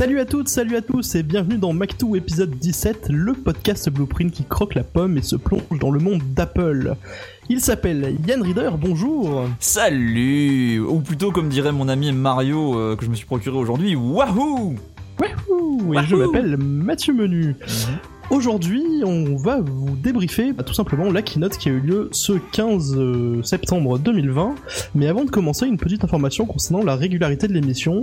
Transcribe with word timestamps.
Salut 0.00 0.18
à 0.18 0.24
toutes, 0.24 0.48
salut 0.48 0.76
à 0.76 0.80
tous 0.80 1.14
et 1.14 1.22
bienvenue 1.22 1.58
dans 1.58 1.74
Mac2 1.74 2.16
épisode 2.16 2.52
17, 2.52 3.10
le 3.10 3.34
podcast 3.34 3.90
Blueprint 3.90 4.32
qui 4.32 4.44
croque 4.44 4.74
la 4.74 4.82
pomme 4.82 5.18
et 5.18 5.22
se 5.22 5.36
plonge 5.36 5.78
dans 5.78 5.90
le 5.90 6.00
monde 6.00 6.22
d'Apple. 6.22 6.94
Il 7.50 7.60
s'appelle 7.60 8.16
Yann 8.26 8.40
Reader, 8.40 8.70
bonjour. 8.80 9.46
Salut 9.58 10.80
Ou 10.80 11.00
plutôt 11.00 11.32
comme 11.32 11.50
dirait 11.50 11.72
mon 11.72 11.86
ami 11.86 12.12
Mario 12.12 12.78
euh, 12.78 12.96
que 12.96 13.04
je 13.04 13.10
me 13.10 13.14
suis 13.14 13.26
procuré 13.26 13.58
aujourd'hui, 13.58 13.94
wahoo! 13.94 14.74
Wahoo! 15.20 15.92
Et 15.92 16.06
je 16.06 16.16
m'appelle 16.16 16.56
Mathieu 16.56 17.12
Menu. 17.12 17.54
Aujourd'hui, 18.30 18.84
on 19.04 19.34
va 19.34 19.58
vous 19.60 19.96
débriefer 19.96 20.52
bah, 20.52 20.62
tout 20.62 20.72
simplement 20.72 21.10
la 21.10 21.20
keynote 21.20 21.58
qui 21.58 21.68
a 21.68 21.72
eu 21.72 21.80
lieu 21.80 22.08
ce 22.12 22.34
15 22.52 22.94
euh, 22.96 23.42
septembre 23.42 23.98
2020. 23.98 24.54
Mais 24.94 25.08
avant 25.08 25.24
de 25.24 25.30
commencer, 25.30 25.66
une 25.66 25.78
petite 25.78 26.04
information 26.04 26.46
concernant 26.46 26.84
la 26.84 26.94
régularité 26.94 27.48
de 27.48 27.52
l'émission. 27.52 28.02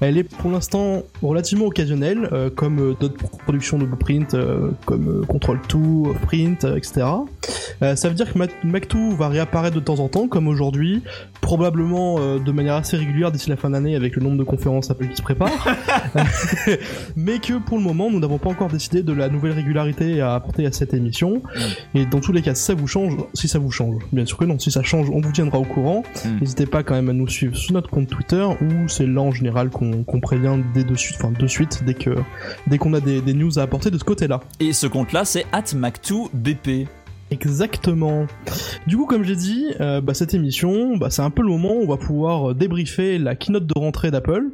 Elle 0.00 0.18
est 0.18 0.24
pour 0.24 0.50
l'instant 0.50 1.04
relativement 1.22 1.66
occasionnelle, 1.66 2.28
euh, 2.32 2.50
comme 2.50 2.80
euh, 2.80 2.94
d'autres 2.98 3.24
productions 3.44 3.78
de 3.78 3.84
Blueprint, 3.84 4.34
euh, 4.34 4.70
comme 4.84 5.20
euh, 5.22 5.24
Control 5.24 5.60
2, 5.68 5.78
Print, 6.22 6.64
etc. 6.64 7.06
Ça 7.80 8.08
veut 8.08 8.14
dire 8.16 8.32
que 8.32 8.38
Mac- 8.38 8.64
Mac2 8.64 9.14
va 9.14 9.28
réapparaître 9.28 9.76
de 9.76 9.80
temps 9.80 10.00
en 10.00 10.08
temps, 10.08 10.26
comme 10.26 10.48
aujourd'hui, 10.48 11.02
probablement 11.40 12.18
de 12.38 12.50
manière 12.50 12.74
assez 12.74 12.96
régulière 12.96 13.30
d'ici 13.30 13.48
la 13.50 13.56
fin 13.56 13.70
d'année 13.70 13.94
avec 13.94 14.16
le 14.16 14.22
nombre 14.22 14.36
de 14.36 14.42
conférences 14.42 14.90
Apple 14.90 15.06
qui 15.06 15.16
se 15.16 15.22
préparent. 15.22 15.68
mais 17.16 17.38
que 17.38 17.58
pour 17.58 17.78
le 17.78 17.84
moment, 17.84 18.10
nous 18.10 18.18
n'avons 18.18 18.38
pas 18.38 18.48
encore 18.50 18.68
décidé 18.68 19.04
de 19.04 19.12
la 19.12 19.28
nouvelle 19.28 19.52
régularité 19.52 19.67
à 19.76 20.34
apporter 20.34 20.66
à 20.66 20.72
cette 20.72 20.94
émission. 20.94 21.42
Et 21.94 22.06
dans 22.06 22.20
tous 22.20 22.32
les 22.32 22.42
cas, 22.42 22.54
si 22.54 22.64
ça 22.64 22.74
vous 22.74 22.86
change, 22.86 23.16
si 23.34 23.48
ça 23.48 23.58
vous 23.58 23.70
change, 23.70 23.96
bien 24.12 24.24
sûr 24.26 24.36
que 24.36 24.44
non, 24.44 24.58
si 24.58 24.70
ça 24.70 24.82
change, 24.82 25.10
on 25.10 25.20
vous 25.20 25.32
tiendra 25.32 25.58
au 25.58 25.64
courant. 25.64 26.02
Mm. 26.24 26.40
N'hésitez 26.40 26.66
pas 26.66 26.82
quand 26.82 26.94
même 26.94 27.08
à 27.08 27.12
nous 27.12 27.28
suivre 27.28 27.56
sur 27.56 27.72
notre 27.72 27.90
compte 27.90 28.08
Twitter, 28.08 28.44
où 28.44 28.88
c'est 28.88 29.06
là 29.06 29.20
en 29.20 29.32
général 29.32 29.70
qu'on 29.70 30.20
prévient 30.20 30.56
dès 30.74 30.84
de 30.84 30.94
suite, 30.94 31.16
enfin 31.20 31.32
de 31.38 31.46
suite, 31.46 31.82
dès 31.84 31.94
que 31.94 32.16
dès 32.66 32.78
qu'on 32.78 32.94
a 32.94 33.00
des, 33.00 33.20
des 33.20 33.34
news 33.34 33.58
à 33.58 33.62
apporter 33.62 33.90
de 33.90 33.98
ce 33.98 34.04
côté-là. 34.04 34.40
Et 34.60 34.72
ce 34.72 34.86
compte-là, 34.86 35.24
c'est 35.24 35.46
atmac2bp. 35.52 36.86
Exactement. 37.30 38.26
Du 38.86 38.96
coup, 38.96 39.04
comme 39.04 39.22
j'ai 39.22 39.36
dit, 39.36 39.66
euh, 39.80 40.00
bah, 40.00 40.14
cette 40.14 40.34
émission, 40.34 40.96
bah, 40.96 41.10
c'est 41.10 41.22
un 41.22 41.30
peu 41.30 41.42
le 41.42 41.48
moment 41.48 41.74
où 41.74 41.82
on 41.82 41.88
va 41.88 41.96
pouvoir 41.96 42.54
débriefer 42.54 43.18
la 43.18 43.34
keynote 43.34 43.66
de 43.66 43.78
rentrée 43.78 44.10
d'Apple. 44.10 44.46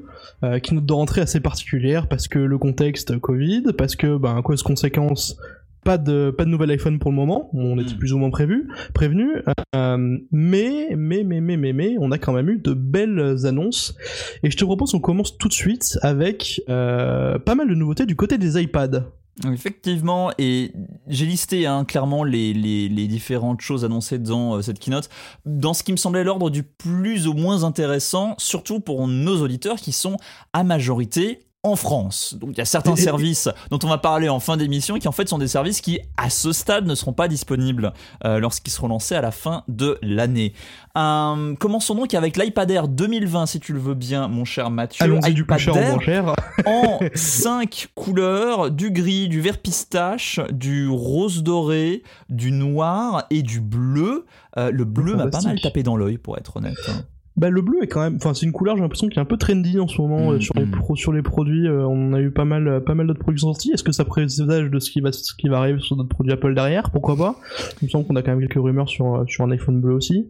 Euh, 0.44 0.58
keynote 0.58 0.84
de 0.84 0.92
rentrée 0.92 1.20
assez 1.22 1.40
particulière 1.40 2.06
parce 2.06 2.28
que 2.28 2.38
le 2.38 2.58
contexte 2.58 3.18
Covid, 3.18 3.64
parce 3.78 3.96
que, 3.96 4.18
à 4.26 4.42
cause 4.42 4.62
conséquence, 4.62 5.36
pas 5.84 5.98
de, 5.98 6.34
pas 6.36 6.44
de 6.44 6.50
nouvel 6.50 6.70
iPhone 6.70 6.98
pour 6.98 7.10
le 7.10 7.16
moment. 7.16 7.50
On 7.52 7.78
était 7.78 7.94
Mm. 7.94 7.98
plus 7.98 8.12
ou 8.12 8.18
moins 8.18 8.30
prévu, 8.30 8.68
prévenu. 8.94 9.42
Euh, 9.76 10.18
mais, 10.32 10.88
mais, 10.96 11.24
mais, 11.24 11.40
mais, 11.40 11.56
mais, 11.56 11.72
mais, 11.72 11.96
on 12.00 12.10
a 12.10 12.18
quand 12.18 12.32
même 12.32 12.48
eu 12.48 12.58
de 12.58 12.72
belles 12.74 13.46
annonces. 13.46 13.96
Et 14.42 14.50
je 14.50 14.56
te 14.56 14.64
propose 14.64 14.92
qu'on 14.92 15.00
commence 15.00 15.38
tout 15.38 15.48
de 15.48 15.52
suite 15.52 15.98
avec 16.02 16.62
euh, 16.68 17.38
pas 17.38 17.54
mal 17.54 17.68
de 17.68 17.74
nouveautés 17.74 18.06
du 18.06 18.16
côté 18.16 18.38
des 18.38 18.60
iPads. 18.60 19.04
Effectivement, 19.52 20.30
et 20.38 20.72
j'ai 21.08 21.26
listé 21.26 21.66
hein, 21.66 21.84
clairement 21.84 22.22
les, 22.22 22.54
les, 22.54 22.88
les 22.88 23.08
différentes 23.08 23.60
choses 23.60 23.84
annoncées 23.84 24.20
dans 24.20 24.54
euh, 24.54 24.62
cette 24.62 24.78
keynote, 24.78 25.08
dans 25.44 25.74
ce 25.74 25.82
qui 25.82 25.90
me 25.90 25.96
semblait 25.96 26.22
l'ordre 26.22 26.50
du 26.50 26.62
plus 26.62 27.26
ou 27.26 27.34
moins 27.34 27.64
intéressant, 27.64 28.36
surtout 28.38 28.78
pour 28.78 29.08
nos 29.08 29.42
auditeurs 29.42 29.76
qui 29.76 29.90
sont 29.90 30.18
à 30.52 30.62
majorité 30.62 31.40
en 31.64 31.76
France. 31.76 32.36
Donc 32.38 32.50
il 32.52 32.58
y 32.58 32.60
a 32.60 32.64
certains 32.66 32.94
services 32.96 33.48
dont 33.70 33.78
on 33.82 33.88
va 33.88 33.98
parler 33.98 34.28
en 34.28 34.38
fin 34.38 34.56
d'émission 34.56 34.98
qui 34.98 35.08
en 35.08 35.12
fait 35.12 35.28
sont 35.28 35.38
des 35.38 35.48
services 35.48 35.80
qui 35.80 35.98
à 36.16 36.30
ce 36.30 36.52
stade 36.52 36.86
ne 36.86 36.94
seront 36.94 37.12
pas 37.12 37.26
disponibles 37.26 37.92
euh, 38.24 38.38
lorsqu'ils 38.38 38.70
seront 38.70 38.88
lancés 38.88 39.14
à 39.16 39.20
la 39.20 39.30
fin 39.32 39.64
de 39.68 39.98
l'année. 40.02 40.52
Euh, 40.96 41.54
commençons 41.56 41.94
donc 41.94 42.14
avec 42.14 42.36
l'iPad 42.36 42.70
Air 42.70 42.86
2020 42.88 43.46
si 43.46 43.58
tu 43.60 43.72
le 43.72 43.80
veux 43.80 43.94
bien 43.94 44.28
mon 44.28 44.44
cher 44.44 44.70
Mathieu. 44.70 45.02
Allons-y 45.04 45.34
du 45.34 45.44
plus 45.44 45.58
cher 45.58 45.74
au 45.74 45.80
moins 45.80 46.00
cher. 46.04 46.34
en 46.66 47.00
cinq 47.14 47.88
couleurs, 47.94 48.70
du 48.70 48.90
gris, 48.90 49.28
du 49.28 49.40
vert 49.40 49.58
pistache, 49.58 50.40
du 50.52 50.88
rose 50.88 51.42
doré, 51.42 52.02
du 52.28 52.52
noir 52.52 53.24
et 53.30 53.42
du 53.42 53.60
bleu. 53.60 54.26
Euh, 54.56 54.70
le 54.70 54.84
bleu 54.84 55.16
m'a 55.16 55.26
pas 55.26 55.40
mal 55.40 55.60
tapé 55.60 55.82
dans 55.82 55.96
l'œil 55.96 56.18
pour 56.18 56.36
être 56.38 56.58
honnête. 56.58 56.76
hein. 56.88 57.02
Bah 57.36 57.50
le 57.50 57.62
bleu 57.62 57.82
est 57.82 57.88
quand 57.88 58.00
même, 58.00 58.14
enfin 58.14 58.32
c'est 58.32 58.46
une 58.46 58.52
couleur 58.52 58.76
j'ai 58.76 58.82
l'impression 58.82 59.08
qui 59.08 59.18
est 59.18 59.20
un 59.22 59.24
peu 59.24 59.36
trendy 59.36 59.80
en 59.80 59.88
ce 59.88 60.00
moment 60.00 60.30
Mm, 60.30 60.34
euh, 60.34 60.40
sur 60.40 60.54
les 60.54 60.66
mm. 60.66 60.70
pro- 60.70 60.94
sur 60.94 61.12
les 61.12 61.22
produits. 61.22 61.66
euh, 61.66 61.84
on 61.84 62.12
a 62.12 62.20
eu 62.20 62.30
pas 62.30 62.44
mal 62.44 62.68
euh, 62.68 62.78
pas 62.80 62.94
mal 62.94 63.08
d'autres 63.08 63.18
produits 63.18 63.40
sortis. 63.40 63.72
Est-ce 63.72 63.82
que 63.82 63.90
ça 63.90 64.04
présage 64.04 64.70
de 64.70 64.78
ce 64.78 64.88
qui 64.90 65.00
va 65.00 65.10
ce 65.10 65.34
qui 65.34 65.48
va 65.48 65.58
arriver 65.58 65.80
sur 65.80 65.96
d'autres 65.96 66.10
produits 66.10 66.32
Apple 66.32 66.54
derrière? 66.54 66.90
Pourquoi 66.90 67.16
pas? 67.16 67.34
Il 67.82 67.86
me 67.86 67.90
semble 67.90 68.06
qu'on 68.06 68.14
a 68.14 68.22
quand 68.22 68.30
même 68.30 68.40
quelques 68.40 68.62
rumeurs 68.62 68.88
sur 68.88 69.24
sur 69.26 69.44
un 69.44 69.50
iPhone 69.50 69.80
bleu 69.80 69.94
aussi. 69.94 70.28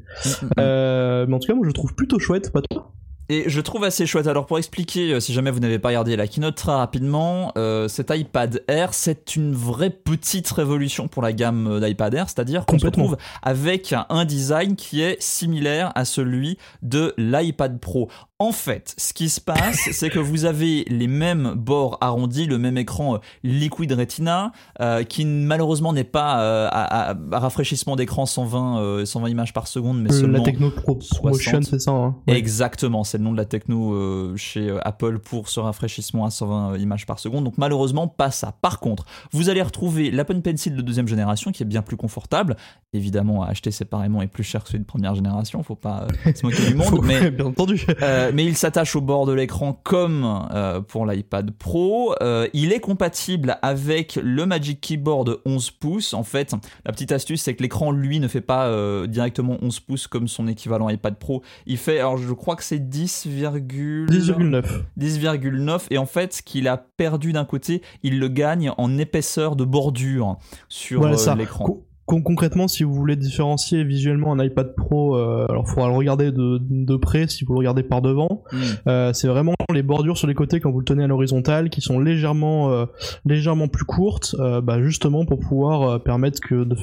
Euh, 0.59 1.27
mais 1.29 1.35
en 1.35 1.39
tout 1.41 1.49
cas 1.49 1.55
moi 1.55 1.65
je 1.65 1.69
le 1.69 1.75
trouve 1.75 1.95
plutôt 1.95 2.19
chouette, 2.19 2.51
pas 2.53 2.63
toi? 2.63 2.91
Et 3.31 3.45
je 3.47 3.61
trouve 3.61 3.85
assez 3.85 4.07
chouette. 4.07 4.27
Alors 4.27 4.45
pour 4.45 4.59
expliquer, 4.59 5.15
euh, 5.15 5.21
si 5.21 5.33
jamais 5.33 5.51
vous 5.51 5.61
n'avez 5.61 5.79
pas 5.79 5.89
regardé 5.89 6.15
la 6.15 6.27
keynote 6.27 6.57
très 6.57 6.73
rapidement, 6.73 7.53
euh, 7.57 7.89
cet 7.89 8.11
iPad 8.11 8.63
Air, 8.69 8.93
c'est 8.93 9.35
une 9.37 9.55
vraie 9.55 9.91
petite 9.91 10.51
révolution 10.51 11.09
pour 11.09 11.23
la 11.23 11.33
gamme 11.33 11.67
euh, 11.67 11.81
d'iPad 11.81 12.15
Air, 12.15 12.29
c'est-à-dire 12.29 12.67
qu'on 12.67 12.79
se 12.79 12.85
retrouve 12.85 13.17
avec 13.43 13.95
un 14.11 14.25
design 14.27 14.77
qui 14.77 15.01
est 15.01 15.21
similaire 15.23 15.91
à 15.95 16.05
celui 16.05 16.59
de 16.83 17.15
l'iPad 17.17 17.81
Pro. 17.81 18.11
En 18.41 18.51
fait, 18.51 18.97
ce 18.99 19.13
qui 19.13 19.29
se 19.29 19.41
passe, 19.41 19.89
c'est 19.93 20.11
que 20.11 20.19
vous 20.19 20.45
avez 20.45 20.85
les 20.89 21.07
mêmes 21.07 21.55
bords 21.57 21.99
arrondis, 22.01 22.47
le 22.47 22.59
même 22.59 22.77
écran 22.77 23.15
euh, 23.15 23.19
Liquid 23.45 23.93
Retina, 23.93 24.51
euh, 24.81 25.05
qui 25.05 25.25
malheureusement 25.25 25.93
n'est 25.93 26.03
pas 26.03 26.41
euh, 26.43 26.67
à, 26.69 27.11
à- 27.13 27.15
à 27.31 27.39
rafraîchissement 27.39 27.95
d'écran 27.95 28.27
120, 28.27 28.81
euh, 28.81 29.05
120 29.05 29.29
images 29.29 29.53
par 29.53 29.69
seconde, 29.69 30.03
mais 30.03 30.11
seulement 30.11 30.39
La 30.39 30.45
techno 30.45 30.71
pro- 30.71 30.97
promotion 30.97 31.63
60. 31.63 31.65
c'est 31.65 31.79
ça. 31.79 31.93
Hein 31.93 32.17
Ouais. 32.27 32.37
Exactement, 32.37 33.05
c'est 33.05 33.19
le 33.19 33.25
nom 33.25 33.31
de 33.31 33.37
la 33.37 33.45
techno 33.45 34.37
chez 34.37 34.77
Apple 34.83 35.21
pour 35.21 35.49
ce 35.49 35.61
rafraîchissement 35.61 36.27
à 36.27 36.31
120 36.31 36.77
images 36.79 37.07
par 37.07 37.21
seconde. 37.21 37.45
Donc 37.45 37.55
malheureusement, 37.57 38.09
pas 38.09 38.33
ça. 38.33 38.53
Par 38.61 38.81
contre, 38.81 39.05
vous 39.31 39.49
allez 39.49 39.63
retrouver 39.63 40.11
l'Apple 40.11 40.41
Pencil 40.41 40.75
de 40.75 40.83
deuxième 40.83 41.07
génération 41.07 41.53
qui 41.53 41.63
est 41.63 41.67
bien 41.67 41.83
plus 41.83 41.97
confortable. 41.97 42.57
Évidemment, 42.95 43.45
à 43.45 43.49
acheter 43.51 43.71
séparément 43.71 44.23
est 44.23 44.27
plus 44.27 44.43
cher 44.45 44.65
que 44.65 44.71
celui 44.71 44.81
de 44.81 44.85
première 44.89 45.15
génération. 45.15 45.63
Faut 45.63 45.77
pas 45.77 46.09
se 46.35 46.45
moquer 46.45 46.67
du 46.67 46.75
monde, 46.75 47.01
mais 47.05 47.31
bien 47.31 47.47
entendu. 47.47 47.87
Mais 48.35 48.45
il 48.45 48.57
s'attache 48.57 48.97
au 48.97 49.01
bord 49.01 49.27
de 49.27 49.33
l'écran 49.33 49.81
comme 49.85 50.49
euh, 50.53 50.81
pour 50.81 51.07
l'iPad 51.07 51.53
Pro. 51.53 52.15
Euh, 52.21 52.49
il 52.53 52.73
est 52.73 52.81
compatible 52.81 53.59
avec 53.63 54.19
le 54.21 54.45
Magic 54.45 54.81
Keyboard 54.81 55.27
de 55.29 55.41
11 55.47 55.71
pouces. 55.71 56.15
En 56.15 56.25
fait, 56.25 56.53
la 56.85 56.93
petite 56.93 57.13
astuce, 57.13 57.43
c'est 57.43 57.55
que 57.55 57.63
l'écran, 57.63 57.93
lui, 57.93 58.19
ne 58.19 58.27
fait 58.27 58.41
pas 58.41 58.67
euh, 58.67 59.07
directement 59.07 59.57
11 59.63 59.81
pouces 59.81 60.07
comme 60.09 60.27
son 60.27 60.49
équivalent 60.49 60.89
iPad 60.89 61.17
Pro. 61.17 61.43
Il 61.67 61.79
fait, 61.79 62.01
alors 62.01 62.17
je 62.17 62.33
crois 62.33 62.57
que 62.57 62.65
c'est 62.65 62.81
10, 62.81 63.29
10,9. 63.29 64.65
10,9 64.99 65.81
et 65.91 65.99
en 65.99 66.07
fait 66.07 66.35
ce 66.35 66.43
qu'il 66.43 66.67
a 66.67 66.77
perdu 66.77 67.33
d'un 67.33 67.45
côté 67.45 67.83
il 68.03 68.19
le 68.19 68.29
gagne 68.29 68.73
en 68.77 68.99
épaisseur 68.99 69.55
de 69.57 69.65
bordure 69.65 70.37
sur 70.69 71.01
Voilà 71.01 71.35
l'écran 71.37 71.85
Con- 72.07 72.21
con- 72.21 72.35
concrètement, 72.35 72.67
si 72.69 72.83
vous 72.83 72.93
voulez 72.93 73.15
différencier 73.17 73.85
visuellement 73.85 74.33
un 74.33 74.45
iPad 74.45 74.75
Pro, 74.75 75.17
euh, 75.17 75.47
alors 75.49 75.69
faudra 75.69 75.89
le 75.89 75.95
regarder 75.95 76.33
de, 76.33 76.59
de 76.61 76.97
près 76.97 77.29
si 77.29 77.45
vous 77.45 77.53
le 77.55 77.59
regardez 77.59 77.83
par 77.85 78.03
devant. 78.03 78.43
Mm. 78.53 78.57
Euh, 78.89 79.13
c'est 79.13 79.29
vraiment 79.29 79.55
les 79.73 79.83
bordures 79.83 80.19
sur 80.19 80.27
les 80.27 80.35
côtés 80.35 80.59
quand 80.61 80.71
vous 80.73 80.81
le 80.81 80.85
tenez 80.85 81.05
à 81.05 81.07
l'horizontale 81.07 81.71
qui 81.71 81.81
sont 81.81 82.01
légèrement 82.01 82.71
euh, 82.73 82.87
légèrement 83.25 83.69
plus 83.69 83.85
courtes, 83.85 84.35
euh, 84.41 84.61
bah, 84.61 84.83
justement 84.83 85.25
pour 85.25 85.39
pouvoir 85.39 86.03
permettre 86.03 86.41
que 86.41 86.65
de, 86.65 86.75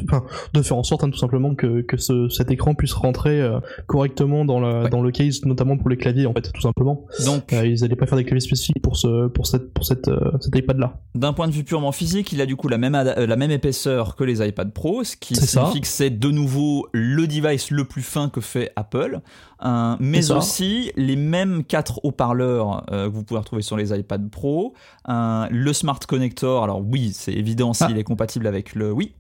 faire 0.64 0.78
en 0.78 0.84
sorte 0.84 1.04
hein, 1.04 1.10
tout 1.10 1.18
simplement 1.20 1.54
que, 1.54 1.82
que 1.82 1.98
ce, 1.98 2.30
cet 2.30 2.50
écran 2.50 2.74
puisse 2.74 2.94
rentrer 2.94 3.42
correctement 3.88 4.46
dans 4.46 4.60
le 4.60 4.72
Ouais. 4.72 4.90
dans 4.90 5.02
le 5.02 5.12
case, 5.12 5.44
notamment 5.44 5.78
pour 5.78 5.90
les 5.90 5.98
claviers 5.98 6.26
en 6.28 6.34
fait 6.34 6.50
tout 6.54 6.62
simplement. 6.62 7.06
donc 7.26 7.52
ils 7.52 7.82
n'allaient 7.82 7.96
pas 7.98 8.06
faire 8.06 8.18
des 8.18 8.24
claviers 8.24 8.40
spécifiques 8.40 8.82
pour 8.82 8.96
ce 8.96 9.28
pour 9.28 9.46
cette 9.46 9.74
pour 9.74 9.86
cette 9.86 10.10
cet 10.40 10.56
iPad 10.56 10.78
là. 10.78 11.00
d'un 11.14 11.34
point 11.34 11.48
de 11.48 11.52
vue 11.52 11.64
purement 11.66 11.92
physique 11.92 12.32
il 12.32 12.40
a 12.42 12.46
du 12.46 12.56
coup 12.56 12.68
la 12.70 12.78
même, 12.78 12.94
la 12.94 13.36
même 13.36 13.52
épaisseur 13.52 14.16
que 14.16 14.24
les 14.24 14.46
iPad 14.48 14.72
Pro 14.72 15.04
qui 15.20 15.36
c'est 15.84 16.10
de 16.10 16.30
nouveau 16.32 16.88
le 16.94 17.28
device 17.28 17.72
le 17.72 17.86
plus 17.86 18.02
fin 18.04 18.30
que 18.30 18.42
fait 18.42 18.72
Apple 18.76 19.20
Euh, 19.64 19.96
mais 20.00 20.32
aussi 20.32 20.92
les 20.96 21.16
mêmes 21.16 21.64
quatre 21.64 22.00
haut-parleurs 22.04 22.84
euh, 22.92 23.08
que 23.10 23.14
vous 23.14 23.24
pouvez 23.24 23.40
retrouver 23.40 23.62
sur 23.62 23.78
les 23.78 23.98
iPad 23.98 24.30
Pro 24.30 24.74
Euh, 25.10 25.48
le 25.52 25.74
Smart 25.74 26.00
Connector 26.00 26.64
alors 26.64 26.82
oui 26.82 27.12
c'est 27.14 27.34
évident 27.34 27.74
s'il 27.74 27.96
Ah. 27.96 28.00
est 28.00 28.04
compatible 28.04 28.48
avec 28.48 28.74
le 28.76 28.92
oui 28.92 29.14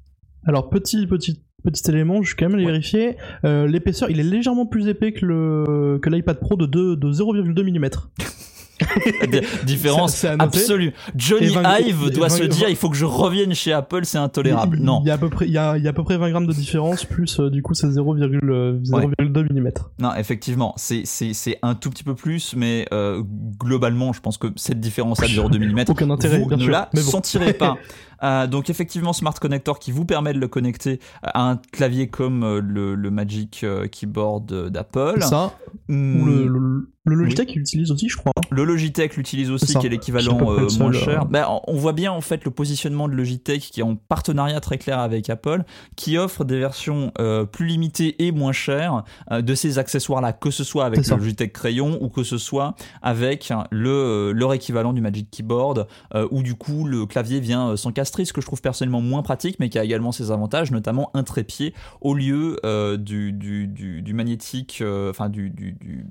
Alors 0.46 0.70
petit 0.70 1.06
petit 1.08 1.42
petit 1.64 1.92
élément, 1.92 2.24
je 2.24 2.28
suis 2.30 2.36
quand 2.36 2.46
même 2.48 2.56
allé 2.56 2.66
Ouais. 2.66 2.72
vérifier. 2.72 3.18
Euh, 3.46 3.68
L'épaisseur, 3.68 4.10
il 4.10 4.20
est 4.20 4.24
légèrement 4.24 4.66
plus 4.66 4.88
épais 4.88 5.12
que 5.14 5.24
le 5.28 6.00
que 6.02 6.10
l'iPad 6.10 6.40
Pro 6.40 6.56
de 6.56 6.66
2 6.66 6.96
de 6.96 7.12
0,2 7.12 7.64
mm. 7.64 7.90
Différence 9.66 10.24
absolue. 10.26 10.94
Johnny 11.16 11.48
Et 11.48 11.50
vingt- 11.50 11.80
Ive 11.80 12.04
et 12.08 12.12
doit 12.12 12.30
se 12.30 12.44
dire 12.44 12.70
il 12.70 12.76
faut 12.76 12.90
que 12.90 12.96
je 12.98 13.06
revienne 13.06 13.54
chez 13.54 13.74
Apple, 13.74 14.06
c'est 14.06 14.18
intolérable. 14.18 14.78
Il- 14.80 14.86
Non, 14.86 15.02
Il 15.04 15.08
y 15.08 15.12
a 15.12 15.16
à 15.16 15.18
peu 15.18 15.30
près, 15.30 15.46
il 15.48 15.52
y 15.52 15.58
a, 15.58 15.78
il 15.78 15.84
y 15.84 15.88
a 15.88 15.92
à 15.92 15.94
peu 15.94 16.04
près 16.04 16.18
20 16.18 16.30
grammes 16.32 16.48
de 16.48 16.54
différence, 16.54 17.06
plus 17.06 17.40
euh, 17.40 17.50
du 17.50 17.62
coup 17.62 17.74
c'est 17.74 17.88
0,2 17.88 19.54
mm. 19.54 19.72
non, 20.00 20.14
effectivement, 20.16 20.74
c'est 20.78 21.02
c'est 21.06 21.34
c'est 21.34 21.58
un 21.62 21.76
tout 21.76 21.90
petit 21.90 22.04
peu 22.04 22.16
plus, 22.16 22.56
mais 22.56 22.86
euh, 22.94 23.22
globalement, 23.60 24.14
je 24.14 24.22
pense 24.22 24.38
que 24.38 24.48
cette 24.56 24.80
différence 24.80 25.22
à 25.22 25.26
0,2 25.28 25.60
mm, 25.60 25.86
Aucun 25.90 26.10
intérêt, 26.10 26.40
vous 26.40 26.48
bien 26.48 26.58
ne 26.58 26.64
sûr. 26.64 26.72
la 26.72 26.90
bon. 26.94 27.02
sentirez 27.02 27.54
pas. 27.54 27.78
Euh, 28.24 28.46
donc 28.46 28.70
effectivement, 28.70 29.14
Smart 29.14 29.34
Connector 29.34 29.80
qui 29.80 29.92
vous 29.92 30.06
permet 30.06 30.32
de 30.32 30.38
le 30.38 30.48
connecter 30.48 31.00
à 31.24 31.50
un 31.50 31.56
clavier 31.72 32.08
comme 32.08 32.60
le, 32.60 32.94
le 32.94 33.10
Magic 33.10 33.66
Keyboard 33.92 34.70
d'Apple. 34.70 35.24
Ça, 35.24 35.54
Hmm, 35.88 36.22
ou 36.22 36.26
le, 36.28 36.48
le- 36.48 36.90
Le 37.04 37.16
Logitech, 37.16 37.50
il 37.56 37.58
l'utilise 37.60 37.90
aussi, 37.92 38.10
je 38.10 38.16
crois. 38.18 38.32
Le 38.52 38.64
Logitech 38.64 39.18
l'utilise 39.18 39.50
aussi, 39.50 39.74
qui 39.80 39.88
est 39.88 39.90
l'équivalent 39.90 40.38
euh, 40.52 40.60
le 40.60 40.78
moins 40.78 40.92
cher. 40.92 41.26
Ben, 41.26 41.48
on- 41.50 41.62
on 41.68 41.76
voit 41.76 41.94
bien 41.94 42.12
en 42.12 42.22
fait 42.22 42.46
le 42.46 42.52
positionnement 42.52 43.08
de 43.08 43.14
Logitech 43.16 43.60
qui 43.72 43.80
est 43.80 43.84
en 43.84 43.96
partenariat 43.96 44.60
très 44.60 44.78
clair 44.78 45.00
avec 45.00 45.28
Apple, 45.32 45.64
qui 45.96 46.20
offre 46.20 46.44
des 46.46 46.60
versions 46.60 47.12
euh, 47.20 47.44
plus 47.46 47.66
limitées 47.66 48.24
et 48.24 48.32
moins 48.32 48.52
chères 48.52 49.04
euh, 49.32 49.42
de 49.42 49.56
ces 49.56 49.80
accessoires-là, 49.80 50.32
que 50.32 50.52
ce 50.52 50.64
soit 50.64 50.86
avec 50.86 51.00
le 51.16 51.24
Logitech 51.24 51.54
Crayon 51.54 51.98
ou 52.02 52.10
que 52.10 52.22
ce 52.22 52.38
soit 52.38 52.76
avec 53.02 53.52
le, 53.72 53.90
euh, 53.90 54.32
leur 54.32 54.54
équivalent 54.54 54.94
du 54.94 55.02
Magic 55.02 55.28
Keyboard, 55.32 55.88
où 56.30 56.44
du 56.44 56.54
coup 56.54 56.86
le 56.86 57.08
clavier 57.08 57.40
vient 57.40 57.70
euh, 57.70 57.76
s'encastrer, 57.78 58.26
ce 58.26 58.34
que 58.34 58.42
je 58.42 58.46
trouve 58.46 58.62
personnellement 58.62 59.02
moins 59.02 59.24
pratique, 59.24 59.56
mais 59.60 59.70
qui 59.70 59.80
a 59.80 59.84
également 59.84 60.12
ses 60.12 60.30
avantages, 60.30 60.70
notamment 60.70 61.10
un 61.16 61.24
trépied 61.24 61.74
au 62.02 62.14
lieu 62.14 62.58
du, 63.00 63.32
du, 63.34 63.66
du, 63.68 64.04
du 64.04 64.14
magnétique, 64.14 64.84
enfin 65.10 65.30
du- 65.30 65.52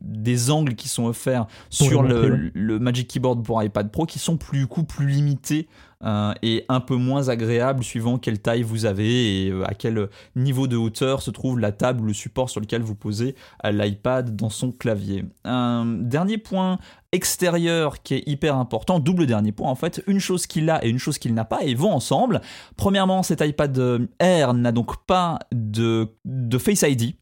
des 0.02 0.50
angles 0.50 0.75
qui 0.81 0.88
sont 0.88 1.05
offerts 1.05 1.47
sur 1.69 2.03
le, 2.03 2.79
Magic 2.81 3.09
Keyboard 3.09 3.44
pour 3.44 3.62
iPad 3.62 3.91
Pro 3.91 4.06
qui 4.06 4.19
sont 4.19 4.37
plus, 4.37 4.67
coup, 4.67 4.85
plus 4.85 5.06
limités 5.06 5.69
euh, 6.03 6.32
et 6.43 6.65
un 6.71 6.81
peu 6.81 6.97
moins 6.97 7.29
agréables 7.29 7.85
suivant 7.85 8.17
quelle 8.17 8.38
taille 8.38 8.62
vous 8.62 8.87
avez 8.87 9.44
et 9.44 9.50
euh, 9.50 9.69
à 9.69 9.75
quel 9.75 10.09
niveau 10.35 10.67
de 10.67 10.77
hauteur 10.77 11.21
se 11.21 11.31
trouve 11.31 11.61
la 11.61 11.73
table 11.73 12.00
ou 12.00 12.06
le 12.06 12.15
support 12.15 12.49
sur 12.49 12.61
lequel 12.61 12.81
vous 12.81 12.94
posez 12.94 13.35
euh, 13.67 13.71
l'iPad 13.71 14.35
dans 14.35 14.49
son 14.49 14.73
clavier. 14.73 15.27
Un 15.44 15.85
dernier 15.85 16.38
point 16.38 16.79
extérieur 17.12 18.03
qui 18.03 18.15
est 18.15 18.23
hyper 18.26 18.56
important, 18.56 18.99
double 18.99 19.26
dernier 19.26 19.53
point 19.53 19.69
en 19.69 19.75
fait, 19.75 20.03
une 20.06 20.21
chose 20.21 20.47
qu'il 20.47 20.71
a 20.71 20.83
et 20.83 20.88
une 20.88 20.99
chose 20.99 21.19
qu'il 21.19 21.35
n'a 21.35 21.44
pas 21.44 21.62
et 21.62 21.71
ils 21.71 21.76
vont 21.76 21.93
ensemble. 21.93 22.41
Premièrement, 22.79 23.23
cet 23.23 23.43
iPad 23.43 24.09
Air 24.21 24.55
n'a 24.55 24.73
donc 24.73 25.05
pas 25.05 25.38
de, 25.53 26.09
de 26.25 26.56
Face 26.56 26.83
ID. 26.83 27.15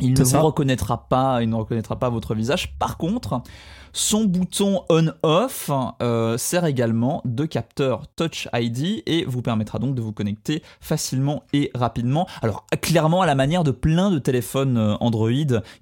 Il 0.00 0.14
ne 0.14 0.24
vous 0.24 0.40
reconnaîtra 0.40 1.08
pas, 1.08 1.42
il 1.42 1.48
ne 1.48 1.54
reconnaîtra 1.54 1.96
pas 1.98 2.08
votre 2.08 2.34
visage. 2.34 2.74
Par 2.78 2.96
contre, 2.96 3.42
son 3.92 4.24
bouton 4.24 4.82
on-off 4.88 5.70
euh, 6.02 6.38
sert 6.38 6.64
également 6.64 7.22
de 7.24 7.44
capteur 7.44 8.06
Touch 8.16 8.48
ID 8.54 9.02
et 9.06 9.24
vous 9.24 9.42
permettra 9.42 9.78
donc 9.78 9.94
de 9.94 10.00
vous 10.00 10.12
connecter 10.12 10.62
facilement 10.80 11.42
et 11.52 11.70
rapidement. 11.74 12.26
Alors 12.42 12.66
clairement 12.80 13.22
à 13.22 13.26
la 13.26 13.34
manière 13.34 13.64
de 13.64 13.70
plein 13.70 14.10
de 14.10 14.18
téléphones 14.18 14.76
euh, 14.76 14.96
Android 15.00 15.30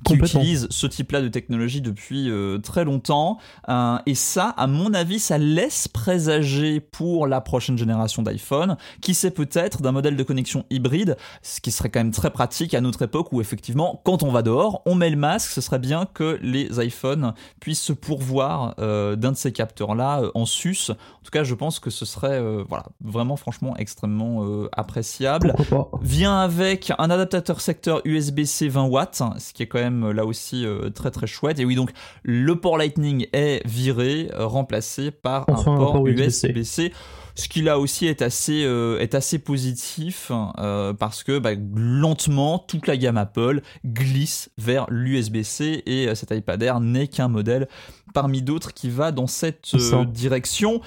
qui 0.04 0.14
utilisent 0.14 0.66
ce 0.70 0.86
type-là 0.86 1.20
de 1.20 1.28
technologie 1.28 1.80
depuis 1.80 2.30
euh, 2.30 2.58
très 2.58 2.84
longtemps. 2.84 3.38
Euh, 3.68 3.98
et 4.06 4.14
ça, 4.14 4.54
à 4.56 4.66
mon 4.66 4.94
avis, 4.94 5.18
ça 5.18 5.38
laisse 5.38 5.88
présager 5.88 6.80
pour 6.80 7.26
la 7.26 7.40
prochaine 7.40 7.78
génération 7.78 8.22
d'iPhone, 8.22 8.76
qui 9.00 9.14
sait 9.14 9.30
peut-être 9.30 9.82
d'un 9.82 9.92
modèle 9.92 10.16
de 10.16 10.22
connexion 10.22 10.64
hybride, 10.70 11.16
ce 11.42 11.60
qui 11.60 11.70
serait 11.70 11.90
quand 11.90 12.00
même 12.00 12.10
très 12.10 12.30
pratique 12.30 12.74
à 12.74 12.80
notre 12.80 13.02
époque 13.02 13.32
où 13.32 13.40
effectivement, 13.40 14.00
quand 14.04 14.22
on 14.22 14.30
va 14.30 14.42
dehors, 14.42 14.82
on 14.86 14.94
met 14.94 15.10
le 15.10 15.16
masque, 15.16 15.50
ce 15.50 15.60
serait 15.60 15.78
bien 15.78 16.06
que 16.12 16.38
les 16.42 16.84
iPhones 16.84 17.34
puissent 17.60 17.82
se 17.82 17.92
pourvoir 18.00 18.74
euh, 18.78 19.16
d'un 19.16 19.32
de 19.32 19.36
ces 19.36 19.52
capteurs-là 19.52 20.22
euh, 20.22 20.30
en 20.34 20.46
sus. 20.46 20.90
En 20.90 21.24
tout 21.24 21.30
cas, 21.30 21.44
je 21.44 21.54
pense 21.54 21.78
que 21.78 21.90
ce 21.90 22.04
serait 22.04 22.40
euh, 22.40 22.64
voilà, 22.68 22.86
vraiment 23.02 23.36
franchement 23.36 23.76
extrêmement 23.76 24.44
appréciable 24.72 25.54
vient 26.00 26.38
avec 26.38 26.92
un 26.98 27.10
adaptateur 27.10 27.60
secteur 27.60 28.00
USB-C 28.04 28.68
20 28.68 28.84
watts, 28.84 29.22
ce 29.38 29.52
qui 29.52 29.62
est 29.62 29.66
quand 29.66 29.78
même 29.78 30.10
là 30.10 30.24
aussi 30.24 30.66
très 30.94 31.10
très 31.10 31.26
chouette. 31.26 31.58
Et 31.58 31.64
oui, 31.64 31.74
donc 31.74 31.90
le 32.22 32.56
port 32.56 32.78
Lightning 32.78 33.26
est 33.32 33.66
viré, 33.66 34.30
remplacé 34.34 35.10
par 35.10 35.44
Enfin, 35.48 35.74
un 35.74 35.76
port 35.76 35.92
port 35.92 36.06
USB-C. 36.06 36.48
USB-C. 36.48 36.92
Ce 37.38 37.46
qui 37.46 37.62
là 37.62 37.78
aussi 37.78 38.06
est 38.06 38.20
assez, 38.20 38.64
euh, 38.64 38.98
est 38.98 39.14
assez 39.14 39.38
positif 39.38 40.32
euh, 40.58 40.92
parce 40.92 41.22
que 41.22 41.38
bah, 41.38 41.50
lentement 41.76 42.58
toute 42.58 42.88
la 42.88 42.96
gamme 42.96 43.16
Apple 43.16 43.62
glisse 43.86 44.50
vers 44.58 44.86
l'USB-C 44.90 45.84
et 45.86 46.08
euh, 46.08 46.16
cet 46.16 46.32
iPad 46.32 46.60
Air 46.60 46.80
n'est 46.80 47.06
qu'un 47.06 47.28
modèle 47.28 47.68
parmi 48.12 48.42
d'autres 48.42 48.74
qui 48.74 48.90
va 48.90 49.12
dans 49.12 49.28
cette 49.28 49.76
direction. 50.06 50.80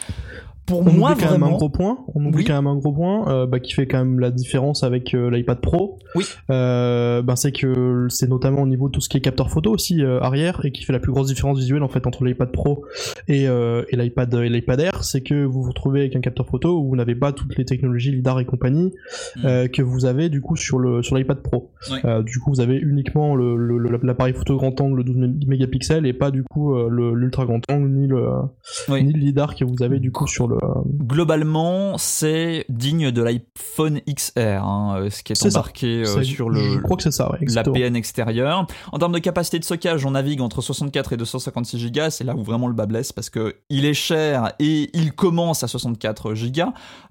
Pour 0.72 0.88
on 0.88 0.92
moi 0.92 1.12
oublie 1.12 1.24
quand 1.24 1.32
même 1.32 1.44
un 1.44 1.52
gros 1.52 1.70
point. 1.70 2.00
On 2.16 2.26
oublie 2.26 2.38
Oui. 2.40 2.44
quand 2.46 2.54
même 2.56 2.68
un 2.68 2.76
gros 2.76 2.92
point 2.92 3.28
euh, 3.30 3.46
bah, 3.46 3.60
qui 3.60 3.74
fait 3.74 3.88
quand 3.88 4.00
même 4.00 4.20
la 4.20 4.32
différence 4.32 4.84
avec 4.84 5.14
euh, 5.14 5.30
l'iPad 5.30 5.60
Pro. 5.60 6.00
Oui. 6.16 6.26
Euh, 6.50 7.22
bah, 7.22 7.36
c'est 7.36 7.52
que 7.52 8.08
c'est 8.10 8.30
notamment 8.30 8.62
au 8.64 8.68
niveau 8.68 8.88
de 8.88 8.94
tout 8.94 9.02
ce 9.02 9.10
qui 9.10 9.18
est 9.18 9.22
capteur 9.22 9.50
photo 9.50 9.72
aussi 9.72 10.04
euh, 10.04 10.20
arrière 10.22 10.62
et 10.66 10.72
qui 10.72 10.84
fait 10.84 10.94
la 10.94 11.00
plus 11.00 11.12
grosse 11.12 11.28
différence 11.28 11.58
visuelle 11.60 11.84
en 11.84 11.88
fait 11.90 12.08
entre 12.08 12.24
l'iPad 12.26 12.52
Pro 12.52 12.86
et, 13.28 13.44
et 13.46 13.96
l'iPad 13.96 14.34
et 14.36 14.50
l'iPad 14.50 14.80
Air, 14.80 15.04
c'est 15.04 15.22
que 15.22 15.44
vous 15.46 15.62
vous 15.64 15.70
retrouvez 15.70 16.02
avec 16.02 16.16
un 16.16 16.22
capteur 16.22 16.46
photo 16.48 16.80
où 16.80 16.90
vous 16.90 16.96
n'avez 16.96 17.16
pas 17.16 17.32
toutes 17.32 17.58
les 17.58 17.66
technologies 17.66 18.12
lidar 18.12 18.40
et 18.40 18.46
compagnie 18.46 18.92
Mm. 19.38 19.46
euh, 19.46 19.68
que 19.68 19.82
vous 19.82 20.06
avez 20.06 20.30
du 20.30 20.42
coup 20.42 20.56
sur 20.56 20.80
le 20.80 21.02
sur 21.04 21.16
l'iPad 21.16 21.38
Pro. 21.42 21.70
Du 22.26 22.40
coup, 22.40 22.52
vous 22.52 22.60
avez 22.62 22.78
uniquement 22.78 23.36
le- 23.36 23.56
le- 23.56 23.78
le- 23.78 24.00
l'appareil 24.04 24.34
photo 24.34 24.58
grand 24.58 24.80
angle 24.82 25.04
12 25.04 25.18
mégapixels 25.48 26.06
et 26.06 26.14
pas 26.14 26.32
du 26.32 26.44
coup 26.44 26.76
l'ultra 26.90 27.46
grand 27.46 27.62
angle 27.72 27.90
ni 27.90 28.08
le 28.08 28.26
Oui. 28.90 29.04
ni 29.04 29.14
le 29.14 29.20
lidar 29.20 29.56
que 29.56 29.64
vous 29.66 29.82
avez 29.84 30.00
du 30.00 30.12
coup 30.12 30.28
sur 30.28 30.48
le 30.48 30.58
globalement, 31.06 31.98
c'est 31.98 32.66
digne 32.70 33.12
de 33.12 33.22
l'iPhone 33.22 34.00
XR, 34.10 34.40
hein, 34.64 34.96
euh, 34.98 35.10
ce 35.10 35.24
qui 35.24 35.34
est, 35.34 35.46
embarqué 35.46 36.04
euh, 36.06 36.24
sur 36.24 36.54
Je 36.54 36.76
le 36.76 36.82
crois 36.82 36.98
que 36.98 37.04
c'est 37.04 37.12
ça, 37.12 37.32
ouais, 37.32 37.38
exactement. 37.42 37.76
l'APN 37.78 37.96
extérieur. 37.96 38.66
En 38.92 39.00
termes 39.00 39.12
de 39.14 39.20
capacité 39.20 39.60
de 39.60 39.64
stockage, 39.64 40.06
on 40.06 40.12
navigue 40.12 40.42
entre 40.42 40.62
64 40.62 41.14
et 41.14 41.18
256 41.18 41.92
Go. 41.92 42.02
C'est 42.10 42.24
là 42.24 42.36
où 42.36 42.44
vraiment 42.44 42.68
le 42.68 42.74
bas 42.74 42.86
blesse 42.86 43.12
parce 43.12 43.30
que 43.30 43.56
il 43.70 43.86
est 43.86 43.94
cher 43.94 44.54
et 44.60 44.90
il 44.94 45.14
commence 45.14 45.64
à 45.64 45.68
64 45.68 46.34
Go. 46.34 46.62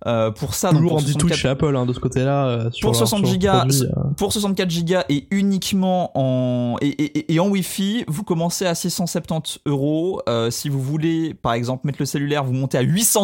Euh, 0.07 0.31
pour 0.31 0.55
ça, 0.55 0.73
donc, 0.73 0.83
pour 0.83 0.95
en 0.95 0.99
dit 0.99 1.15
tout 1.15 1.29
64 1.29 1.37
chez 1.39 1.49
Apple 1.49 1.77
hein, 1.77 1.87
de 1.87 1.93
ce 1.93 2.01
côté-là. 2.01 2.47
euh, 2.47 2.71
Pour 2.81 2.91
leur- 2.93 2.97
60 2.97 3.19
sur 3.19 3.25
leur 3.27 3.33
gigas, 3.33 3.59
produit, 3.61 3.83
euh. 3.85 4.11
pour 4.17 4.33
64 4.33 4.85
Go 4.85 4.95
et 5.09 5.27
uniquement 5.31 6.11
en 6.15 6.77
et, 6.81 6.89
et- 6.89 7.35
et 7.35 7.41
en 7.41 7.49
Wi-Fi, 7.49 8.05
vous 8.09 8.23
commencez 8.25 8.67
à 8.67 8.75
670 8.75 9.59
euros. 9.67 10.21
Euh, 10.29 10.51
si 10.51 10.69
vous 10.69 10.81
voulez, 10.81 11.35
par 11.35 11.53
exemple, 11.55 11.87
mettre 11.87 11.99
le 12.01 12.07
cellulaire, 12.07 12.45
vous 12.45 12.53
montez 12.53 12.79
à 12.79 12.83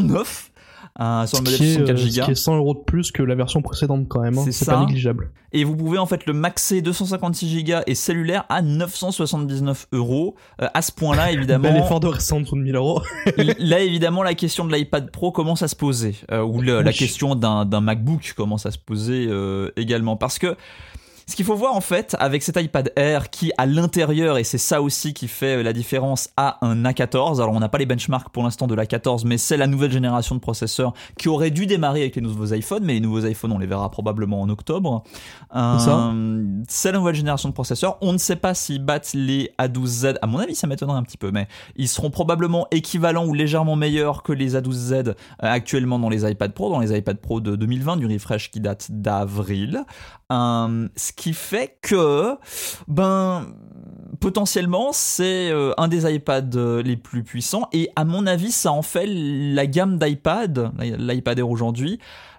809 0.08 0.50
euh, 0.98 1.26
sur 1.26 1.38
Ce 1.38 1.42
le 1.42 1.50
modèle 1.50 1.58
qui, 1.58 1.64
est, 1.64 1.74
64 1.74 1.90
euh, 1.90 1.96
ce 2.10 2.18
Go. 2.20 2.24
qui 2.24 2.30
est 2.30 2.34
100 2.34 2.56
euros 2.56 2.74
de 2.74 2.78
plus 2.80 3.12
que 3.12 3.22
la 3.22 3.34
version 3.34 3.60
précédente 3.60 4.06
quand 4.08 4.20
même. 4.22 4.38
hein. 4.38 4.44
C'est 4.50 4.64
pas 4.64 4.80
négligeable. 4.80 5.30
Et 5.52 5.62
vous 5.64 5.76
pouvez 5.76 5.98
en 5.98 6.06
fait 6.06 6.24
le 6.26 6.32
maxer 6.32 6.80
256 6.80 7.64
Go 7.64 7.72
et 7.86 7.94
cellulaire 7.94 8.44
à 8.48 8.62
979 8.62 9.88
euros. 9.92 10.36
Euh, 10.62 10.68
à 10.72 10.80
ce 10.82 10.92
point-là, 10.92 11.26
Bel 11.30 11.34
évidemment, 11.36 11.74
effort 11.76 12.00
de 12.00 12.06
rester 12.08 12.32
en 12.34 12.40
dessous 12.40 12.56
de 12.56 12.62
1000 12.62 12.76
euros. 12.76 13.02
là 13.58 13.80
évidemment 13.80 14.22
la 14.22 14.34
question 14.34 14.64
de 14.64 14.74
l'iPad 14.74 15.10
Pro 15.10 15.32
commence 15.32 15.62
à 15.62 15.68
se 15.68 15.76
poser, 15.76 16.14
euh, 16.30 16.42
ou 16.42 16.62
le- 16.62 16.80
la 16.82 16.92
question 16.92 17.34
d'un 17.34 17.64
d'un 17.66 17.80
MacBook 17.82 18.32
commence 18.36 18.64
à 18.64 18.70
se 18.70 18.78
poser 18.78 19.26
euh, 19.28 19.70
également, 19.76 20.16
parce 20.16 20.38
que 20.38 20.56
ce 21.28 21.34
qu'il 21.34 21.44
faut 21.44 21.56
voir 21.56 21.74
en 21.74 21.80
fait 21.80 22.16
avec 22.20 22.44
cet 22.44 22.56
iPad 22.56 22.92
Air 22.94 23.30
qui 23.30 23.50
à 23.58 23.66
l'intérieur, 23.66 24.38
et 24.38 24.44
c'est 24.44 24.58
ça 24.58 24.80
aussi 24.80 25.12
qui 25.12 25.26
fait 25.26 25.56
euh, 25.56 25.62
la 25.64 25.72
différence, 25.72 26.30
a 26.36 26.64
un 26.64 26.84
A14. 26.84 27.42
Alors 27.42 27.52
on 27.52 27.58
n'a 27.58 27.68
pas 27.68 27.78
les 27.78 27.86
benchmarks 27.86 28.28
pour 28.28 28.44
l'instant 28.44 28.68
de 28.68 28.76
l'A14, 28.76 29.26
mais 29.26 29.36
c'est 29.36 29.56
la 29.56 29.66
nouvelle 29.66 29.90
génération 29.90 30.36
de 30.36 30.40
processeurs 30.40 30.94
qui 31.18 31.28
aurait 31.28 31.50
dû 31.50 31.66
démarrer 31.66 32.02
avec 32.02 32.14
les 32.14 32.22
nouveaux 32.22 32.54
iPhones, 32.54 32.84
mais 32.84 32.92
les 32.92 33.00
nouveaux 33.00 33.26
iPhones 33.26 33.50
on 33.50 33.58
les 33.58 33.66
verra 33.66 33.90
probablement 33.90 34.40
en 34.40 34.48
octobre. 34.48 35.02
Euh, 35.56 36.62
c'est 36.68 36.92
la 36.92 36.98
nouvelle 36.98 37.16
génération 37.16 37.48
de 37.48 37.54
processeurs. 37.54 37.98
On 38.02 38.12
ne 38.12 38.18
sait 38.18 38.36
pas 38.36 38.54
s'ils 38.54 38.84
battent 38.84 39.12
les 39.12 39.50
A12Z. 39.58 40.18
À 40.22 40.28
mon 40.28 40.38
avis, 40.38 40.54
ça 40.54 40.68
m'étonnerait 40.68 40.98
un 40.98 41.02
petit 41.02 41.18
peu, 41.18 41.32
mais 41.32 41.48
ils 41.74 41.88
seront 41.88 42.10
probablement 42.10 42.68
équivalents 42.70 43.26
ou 43.26 43.34
légèrement 43.34 43.74
meilleurs 43.74 44.22
que 44.22 44.32
les 44.32 44.54
A12Z 44.54 45.08
euh, 45.08 45.14
actuellement 45.40 45.98
dans 45.98 46.08
les 46.08 46.30
iPad 46.30 46.52
Pro, 46.52 46.70
dans 46.70 46.78
les 46.78 46.96
iPad 46.96 47.18
Pro 47.18 47.40
de 47.40 47.56
2020, 47.56 47.96
du 47.96 48.06
refresh 48.06 48.52
qui 48.52 48.60
date 48.60 48.92
d'avril. 48.92 49.84
Euh, 50.32 50.88
ce 50.96 51.12
qui 51.16 51.32
fait 51.32 51.78
que, 51.82 52.36
ben, 52.86 53.46
potentiellement, 54.20 54.90
c'est 54.92 55.50
euh, 55.50 55.72
un 55.78 55.88
des 55.88 56.10
iPads 56.10 56.56
euh, 56.56 56.82
les 56.82 56.96
plus 56.96 57.24
puissants. 57.24 57.68
Et 57.72 57.90
à 57.96 58.04
mon 58.04 58.26
avis, 58.26 58.52
ça 58.52 58.72
en 58.72 58.82
fait 58.82 59.06
la 59.06 59.66
gamme 59.66 59.98
d'iPad, 59.98 60.72
l'iPad 60.78 61.38
Air 61.38 61.50
aujourd'hui, 61.50 61.98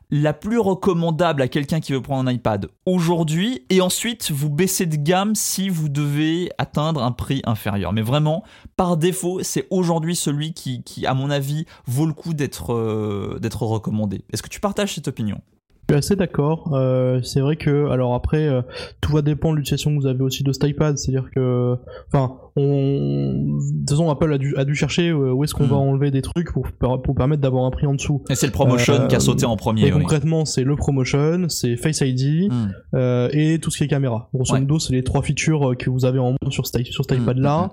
la 0.10 0.34
plus 0.34 0.60
recommandable 0.60 1.42
à 1.42 1.48
quelqu'un 1.48 1.80
qui 1.80 1.92
veut 1.92 2.02
prendre 2.02 2.30
un 2.30 2.32
iPad 2.32 2.70
aujourd'hui. 2.86 3.66
Et 3.70 3.82
ensuite, 3.82 4.32
vous 4.32 4.50
baissez 4.50 4.86
de 4.86 4.96
gamme 4.96 5.36
si 5.36 5.70
vous 5.70 5.90
devez 5.90 6.50
atteindre 6.58 7.04
un 7.04 7.12
prix 7.12 7.42
inférieur. 7.46 7.94
Mais 7.94 8.02
vraiment, 8.02 8.44
par 8.78 8.96
défaut, 8.98 9.40
c'est 9.44 9.68
aujourd'hui 9.70 10.16
celui 10.16 10.54
qui, 10.54 11.06
à 11.06 11.14
mon 11.14 11.30
avis, 11.30 11.66
vaut 11.86 12.06
le 12.06 12.14
coup 12.14 12.32
euh, 12.70 13.40
d'être 13.40 13.64
recommandé. 13.64 14.24
Est-ce 14.32 14.42
que 14.42 14.50
tu 14.50 14.60
partages 14.60 14.96
cette 14.96 15.08
opinion 15.08 15.42
Je 15.90 15.94
suis 15.94 16.00
assez 16.00 16.16
d'accord. 16.18 16.74
Euh, 16.74 17.22
c'est 17.22 17.40
vrai 17.40 17.56
que, 17.56 17.90
alors 17.90 18.14
après, 18.14 18.46
euh, 18.46 18.62
tout 19.00 19.14
va 19.14 19.22
dépendre 19.22 19.54
de 19.54 19.60
l'utilisation 19.60 19.96
que 19.96 20.02
vous 20.02 20.08
avez 20.08 20.22
aussi 20.22 20.44
de 20.44 20.52
cet 20.52 20.66
iPad. 20.66 20.98
C'est-à-dire 20.98 21.30
que, 21.34 21.78
enfin, 22.08 22.36
on, 22.58 23.34
de 23.46 23.80
toute 23.82 23.90
façon, 23.92 24.10
Apple 24.10 24.34
a 24.34 24.38
dû, 24.38 24.56
a 24.58 24.66
dû 24.66 24.76
chercher 24.76 25.10
euh, 25.10 25.32
où 25.32 25.44
est-ce 25.44 25.54
qu'on 25.54 25.68
va 25.68 25.76
enlever 25.76 26.12
des 26.12 26.22
trucs 26.22 26.52
pour, 26.52 26.68
pour 27.02 27.16
permettre 27.16 27.42
d'avoir 27.42 27.66
un 27.66 27.72
prix 27.72 27.86
en 27.88 27.94
dessous. 27.94 28.24
Et 28.30 28.36
c'est 28.36 28.48
le 28.48 28.52
promotion 28.52 28.94
Euh, 28.96 29.08
qui 29.08 29.16
a 29.16 29.20
sauté 29.20 29.46
en 29.46 29.56
premier. 29.58 29.84
Et 29.88 29.94
oui. 29.94 30.00
concrètement, 30.02 30.46
c'est 30.46 30.64
le 30.64 30.76
promotion, 30.76 31.46
c'est 31.50 31.76
Face 31.78 32.02
ID 32.02 32.52
Mm. 32.52 32.54
euh, 32.96 33.30
et 33.32 33.60
tout 33.60 33.70
ce 33.72 33.78
qui 33.78 33.84
est 33.84 33.88
caméra. 33.88 34.30
Grosso 34.34 34.54
Ouais. 34.54 34.60
modo, 34.62 34.80
c'est 34.80 34.94
les 34.94 35.04
trois 35.04 35.22
features 35.22 35.72
euh, 35.72 35.76
que 35.76 35.90
vous 35.90 36.06
avez 36.06 36.20
en 36.20 36.32
moins 36.32 36.50
sur 36.52 36.66
cet, 36.68 36.86
sur 36.88 37.06
cet 37.06 37.18
Mm, 37.18 37.22
iPad-là. 37.24 37.72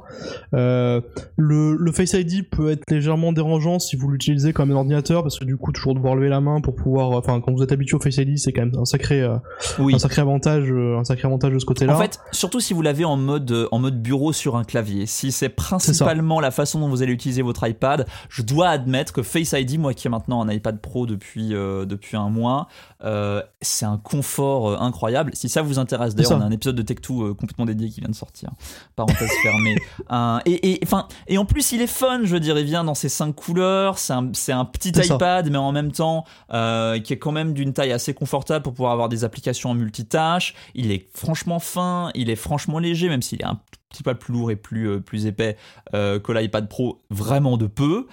Euh, 0.54 1.00
le, 1.36 1.76
le 1.76 1.92
Face 1.92 2.12
ID 2.12 2.48
peut 2.50 2.70
être 2.70 2.82
légèrement 2.90 3.32
dérangeant 3.32 3.78
si 3.78 3.96
vous 3.96 4.08
l'utilisez 4.08 4.52
comme 4.52 4.70
un 4.70 4.74
ordinateur, 4.76 5.22
parce 5.22 5.38
que 5.38 5.44
du 5.44 5.56
coup, 5.56 5.72
toujours 5.72 5.94
devoir 5.94 6.14
lever 6.14 6.28
la 6.28 6.40
main 6.40 6.60
pour 6.60 6.74
pouvoir. 6.74 7.10
Enfin, 7.12 7.40
quand 7.40 7.52
vous 7.52 7.62
êtes 7.62 7.72
habitué 7.72 7.96
au 7.96 8.00
Face 8.00 8.16
ID, 8.16 8.36
c'est 8.38 8.52
quand 8.52 8.62
même 8.62 8.72
un 8.78 8.84
sacré, 8.84 9.22
euh, 9.22 9.36
Oui. 9.78 9.94
un 9.94 9.98
sacré 9.98 10.20
avantage, 10.22 10.70
euh, 10.70 10.98
un 10.98 11.04
sacré 11.04 11.26
avantage 11.26 11.52
de 11.52 11.58
ce 11.58 11.64
côté-là. 11.64 11.96
En 11.96 12.00
fait, 12.00 12.18
surtout 12.32 12.60
si 12.60 12.74
vous 12.74 12.82
l'avez 12.82 13.04
en 13.04 13.16
mode, 13.16 13.68
en 13.72 13.78
mode 13.78 14.02
bureau 14.02 14.32
sur 14.32 14.56
un 14.56 14.64
clavier, 14.74 15.06
si 15.06 15.30
c'est 15.30 15.50
principalement 15.50 16.40
la 16.40 16.50
façon 16.50 16.80
dont 16.80 16.88
vous 16.88 17.00
allez 17.00 17.12
utiliser 17.12 17.42
votre 17.42 17.64
iPad, 17.64 18.08
je 18.28 18.42
dois 18.42 18.70
admettre 18.70 19.12
que 19.12 19.22
Face 19.22 19.52
ID, 19.52 19.78
moi 19.78 19.94
qui 19.94 20.08
ai 20.08 20.10
maintenant 20.10 20.42
un 20.42 20.50
iPad 20.50 20.80
Pro 20.80 21.06
depuis, 21.06 21.54
euh, 21.54 21.84
depuis 21.84 22.16
un 22.16 22.28
mois, 22.28 22.66
euh, 23.04 23.42
c'est 23.60 23.84
un 23.84 23.98
confort 23.98 24.70
euh, 24.70 24.76
incroyable. 24.78 25.32
Si 25.34 25.48
ça 25.48 25.62
vous 25.62 25.78
intéresse, 25.78 26.14
d'ailleurs, 26.14 26.38
on 26.38 26.40
a 26.40 26.44
un 26.44 26.50
épisode 26.50 26.76
de 26.76 26.82
Tech2 26.82 27.34
complètement 27.34 27.66
dédié 27.66 27.88
qui 27.88 28.00
vient 28.00 28.08
de 28.08 28.14
sortir. 28.14 28.50
Parenthèse 28.96 29.30
fermée. 29.42 29.76
et, 30.46 30.72
et, 30.72 30.80
et 31.28 31.38
en 31.38 31.44
plus, 31.44 31.72
il 31.72 31.82
est 31.82 31.86
fun, 31.86 32.20
je 32.24 32.32
veux 32.32 32.40
dire, 32.40 32.58
il 32.58 32.64
vient 32.64 32.84
dans 32.84 32.94
ses 32.94 33.08
cinq 33.08 33.34
couleurs, 33.34 33.98
c'est 33.98 34.12
un, 34.12 34.30
un, 34.48 34.64
petit 34.64 34.90
iPad, 34.90 35.50
mais 35.50 35.58
en 35.58 35.72
même 35.72 35.92
temps, 35.92 36.24
qui 36.50 37.12
est 37.12 37.18
quand 37.18 37.32
même 37.32 37.52
d'une 37.52 37.72
taille 37.72 37.92
assez 37.92 38.14
confortable 38.14 38.62
pour 38.62 38.74
pouvoir 38.74 38.92
avoir 38.92 39.08
des 39.08 39.24
applications 39.24 39.70
en 39.70 39.74
multitâche. 39.74 40.54
Il 40.74 40.90
est 40.90 41.08
franchement 41.14 41.58
fin, 41.58 42.10
il 42.14 42.30
est 42.30 42.36
franchement 42.36 42.78
léger, 42.78 43.08
même 43.08 43.22
s'il 43.22 43.40
est 43.42 43.46
un 43.46 43.60
petit 43.94 44.02
peu 44.02 44.14
plus 44.14 44.32
lourd 44.32 44.50
et 44.50 44.56
plus, 44.56 44.88
euh, 44.88 45.00
plus 45.00 45.26
épais 45.26 45.56
euh, 45.94 46.18
que 46.18 46.32
l'iPad 46.32 46.68
Pro, 46.68 47.02
vraiment 47.10 47.56
de 47.56 47.66
peu. 47.66 48.06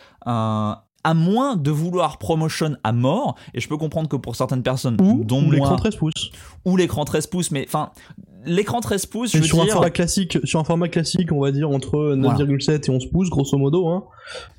À 1.04 1.14
moins 1.14 1.56
de 1.56 1.72
vouloir 1.72 2.18
promotion 2.18 2.76
à 2.84 2.92
mort, 2.92 3.36
et 3.54 3.60
je 3.60 3.68
peux 3.68 3.78
comprendre 3.78 4.10
que 4.10 4.16
pour 4.16 4.36
certaines 4.36 4.64
personnes, 4.64 4.98
ou, 5.02 5.24
dont 5.24 5.50
l'écran 5.50 5.76
13 5.76 5.96
pouces, 5.96 6.32
ou 6.66 6.78
l'écran 6.78 7.06
13 7.06 7.28
pouces, 7.28 7.52
mais 7.52 7.66
enfin, 7.68 7.92
l'écran 8.46 8.80
13 8.80 9.06
pouces, 9.08 9.36
je 9.36 9.42
sur 9.44 9.62
un 9.62 9.68
format 9.68 9.90
classique, 9.90 10.38
sur 10.44 10.60
un 10.60 10.64
format 10.64 10.90
classique, 10.90 11.32
on 11.32 11.42
va 11.42 11.52
dire 11.52 11.70
entre 11.70 12.16
9,7 12.16 12.88
et 12.88 12.90
11 12.90 13.06
pouces, 13.08 13.30
grosso 13.30 13.58
modo, 13.58 13.88
hein, 13.88 14.04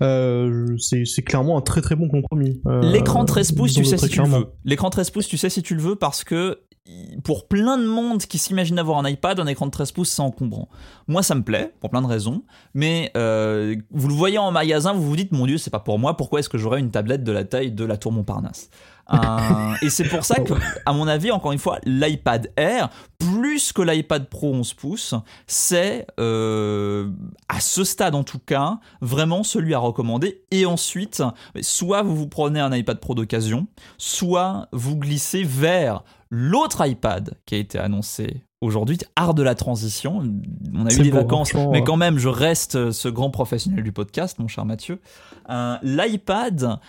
euh, 0.02 0.76
c'est 0.78 1.22
clairement 1.22 1.58
un 1.58 1.62
très 1.62 1.80
très 1.80 1.96
bon 1.96 2.08
compromis. 2.08 2.60
l'écran 2.82 3.24
13 3.24 3.52
pouces, 3.52 3.74
tu 3.74 3.84
sais 3.84 3.98
si 3.98 4.08
tu 4.08 4.22
le 4.22 4.28
veux. 4.28 4.46
L'écran 4.64 4.90
13 4.90 5.10
pouces, 5.10 5.28
tu 5.28 5.36
sais 5.36 5.50
si 5.50 5.62
tu 5.62 5.74
le 5.74 5.82
veux 5.82 5.96
parce 5.96 6.24
que 6.24 6.60
pour 7.22 7.46
plein 7.46 7.78
de 7.78 7.86
monde 7.86 8.22
qui 8.22 8.38
s'imagine 8.38 8.78
avoir 8.78 8.98
un 8.98 9.08
iPad, 9.08 9.38
un 9.38 9.46
écran 9.46 9.66
de 9.66 9.70
13 9.70 9.92
pouces, 9.92 10.10
c'est 10.10 10.22
encombrant. 10.22 10.68
Moi, 11.06 11.22
ça 11.22 11.34
me 11.34 11.42
plaît, 11.42 11.72
pour 11.80 11.90
plein 11.90 12.02
de 12.02 12.06
raisons, 12.06 12.42
mais 12.74 13.12
euh, 13.16 13.76
vous 13.90 14.08
le 14.08 14.14
voyez 14.14 14.38
en 14.38 14.50
magasin, 14.50 14.92
vous 14.92 15.02
vous 15.02 15.16
dites, 15.16 15.32
mon 15.32 15.46
Dieu, 15.46 15.58
c'est 15.58 15.70
pas 15.70 15.80
pour 15.80 15.98
moi, 15.98 16.16
pourquoi 16.16 16.40
est-ce 16.40 16.48
que 16.48 16.58
j'aurais 16.58 16.80
une 16.80 16.90
tablette 16.90 17.22
de 17.22 17.32
la 17.32 17.44
taille 17.44 17.70
de 17.70 17.84
la 17.84 17.96
tour 17.96 18.10
Montparnasse 18.12 18.68
euh, 19.12 19.16
et 19.82 19.90
c'est 19.90 20.08
pour 20.08 20.24
ça 20.24 20.36
que, 20.36 20.54
à 20.86 20.92
mon 20.92 21.06
avis, 21.06 21.30
encore 21.30 21.52
une 21.52 21.58
fois, 21.58 21.78
l'iPad 21.84 22.52
Air, 22.56 22.88
plus 23.18 23.72
que 23.72 23.82
l'iPad 23.82 24.28
Pro 24.28 24.52
11 24.54 24.74
pouces, 24.74 25.14
c'est, 25.46 26.06
euh, 26.18 27.10
à 27.48 27.60
ce 27.60 27.84
stade 27.84 28.14
en 28.14 28.24
tout 28.24 28.38
cas, 28.38 28.78
vraiment 29.00 29.42
celui 29.42 29.74
à 29.74 29.78
recommander. 29.78 30.44
Et 30.50 30.66
ensuite, 30.66 31.22
soit 31.60 32.02
vous 32.02 32.16
vous 32.16 32.28
prenez 32.28 32.60
un 32.60 32.74
iPad 32.74 32.98
Pro 32.98 33.14
d'occasion, 33.14 33.66
soit 33.98 34.68
vous 34.72 34.96
glissez 34.96 35.42
vers 35.42 36.02
l'autre 36.34 36.84
iPad 36.86 37.34
qui 37.44 37.54
a 37.54 37.58
été 37.58 37.78
annoncé 37.78 38.42
aujourd'hui, 38.62 38.96
art 39.16 39.34
de 39.34 39.42
la 39.42 39.54
transition. 39.54 40.22
On 40.74 40.86
a 40.86 40.92
eu 40.92 41.02
des 41.02 41.10
vacances, 41.10 41.52
mais 41.70 41.84
quand 41.84 41.96
même, 41.96 42.18
je 42.18 42.28
reste 42.28 42.90
ce 42.90 43.08
grand 43.08 43.30
professionnel 43.30 43.84
du 43.84 43.92
podcast, 43.92 44.38
mon 44.38 44.48
cher 44.48 44.64
Mathieu. 44.64 44.98
Euh, 45.50 45.76
L'iPad 45.82 46.80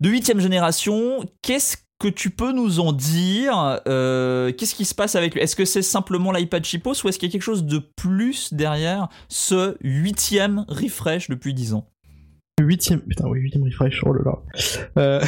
de 0.00 0.08
huitième 0.10 0.40
génération, 0.40 1.24
qu'est-ce 1.42 1.76
que 2.00 2.08
tu 2.08 2.30
peux 2.30 2.52
nous 2.52 2.80
en 2.80 2.92
dire 2.92 3.80
euh, 3.86 4.52
Qu'est-ce 4.52 4.74
qui 4.74 4.84
se 4.84 4.94
passe 4.94 5.14
avec 5.14 5.34
lui? 5.34 5.42
Est-ce 5.42 5.54
que 5.54 5.64
c'est 5.64 5.82
simplement 5.82 6.32
l'iPad 6.32 6.64
Chipos 6.64 7.04
ou 7.04 7.08
est-ce 7.08 7.20
qu'il 7.20 7.28
y 7.28 7.30
a 7.30 7.32
quelque 7.32 7.42
chose 7.42 7.64
de 7.64 7.78
plus 7.78 8.52
derrière 8.52 9.08
ce 9.28 9.76
huitième 9.80 10.64
refresh 10.68 11.28
depuis 11.28 11.54
10 11.54 11.74
ans? 11.74 11.86
Huitième, 12.58 13.00
putain, 13.00 13.28
oui, 13.28 13.40
huitième 13.40 13.62
refresh, 13.64 14.02
oh 14.04 14.12
là 14.12 14.22
là. 14.24 14.38
Euh, 14.98 15.20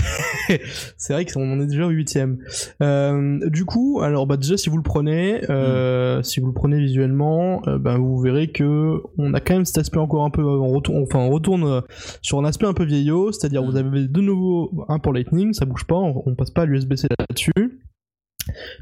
c'est 0.97 1.13
vrai 1.13 1.25
qu'on 1.25 1.53
en 1.53 1.61
est 1.61 1.67
déjà 1.67 1.87
au 1.87 1.91
huitième. 1.91 2.39
Euh, 2.83 3.39
du 3.49 3.65
coup, 3.65 4.01
alors 4.03 4.27
bah 4.27 4.37
déjà 4.37 4.57
si 4.57 4.69
vous 4.69 4.77
le 4.77 4.83
prenez, 4.83 5.43
euh, 5.49 6.19
mm. 6.19 6.23
si 6.25 6.41
vous 6.41 6.47
le 6.49 6.53
prenez 6.53 6.79
visuellement, 6.81 7.63
bah, 7.79 7.97
vous 7.99 8.19
verrez 8.21 8.49
que 8.49 9.01
on 9.19 9.33
a 9.35 9.41
quand 9.41 9.55
même 9.55 9.65
cet 9.65 9.79
aspect 9.79 9.99
encore 9.99 10.25
un 10.25 10.31
peu, 10.31 10.43
on 10.43 10.69
retourne, 10.69 11.03
enfin 11.03 11.21
on 11.21 11.31
retourne 11.31 11.83
sur 12.23 12.39
un 12.39 12.45
aspect 12.45 12.67
un 12.67 12.75
peu 12.75 12.85
vieillot, 12.85 13.33
c'est-à-dire 13.33 13.63
vous 13.63 13.73
mm. 13.73 13.77
avez 13.77 14.09
de 14.09 14.21
nouveau 14.21 14.85
un 14.89 14.99
pour 14.99 15.13
Lightning, 15.13 15.53
ça 15.53 15.65
bouge 15.65 15.85
pas, 15.85 15.97
on, 15.97 16.23
on 16.27 16.35
passe 16.35 16.51
pas 16.51 16.63
à 16.63 16.67
l'USB-C 16.67 17.07
là-dessus. 17.19 17.81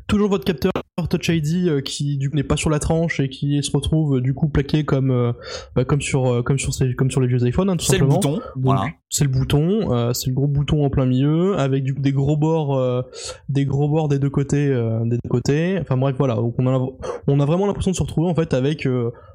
Toujours 0.06 0.28
votre 0.28 0.44
capteur 0.44 0.72
Touch 1.06 1.28
ID 1.28 1.68
euh, 1.68 1.80
qui 1.80 2.16
du 2.16 2.30
coup 2.30 2.36
n'est 2.36 2.42
pas 2.42 2.56
sur 2.56 2.70
la 2.70 2.78
tranche 2.78 3.20
et 3.20 3.28
qui 3.28 3.62
se 3.62 3.70
retrouve 3.70 4.16
euh, 4.16 4.20
du 4.20 4.34
coup 4.34 4.48
plaqué 4.48 4.84
comme 4.84 5.10
euh, 5.10 5.32
bah, 5.76 5.84
comme 5.84 6.00
sur 6.00 6.42
comme 6.44 6.58
sur 6.58 6.72
comme 6.96 7.10
sur 7.10 7.20
les 7.20 7.28
vieux 7.28 7.46
iPhones 7.46 7.70
hein, 7.70 7.76
tout 7.76 7.84
simplement. 7.84 8.20
C'est 8.20 8.28
le 8.28 8.34
bouton. 8.34 8.46
Voilà. 8.56 8.86
C'est 9.10 9.24
le 9.24 9.30
bouton, 9.30 10.12
c'est 10.12 10.28
le 10.28 10.34
gros 10.34 10.46
bouton 10.46 10.84
en 10.84 10.90
plein 10.90 11.06
milieu 11.06 11.58
avec 11.58 11.84
du 11.84 11.94
coup 11.94 12.02
des 12.02 12.12
gros 12.12 12.36
bords 12.36 13.04
des 13.48 13.64
gros 13.64 13.88
bords 13.88 14.08
des 14.08 14.18
deux 14.18 14.30
côtés 14.30 14.68
des 14.68 15.16
deux 15.16 15.28
côtés. 15.28 15.78
Enfin 15.80 15.96
bref 15.96 16.16
voilà, 16.18 16.38
on 16.40 16.66
a 16.66 16.88
on 17.26 17.40
a 17.40 17.44
vraiment 17.46 17.66
l'impression 17.66 17.90
de 17.90 17.96
se 17.96 18.02
retrouver 18.02 18.28
en 18.28 18.34
fait 18.34 18.52
avec 18.52 18.86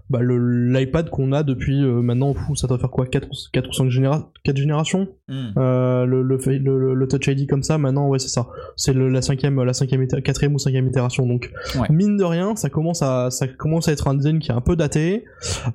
bah, 0.09 0.19
l'iPad 0.21 1.09
qu'on 1.09 1.31
a 1.31 1.43
depuis 1.43 1.81
euh, 1.81 2.01
maintenant, 2.01 2.33
fou, 2.33 2.55
ça 2.55 2.67
doit 2.67 2.77
faire 2.77 2.91
quoi 2.91 3.05
4, 3.05 3.27
4 3.51 3.69
ou 3.69 3.73
5 3.73 3.89
généra 3.89 4.31
4 4.43 4.57
générations 4.57 5.07
hmm. 5.29 5.51
euh, 5.57 6.05
le, 6.05 6.21
le, 6.21 6.93
le, 6.93 7.07
Touch 7.07 7.27
ID 7.27 7.47
comme 7.47 7.63
ça, 7.63 7.77
maintenant, 7.77 8.09
ouais, 8.09 8.19
c'est 8.19 8.27
ça. 8.27 8.47
C'est 8.75 8.93
la 8.93 9.21
cinquième, 9.21 9.63
la 9.63 9.73
cinquième, 9.73 10.05
quatrième 10.07 10.55
ou 10.55 10.59
cinquième 10.59 10.87
itération. 10.87 11.25
Donc, 11.25 11.51
mine 11.89 12.17
de 12.17 12.23
rien, 12.23 12.55
ça 12.55 12.69
commence 12.69 13.01
à, 13.01 13.29
ça 13.31 13.47
commence 13.47 13.87
à 13.87 13.93
être 13.93 14.07
un 14.07 14.15
design 14.15 14.39
qui 14.39 14.51
est 14.51 14.53
un 14.53 14.61
peu 14.61 14.75
daté. 14.75 15.23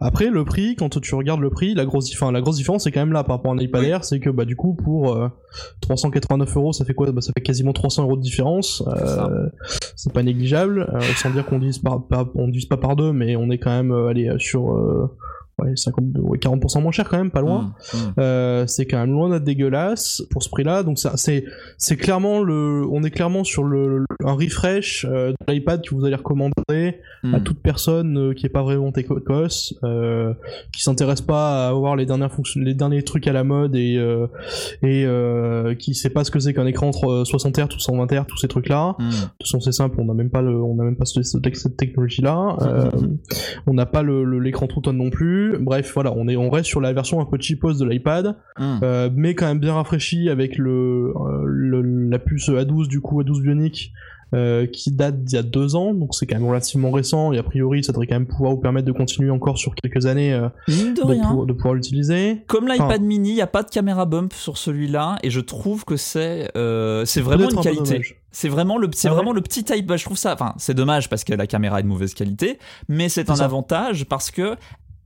Après, 0.01 0.29
le 0.29 0.45
prix, 0.45 0.77
quand 0.77 1.01
tu 1.01 1.15
regardes 1.15 1.41
le 1.41 1.51
prix, 1.51 1.75
la 1.75 1.87
grosse, 1.87 2.13
enfin, 2.13 2.31
la 2.31 2.41
grosse 2.41 2.57
différence, 2.57 2.85
c'est 2.85 2.93
quand 2.93 3.01
même 3.01 3.13
là 3.13 3.25
par 3.25 3.37
rapport 3.37 3.53
à 3.53 3.55
un 3.55 3.59
iPad 3.59 3.85
Air, 3.85 4.05
c'est 4.05 4.21
que, 4.21 4.31
bah, 4.31 4.45
du 4.45 4.57
coup, 4.57 4.75
pour 4.75 5.19
389 5.81 6.49
euh, 6.49 6.61
euros, 6.61 6.73
ça 6.73 6.85
fait 6.85 6.95
quoi? 6.95 7.11
Bah, 7.13 7.23
Ça 7.23 7.33
fait 7.35 7.43
quasiment 7.43 7.73
300 7.73 8.03
euros 8.03 8.17
de 8.17 8.23
différence. 8.23 8.83
c'est 9.97 10.13
pas 10.13 10.23
négligeable, 10.23 10.87
sans 11.17 11.31
dire 11.31 11.47
qu'on 11.47 11.59
divise, 11.59 11.79
par, 11.79 12.03
on 12.35 12.49
divise 12.49 12.67
pas 12.67 12.77
par 12.77 12.95
deux, 12.95 13.13
mais 13.13 13.37
on 13.37 13.51
est 13.51 13.59
quand 13.59 13.71
même, 13.71 13.93
euh, 14.27 14.39
sur 14.39 14.73
euh, 14.73 15.15
ouais, 15.59 15.77
50, 15.77 16.05
40% 16.05 16.83
moins 16.83 16.93
cher 16.93 17.09
quand 17.09 17.19
même, 17.19 17.31
pas 17.31 17.41
loin. 17.41 17.75
Mmh, 17.93 17.97
mmh. 17.97 18.13
Euh, 18.19 18.67
c'est 18.67 18.87
quand 18.87 18.99
même 18.99 19.13
loin 19.13 19.31
d'être 19.31 19.45
dégueulasse 19.45 20.23
pour 20.31 20.43
ce 20.43 20.49
prix-là. 20.49 20.83
Donc 20.83 20.99
c'est 20.99 21.45
c'est 21.77 21.97
clairement 21.97 22.43
le, 22.43 22.87
on 22.91 23.03
est 23.03 23.11
clairement 23.11 23.45
sur 23.45 23.65
le, 23.65 24.05
un 24.25 24.33
refresh 24.33 25.07
euh, 25.09 25.33
de 25.33 25.53
l'iPad 25.53 25.83
que 25.83 25.95
vous 25.95 26.05
allez 26.05 26.17
recommander 26.17 26.97
à 27.25 27.27
mmh. 27.27 27.43
toute 27.43 27.61
personne 27.61 28.19
euh, 28.19 28.35
qui 28.35 28.47
est 28.47 28.51
pas 28.51 28.63
vraiment 28.63 28.93
techos, 28.93 29.21
euh, 29.85 30.35
qui 30.73 30.83
s'intéresse 30.83 31.21
pas 31.21 31.69
à 31.69 31.73
voir 31.73 31.97
les 31.97 32.07
dernières 32.07 32.33
fonctions, 32.33 32.61
les 32.61 32.75
derniers 32.75 33.03
trucs 33.03 33.27
à 33.27 33.33
la 33.33 33.45
mode 33.45 33.75
et 33.77 33.97
euh, 33.99 34.27
et 34.83 35.77
qui 35.77 35.95
sait 35.95 36.11
pas 36.11 36.25
ce 36.25 36.31
que 36.31 36.39
c'est 36.39 36.55
qu'un 36.55 36.67
écran 36.67 36.89
entre 36.89 37.25
60 37.25 37.59
Hz 37.59 37.75
ou 37.77 37.79
120 37.79 38.13
Hz, 38.13 38.25
tous 38.27 38.39
ces 38.39 38.49
trucs-là. 38.49 38.97
De 38.99 39.05
toute 39.05 39.43
façon 39.43 39.61
c'est 39.61 39.73
simple, 39.73 39.97
on 40.01 40.05
n'a 40.05 40.15
même 40.15 40.31
pas 40.31 40.43
le, 40.43 40.63
on 40.63 40.79
a 40.81 40.85
même 40.85 40.97
pas 40.97 41.05
cette, 41.05 41.25
cette 41.25 41.77
technologie-là. 41.77 42.57
on 43.67 43.75
n'a 43.75 43.87
pas 43.87 44.03
l'écran 44.03 44.67
True 44.67 44.93
non 44.93 45.11
plus. 45.11 45.57
Bref, 45.59 45.93
voilà, 45.95 46.13
on, 46.17 46.29
est, 46.29 46.37
on 46.37 46.51
reste 46.51 46.67
sur 46.67 46.81
la 46.81 46.93
version 46.93 47.21
un 47.21 47.25
peu 47.25 47.39
cheapos 47.41 47.75
de 47.75 47.85
l'iPad, 47.85 48.37
hmm. 48.59 49.09
mais 49.15 49.35
quand 49.35 49.47
même 49.47 49.61
bien 49.61 49.75
rafraîchi 49.75 50.29
avec 50.29 50.57
le, 50.57 51.13
la 52.11 52.19
puce 52.19 52.49
A12 52.49 52.89
du 52.89 53.01
coup 53.01 53.23
A12 53.23 53.43
Bionic 53.43 53.93
euh, 54.35 54.67
qui 54.67 54.91
date 54.93 55.25
d'il 55.25 55.37
y 55.37 55.39
a 55.39 55.43
deux 55.43 55.77
ans, 55.77 55.95
donc 55.95 56.15
c'est 56.15 56.27
quand 56.27 56.37
même 56.37 56.49
relativement 56.49 56.91
récent 56.91 57.33
et 57.33 57.39
a 57.39 57.43
priori 57.43 57.83
ça 57.85 57.93
devrait 57.93 58.07
quand 58.07 58.17
même 58.17 58.27
pouvoir 58.27 58.53
vous 58.53 58.61
permettre 58.61 58.87
de 58.87 58.93
continuer 58.93 59.31
encore 59.31 59.59
sur 59.59 59.75
quelques 59.75 60.07
années 60.07 60.39
de, 60.69 61.53
pouvoir 61.53 61.75
l'utiliser. 61.75 62.43
Comme 62.47 62.69
l'iPad 62.69 63.03
mini, 63.03 63.31
il 63.31 63.35
n'y 63.35 63.41
a 63.41 63.47
pas 63.47 63.63
de 63.63 63.71
caméra 63.71 64.05
bump 64.05 64.33
sur 64.33 64.59
celui-là 64.59 65.19
et 65.23 65.31
je 65.31 65.41
trouve 65.41 65.85
que 65.85 65.97
c'est 65.97 66.51
c'est 67.05 67.21
vraiment 67.21 67.49
une 67.49 67.61
qualité. 67.61 68.03
C'est 68.31 68.49
vraiment 68.49 68.77
le 68.77 68.89
c'est 68.93 69.09
ah 69.09 69.15
vraiment 69.15 69.33
le 69.33 69.41
petit 69.41 69.65
iPad. 69.71 69.99
Je 69.99 70.05
trouve 70.05 70.19
ça. 70.19 70.35
Enfin, 70.35 70.55
c'est 70.59 70.75
dommage 70.75 71.09
parce 71.09 71.25
que 71.25 71.33
la 71.33 71.47
caméra 71.47 71.81
est 71.81 71.83
de 71.83 71.89
mauvaise 71.89 72.15
qualité, 72.15 72.59
mais 72.89 73.09
c'est 73.09 73.31
un 73.31 73.41
avantage 73.41 74.05
parce 74.05 74.31
que 74.31 74.55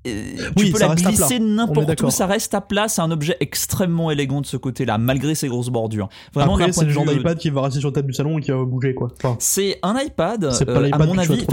tu 0.04 0.72
peux 0.72 0.78
la 0.78 0.94
glisser 0.94 1.38
n'importe 1.38 2.00
où, 2.02 2.10
ça 2.10 2.26
reste 2.26 2.54
à 2.54 2.60
plat, 2.60 2.88
c'est 2.88 3.02
un 3.02 3.10
objet 3.10 3.36
extrêmement 3.40 4.10
élégant 4.10 4.40
de 4.40 4.46
ce 4.46 4.56
côté-là, 4.56 4.98
malgré 4.98 5.34
ses 5.34 5.48
grosses 5.48 5.70
bordures. 5.70 6.08
Vraiment, 6.34 6.54
Après, 6.54 6.72
c'est 6.72 6.84
le 6.84 6.90
genre 6.90 7.06
d'iPad 7.06 7.38
qui 7.38 7.50
va 7.50 7.62
rester 7.62 7.80
sur 7.80 7.90
la 7.90 7.94
table 7.94 8.08
du 8.08 8.14
salon 8.14 8.38
et 8.38 8.42
qui 8.42 8.50
va 8.50 8.64
bouger, 8.64 8.94
quoi. 8.94 9.08
c'est 9.38 9.78
un 9.82 9.98
iPad, 9.98 10.44
euh, 10.44 10.90
à 10.92 10.98
mon 10.98 11.18
avis, 11.18 11.46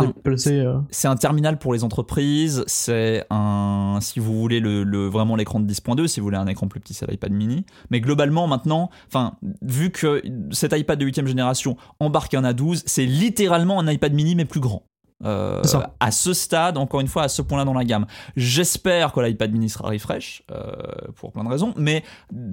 euh. 0.47 0.79
c'est 0.89 1.07
un 1.07 1.15
terminal 1.15 1.59
pour 1.59 1.73
les 1.73 1.83
entreprises, 1.83 2.63
c'est 2.67 3.25
un, 3.29 3.99
si 4.01 4.19
vous 4.19 4.39
voulez 4.39 4.59
le, 4.59 5.07
vraiment 5.07 5.35
l'écran 5.35 5.59
de 5.59 5.71
10.2, 5.71 6.07
si 6.07 6.19
vous 6.19 6.25
voulez 6.25 6.37
un 6.37 6.47
écran 6.47 6.67
plus 6.67 6.79
petit, 6.79 6.93
c'est 6.93 7.09
l'iPad 7.09 7.31
mini. 7.31 7.65
Mais 7.89 8.01
globalement, 8.01 8.47
maintenant, 8.47 8.89
enfin, 9.07 9.33
vu 9.61 9.91
que 9.91 10.21
cet 10.51 10.77
iPad 10.77 10.99
de 10.99 11.05
8 11.05 11.27
génération 11.27 11.77
embarque 11.99 12.33
un 12.33 12.43
A12, 12.43 12.83
c'est 12.85 13.05
littéralement 13.05 13.79
un 13.79 13.89
iPad 13.91 14.13
mini 14.13 14.35
mais 14.35 14.45
plus 14.45 14.59
grand. 14.59 14.83
Euh, 15.25 15.61
à 15.99 16.11
ce 16.11 16.33
stade, 16.33 16.77
encore 16.77 17.01
une 17.01 17.07
fois, 17.07 17.23
à 17.23 17.27
ce 17.27 17.41
point-là 17.41 17.65
dans 17.65 17.73
la 17.73 17.83
gamme. 17.83 18.05
J'espère 18.37 19.11
que 19.11 19.19
l'iPad 19.19 19.51
mini 19.51 19.69
sera 19.69 19.89
refresh, 19.89 20.43
euh, 20.49 20.71
pour 21.15 21.33
plein 21.33 21.43
de 21.43 21.49
raisons, 21.49 21.73
mais 21.75 22.03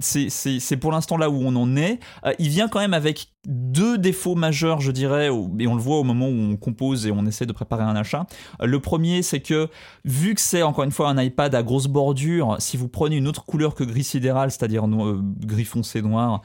c'est 0.01 0.77
pour 0.77 0.91
l'instant 0.91 1.15
là 1.15 1.29
où 1.29 1.41
on 1.41 1.55
en 1.55 1.77
est. 1.77 1.99
Euh, 2.25 2.33
il 2.39 2.49
vient 2.49 2.67
quand 2.67 2.79
même 2.79 2.93
avec 2.93 3.29
deux 3.47 3.97
défauts 3.97 4.35
majeurs, 4.35 4.81
je 4.81 4.91
dirais, 4.91 5.27
et 5.27 5.67
on 5.67 5.75
le 5.75 5.81
voit 5.81 5.97
au 5.97 6.03
moment 6.03 6.27
où 6.27 6.37
on 6.37 6.57
compose 6.57 7.07
et 7.07 7.11
on 7.11 7.25
essaie 7.25 7.45
de 7.45 7.53
préparer 7.53 7.83
un 7.83 7.95
achat. 7.95 8.25
Le 8.61 8.79
premier, 8.81 9.21
c'est 9.21 9.39
que, 9.39 9.69
vu 10.03 10.35
que 10.35 10.41
c'est 10.41 10.61
encore 10.61 10.83
une 10.83 10.91
fois 10.91 11.07
un 11.07 11.21
iPad 11.21 11.55
à 11.55 11.63
grosse 11.63 11.87
bordure, 11.87 12.57
si 12.59 12.75
vous 12.75 12.89
prenez 12.89 13.15
une 13.15 13.29
autre 13.29 13.45
couleur 13.45 13.75
que 13.75 13.85
gris 13.85 14.03
sidéral, 14.03 14.51
c'est-à-dire 14.51 14.83
gris 14.85 15.63
foncé 15.63 16.01
noir, 16.01 16.41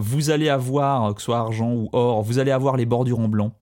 vous 0.00 0.30
allez 0.30 0.48
avoir, 0.48 1.14
que 1.14 1.20
ce 1.20 1.26
soit 1.26 1.38
argent 1.38 1.70
ou 1.70 1.88
or, 1.92 2.22
vous 2.24 2.40
allez 2.40 2.50
avoir 2.50 2.76
les 2.76 2.86
bordures 2.86 3.20
en 3.20 3.28
blanc 3.28 3.52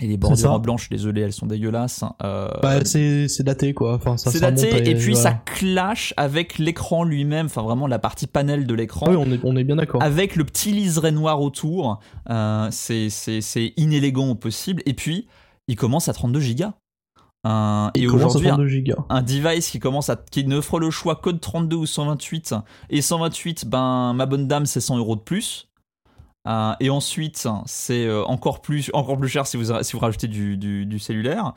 Et 0.00 0.06
les 0.06 0.16
bordures 0.16 0.60
blanches, 0.60 0.88
désolé, 0.88 1.22
elles 1.22 1.32
sont 1.32 1.46
dégueulasses. 1.46 2.02
Hein. 2.02 2.14
Euh, 2.22 2.48
bah, 2.62 2.84
c'est 2.84 3.42
daté 3.42 3.72
quoi. 3.72 3.94
Enfin, 3.94 4.16
c'est 4.16 4.40
daté 4.40 4.90
et 4.90 4.94
puis 4.94 5.16
ça 5.16 5.32
clash 5.32 6.12
avec 6.16 6.58
l'écran 6.58 7.04
lui-même. 7.04 7.46
Enfin, 7.46 7.62
vraiment 7.62 7.86
la 7.86 7.98
partie 7.98 8.26
panel 8.26 8.66
de 8.66 8.74
l'écran. 8.74 9.06
Oui, 9.08 9.16
on 9.16 9.30
est, 9.32 9.40
on 9.42 9.56
est 9.56 9.64
bien 9.64 9.76
d'accord. 9.76 10.02
Avec 10.02 10.36
le 10.36 10.44
petit 10.44 10.72
liseré 10.72 11.12
noir 11.12 11.40
autour. 11.40 12.00
Euh, 12.30 12.68
c'est 12.70 13.72
inélégant 13.76 14.30
au 14.30 14.34
possible. 14.34 14.82
Et 14.86 14.94
puis, 14.94 15.26
il 15.68 15.76
commence 15.76 16.08
à 16.08 16.12
32 16.12 16.40
gigas. 16.40 16.74
Un, 17.44 17.92
et 17.94 18.08
aujourd'hui, 18.08 18.48
un, 18.48 18.58
un, 19.08 19.22
device 19.22 19.70
qui 19.70 19.78
commence 19.78 20.10
à 20.10 20.16
qui 20.16 20.44
n'offre 20.44 20.80
le 20.80 20.90
choix 20.90 21.14
code 21.14 21.40
32 21.40 21.76
ou 21.76 21.86
128 21.86 22.56
et 22.90 23.00
128, 23.00 23.66
ben 23.66 24.14
ma 24.14 24.26
bonne 24.26 24.48
dame, 24.48 24.66
c'est 24.66 24.80
100 24.80 24.98
euros 24.98 25.14
de 25.14 25.20
plus. 25.20 25.68
Euh, 26.46 26.72
et 26.80 26.90
ensuite, 26.90 27.48
c'est 27.66 28.06
euh, 28.06 28.24
encore 28.24 28.60
plus, 28.60 28.90
encore 28.94 29.18
plus 29.18 29.28
cher 29.28 29.46
si 29.46 29.56
vous, 29.56 29.82
si 29.82 29.92
vous 29.92 29.98
rajoutez 29.98 30.28
du, 30.28 30.56
du, 30.56 30.98
cellulaire. 30.98 31.52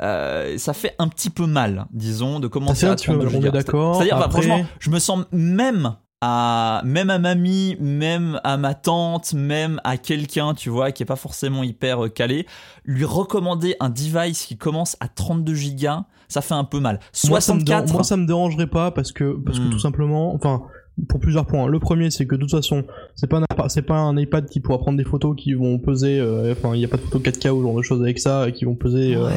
Euh, 0.00 0.56
ça 0.58 0.74
fait 0.74 0.94
un 0.98 1.08
petit 1.08 1.30
peu 1.30 1.46
mal, 1.46 1.86
disons, 1.90 2.38
de 2.38 2.46
commencer 2.46 2.86
à 2.86 2.94
32 2.94 3.36
On 3.36 3.42
est 3.42 3.50
d'accord. 3.50 3.96
C'est-à-dire, 3.96 4.30
franchement, 4.30 4.64
je 4.78 4.90
me 4.90 4.98
sens 4.98 5.24
même 5.32 5.96
à 6.20 6.82
même 6.84 7.10
à 7.10 7.18
mamie, 7.20 7.76
même 7.78 8.40
à 8.42 8.56
ma 8.56 8.74
tante, 8.74 9.34
même 9.34 9.80
à 9.84 9.96
quelqu'un, 9.96 10.54
tu 10.54 10.68
vois, 10.68 10.90
qui 10.90 11.04
est 11.04 11.06
pas 11.06 11.16
forcément 11.16 11.62
hyper 11.62 12.12
calé, 12.12 12.44
lui 12.84 13.04
recommander 13.04 13.76
un 13.78 13.88
device 13.88 14.46
qui 14.46 14.56
commence 14.56 14.96
à 14.98 15.06
32 15.06 15.54
gigas, 15.54 16.04
ça 16.26 16.40
fait 16.40 16.54
un 16.54 16.64
peu 16.64 16.80
mal. 16.80 16.98
64. 17.12 17.92
Moi, 17.92 18.02
ça 18.02 18.16
me, 18.16 18.26
dérangerait 18.26 18.66
pas 18.66 18.90
parce 18.90 19.12
que 19.12 19.36
parce 19.44 19.60
que 19.60 19.64
hmm. 19.64 19.70
tout 19.70 19.78
simplement, 19.78 20.34
enfin 20.34 20.62
pour 21.08 21.20
plusieurs 21.20 21.46
points. 21.46 21.66
Le 21.66 21.78
premier, 21.78 22.10
c'est 22.10 22.26
que 22.26 22.34
de 22.34 22.40
toute 22.40 22.50
façon, 22.50 22.84
c'est 23.14 23.26
pas 23.26 23.38
un, 23.38 23.68
c'est 23.68 23.82
pas 23.82 23.98
un 23.98 24.16
iPad 24.16 24.48
qui 24.48 24.60
pourra 24.60 24.78
prendre 24.78 24.98
des 24.98 25.04
photos 25.04 25.36
qui 25.36 25.54
vont 25.54 25.78
peser, 25.78 26.18
euh, 26.18 26.52
enfin, 26.52 26.74
il 26.74 26.78
n'y 26.78 26.84
a 26.84 26.88
pas 26.88 26.96
de 26.96 27.02
photos 27.02 27.22
4K 27.22 27.50
ou 27.50 27.62
genre 27.62 27.76
de 27.76 27.82
choses 27.82 28.02
avec 28.02 28.18
ça, 28.18 28.50
qui 28.52 28.64
vont 28.64 28.74
peser, 28.74 29.14
euh, 29.14 29.28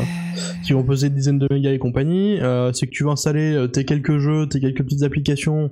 qui 0.66 0.74
vont 0.74 0.84
peser 0.84 1.10
dizaines 1.10 1.40
de 1.40 1.48
mégas 1.52 1.72
et 1.72 1.80
compagnie. 1.80 2.40
Euh, 2.40 2.72
c'est 2.74 2.88
que 2.88 2.92
tu 2.92 3.04
vas 3.04 3.12
installer 3.12 3.68
tes 3.72 3.86
quelques 3.86 4.18
jeux, 4.18 4.48
tes 4.48 4.60
quelques 4.60 4.84
petites 4.84 5.04
applications 5.04 5.72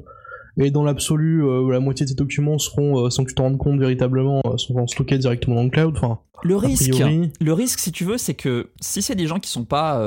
et 0.61 0.71
dans 0.71 0.83
l'absolu, 0.83 1.43
euh, 1.43 1.71
la 1.71 1.79
moitié 1.79 2.05
de 2.05 2.09
ces 2.09 2.15
documents 2.15 2.57
seront, 2.57 3.05
euh, 3.05 3.09
sans 3.09 3.23
que 3.23 3.29
tu 3.29 3.35
t'en 3.35 3.43
rendes 3.43 3.57
compte 3.57 3.79
véritablement, 3.79 4.41
euh, 4.45 4.57
seront 4.57 4.87
stockés 4.87 5.17
directement 5.17 5.55
dans 5.55 5.63
le 5.63 5.69
cloud. 5.69 5.95
Enfin, 5.95 6.19
le 6.43 6.55
risque, 6.55 6.91
le 7.39 7.53
risque, 7.53 7.79
si 7.79 7.91
tu 7.91 8.05
veux, 8.05 8.17
c'est 8.17 8.33
que 8.33 8.69
si 8.81 9.01
c'est 9.01 9.15
des 9.15 9.27
gens 9.27 9.39
qui 9.39 9.49
sont 9.49 9.65
pas 9.65 10.01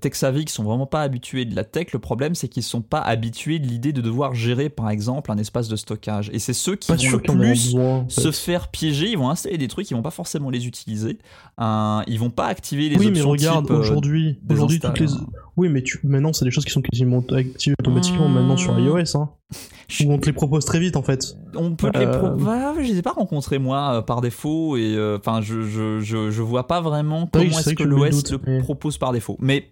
tech 0.00 0.14
savvy, 0.14 0.44
qui 0.44 0.52
sont 0.52 0.64
vraiment 0.64 0.86
pas 0.86 1.02
habitués 1.02 1.44
de 1.44 1.54
la 1.54 1.64
tech, 1.64 1.92
le 1.92 1.98
problème 1.98 2.34
c'est 2.34 2.48
qu'ils 2.48 2.62
sont 2.62 2.82
pas 2.82 3.00
habitués 3.00 3.58
de 3.58 3.66
l'idée 3.66 3.92
de 3.92 4.00
devoir 4.00 4.34
gérer, 4.34 4.68
par 4.68 4.90
exemple, 4.90 5.30
un 5.32 5.38
espace 5.38 5.68
de 5.68 5.76
stockage. 5.76 6.30
Et 6.32 6.38
c'est 6.38 6.52
ceux 6.52 6.76
qui 6.76 6.92
vont 6.92 7.12
le 7.12 7.18
plus 7.18 7.76
se 8.08 8.30
faire 8.30 8.68
piéger. 8.68 9.10
Ils 9.10 9.18
vont 9.18 9.30
installer 9.30 9.58
des 9.58 9.68
trucs, 9.68 9.90
ils 9.90 9.94
vont 9.94 10.02
pas 10.02 10.10
forcément 10.10 10.50
les 10.50 10.66
utiliser. 10.66 11.18
ils 11.58 12.18
vont 12.18 12.30
pas 12.30 12.46
activer 12.46 12.88
les 12.88 12.96
oui, 12.96 13.08
options 13.08 13.12
mais 13.12 13.30
regarde, 13.30 13.70
aujourd'hui, 13.70 14.38
aujourd'hui 14.48 14.80
toutes 14.80 15.00
les, 15.00 15.06
oui, 15.60 15.68
mais 15.68 15.82
tu... 15.82 16.00
maintenant 16.04 16.32
c'est 16.32 16.46
des 16.46 16.50
choses 16.50 16.64
qui 16.64 16.70
sont 16.70 16.80
quasiment 16.80 17.22
activées 17.30 17.76
automatiquement 17.78 18.28
maintenant 18.28 18.56
sur 18.56 18.74
mmh. 18.74 18.86
iOS. 18.86 19.16
Hein 19.16 19.30
on 20.06 20.18
te 20.18 20.26
les 20.26 20.32
propose 20.32 20.64
très 20.64 20.80
vite 20.80 20.96
en 20.96 21.02
fait. 21.02 21.36
On 21.54 21.74
peut 21.74 21.90
les 21.94 22.06
proposer. 22.06 22.42
Euh, 22.42 22.72
bah, 22.72 22.74
je 22.78 22.86
les 22.86 22.98
ai 22.98 23.02
pas 23.02 23.12
rencontrés 23.12 23.58
moi 23.58 23.96
euh, 23.96 24.02
par 24.02 24.20
défaut 24.20 24.76
et 24.76 24.94
euh, 24.94 25.18
enfin 25.18 25.40
je, 25.42 25.62
je, 25.62 26.00
je, 26.00 26.30
je, 26.30 26.42
vois 26.42 26.66
pas 26.66 26.80
vraiment 26.80 27.28
comment 27.30 27.44
est-ce 27.44 27.74
que, 27.74 27.82
l'OS 27.82 28.30
le 28.30 28.62
propose 28.62 28.98
par 28.98 29.12
défaut. 29.12 29.36
Mais 29.40 29.68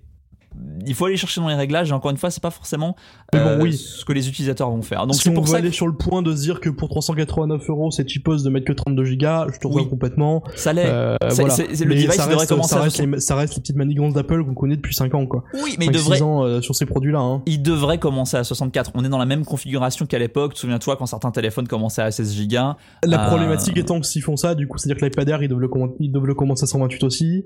il 0.86 0.94
faut 0.94 1.04
aller 1.06 1.16
chercher 1.16 1.40
dans 1.40 1.48
les 1.48 1.54
réglages 1.54 1.90
et 1.90 1.92
encore 1.92 2.10
une 2.10 2.16
fois 2.16 2.30
c'est 2.30 2.42
pas 2.42 2.50
forcément 2.50 2.96
euh, 3.34 3.70
ce 3.72 4.04
que 4.04 4.12
les 4.12 4.28
utilisateurs 4.28 4.70
vont 4.70 4.82
faire. 4.82 5.06
Donc 5.06 5.16
si 5.16 5.22
c'est 5.22 5.30
pour 5.32 5.44
on 5.44 5.46
ça 5.46 5.58
aller 5.58 5.70
sur 5.70 5.86
le 5.86 5.92
point 5.92 6.22
de 6.22 6.34
se 6.34 6.42
dire 6.42 6.60
que 6.60 6.70
pour 6.70 6.88
389 6.88 7.68
euros 7.68 7.90
c'est 7.90 8.08
cheapos 8.08 8.42
de 8.42 8.50
mettre 8.50 8.66
que 8.66 8.72
32 8.72 9.04
gigas 9.04 9.46
je 9.52 9.58
te 9.58 9.66
rejoins 9.66 9.84
complètement. 9.84 10.42
Ça 10.56 10.72
l'est. 10.72 10.86
Euh, 10.86 11.16
le 11.20 11.94
device 11.94 12.28
devrait 12.28 12.46
commencer 12.46 12.74
ça 12.74 12.80
reste, 12.80 13.00
les, 13.00 13.20
ça 13.20 13.36
reste 13.36 13.54
les 13.56 13.60
petites 13.60 13.76
manigances 13.76 14.14
d'Apple 14.14 14.44
qu'on 14.44 14.54
connaît 14.54 14.76
depuis 14.76 14.94
5 14.94 15.14
ans 15.14 15.26
quoi. 15.26 15.44
Oui 15.54 15.76
mais 15.78 15.86
il 15.86 15.92
devrait 15.92 16.22
ans, 16.22 16.44
euh, 16.44 16.60
sur 16.60 16.74
ces 16.74 16.86
produits 16.86 17.12
là 17.12 17.20
hein. 17.20 17.42
il 17.46 17.62
devrait 17.62 17.98
commencer 17.98 18.36
à 18.36 18.44
64 18.44 18.92
on 18.94 19.04
est 19.04 19.08
dans 19.08 19.18
la 19.18 19.26
même 19.26 19.44
configuration 19.44 20.06
qu'à 20.06 20.18
l'époque. 20.18 20.52
Souviens-toi 20.56 20.96
quand 20.96 21.06
certains 21.06 21.30
téléphones 21.30 21.68
commençaient 21.68 22.02
à 22.02 22.10
16 22.10 22.34
gigas 22.34 22.76
la 23.04 23.18
problématique 23.18 23.76
étant 23.76 24.00
que 24.00 24.06
s'ils 24.06 24.22
font 24.22 24.36
ça 24.36 24.54
du 24.54 24.66
coup 24.66 24.78
c'est 24.78 24.90
à 24.90 24.94
dire 24.94 25.00
que 25.00 25.04
l'iPad 25.04 25.28
Air 25.28 25.42
ils 25.42 25.48
doivent 25.48 26.26
le 26.26 26.34
commencer 26.34 26.64
à 26.64 26.66
128 26.66 27.04
aussi 27.04 27.44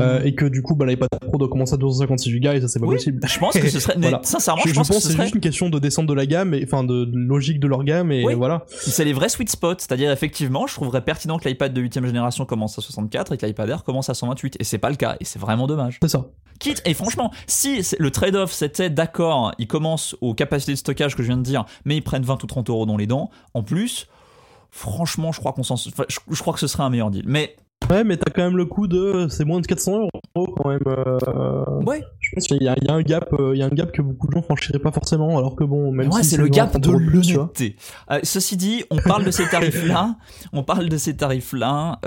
euh, 0.00 0.22
et 0.22 0.34
que 0.34 0.46
du 0.46 0.62
coup 0.62 0.74
bah, 0.74 0.86
l'iPad 0.86 1.08
Pro 1.20 1.38
doit 1.38 1.48
commencer 1.48 1.74
à 1.74 1.76
256 1.76 2.40
Go 2.40 2.50
et 2.52 2.60
ça 2.60 2.68
c'est 2.68 2.80
pas 2.80 2.86
possible. 2.86 3.20
Je 3.26 3.38
pense 3.38 3.54
que 3.54 3.68
ce 3.68 3.80
serait 3.80 3.96
sincèrement 4.22 4.62
je, 4.64 4.70
je, 4.70 4.74
pense, 4.74 4.88
que 4.88 4.94
c'est 4.94 5.16
juste 5.16 5.34
une 5.34 5.40
question 5.40 5.68
de 5.68 5.78
descente 5.78 6.06
de 6.06 6.14
la 6.14 6.26
gamme 6.26 6.54
et 6.54 6.64
enfin 6.64 6.84
de, 6.84 7.08
logique 7.12 7.60
de 7.60 7.66
leur 7.66 7.84
gamme 7.84 8.12
et 8.12 8.34
voilà. 8.34 8.64
C'est 8.68 9.04
les 9.04 9.12
vrais 9.12 9.28
sweet 9.28 9.50
spots, 9.50 9.78
c'est-à-dire 9.78 10.10
effectivement, 10.10 10.66
je 10.66 10.74
trouverais 10.74 11.02
pertinent 11.02 11.38
que 11.38 11.48
l'iPad 11.48 11.72
de 11.72 11.80
8 11.80 12.04
génération 12.04 12.46
commence 12.46 12.78
à 12.78 12.82
64 12.82 13.32
et 13.32 13.36
que 13.36 13.46
l'iPad 13.46 13.68
Air 13.68 13.84
commence 13.84 14.10
à 14.10 14.14
128 14.14 14.56
et 14.58 14.64
c'est 14.64 14.78
pas 14.78 14.90
le 14.90 14.96
cas 14.96 15.16
et 15.20 15.24
c'est 15.24 15.38
vraiment 15.38 15.66
dommage. 15.66 15.98
C'est 16.02 16.08
ça. 16.08 16.26
Quitte 16.58 16.82
et 16.84 16.94
franchement, 16.94 17.32
si 17.46 17.82
le 17.98 18.10
trade-off 18.10 18.52
c'était 18.52 18.90
d'accord, 18.90 19.52
ils 19.58 19.66
commencent 19.66 20.16
aux 20.20 20.34
capacités 20.34 20.72
de 20.72 20.78
stockage 20.78 21.16
que 21.16 21.22
je 21.22 21.28
viens 21.28 21.36
de 21.36 21.42
dire, 21.42 21.64
mais 21.84 21.96
ils 21.96 22.02
prennent 22.02 22.22
20 22.22 22.42
ou 22.42 22.46
30 22.46 22.70
euros 22.70 22.86
dans 22.86 22.96
les 22.96 23.06
dents, 23.06 23.30
en 23.54 23.62
plus, 23.62 24.06
franchement, 24.70 25.32
je 25.32 25.40
crois 25.40 25.52
qu'on 25.52 25.62
s'en, 25.62 25.76
je, 25.76 25.90
je 26.08 26.40
crois 26.40 26.52
que 26.52 26.60
ce 26.60 26.66
serait 26.66 26.82
un 26.82 26.90
meilleur 26.90 27.10
deal. 27.10 27.24
Mais 27.26 27.56
Ouais, 27.90 28.02
mais 28.02 28.16
t'as 28.16 28.30
quand 28.30 28.42
même 28.42 28.56
le 28.56 28.64
coût 28.64 28.86
de. 28.86 29.26
C'est 29.28 29.44
moins 29.44 29.60
de 29.60 29.66
400 29.66 29.92
euros 29.92 30.54
quand 30.56 30.68
même. 30.68 30.80
Euh, 30.86 31.82
ouais. 31.84 32.02
Qu'il 32.40 32.62
y, 32.62 32.68
a 32.68 32.74
un 32.88 33.02
gap, 33.02 33.32
euh, 33.32 33.52
il 33.54 33.58
y 33.58 33.62
a 33.62 33.66
un 33.66 33.70
gap 33.70 33.92
que 33.92 34.02
beaucoup 34.02 34.26
de 34.26 34.32
gens 34.32 34.42
franchiraient 34.42 34.78
pas 34.78 34.92
forcément, 34.92 35.38
alors 35.38 35.56
que 35.56 35.64
bon, 35.64 35.92
même 35.92 36.10
ouais, 36.12 36.22
si 36.22 36.30
c'est 36.30 36.36
le 36.36 36.48
gap 36.48 36.78
de 36.78 36.90
l'honnêteté. 36.90 37.76
Euh, 38.10 38.20
ceci 38.22 38.56
dit, 38.56 38.84
on 38.90 38.96
parle 38.96 39.24
de 39.24 39.30
ces 39.30 39.48
tarifs-là. 39.50 40.16
on 40.52 40.62
parle 40.62 40.88
de 40.88 40.96
ces 40.96 41.16
tarifs-là. 41.16 42.00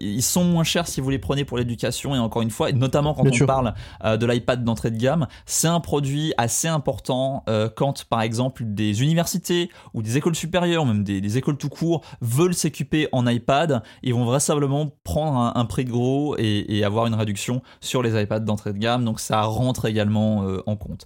ils 0.00 0.22
sont 0.22 0.44
moins 0.44 0.64
chers 0.64 0.86
si 0.86 1.00
vous 1.00 1.10
les 1.10 1.18
prenez 1.18 1.44
pour 1.44 1.58
l'éducation 1.58 2.14
et 2.14 2.18
encore 2.18 2.42
une 2.42 2.50
fois, 2.50 2.70
et 2.70 2.72
notamment 2.72 3.14
quand 3.14 3.24
on 3.28 3.46
parle 3.46 3.74
de 4.04 4.26
l'iPad 4.26 4.64
d'entrée 4.64 4.90
de 4.90 4.98
gamme, 4.98 5.26
c'est 5.46 5.68
un 5.68 5.80
produit 5.80 6.32
assez 6.36 6.68
important 6.68 7.44
quand, 7.76 8.04
par 8.04 8.22
exemple, 8.22 8.62
des 8.64 9.02
universités 9.02 9.70
ou 9.94 10.02
des 10.02 10.16
écoles 10.16 10.34
supérieures, 10.34 10.86
même 10.86 11.04
des, 11.04 11.20
des 11.20 11.38
écoles 11.38 11.56
tout 11.56 11.68
court, 11.68 12.02
veulent 12.20 12.54
s'équiper 12.54 13.08
en 13.12 13.26
iPad. 13.26 13.82
Ils 14.02 14.14
vont 14.14 14.24
vraisemblablement 14.24 14.90
prendre 15.04 15.52
un, 15.54 15.64
prix 15.64 15.84
de 15.84 15.90
gros 15.90 16.36
et, 16.38 16.82
avoir 16.84 17.06
une 17.06 17.14
réduction 17.14 17.62
sur 17.80 18.02
les 18.02 18.20
iPads 18.20 18.40
d'entrée 18.40 18.72
de 18.72 18.78
gamme. 18.78 19.04
Donc 19.04 19.20
ça 19.20 19.42
rentre 19.68 19.84
également 19.84 20.44
euh, 20.44 20.62
en 20.66 20.76
compte. 20.76 21.04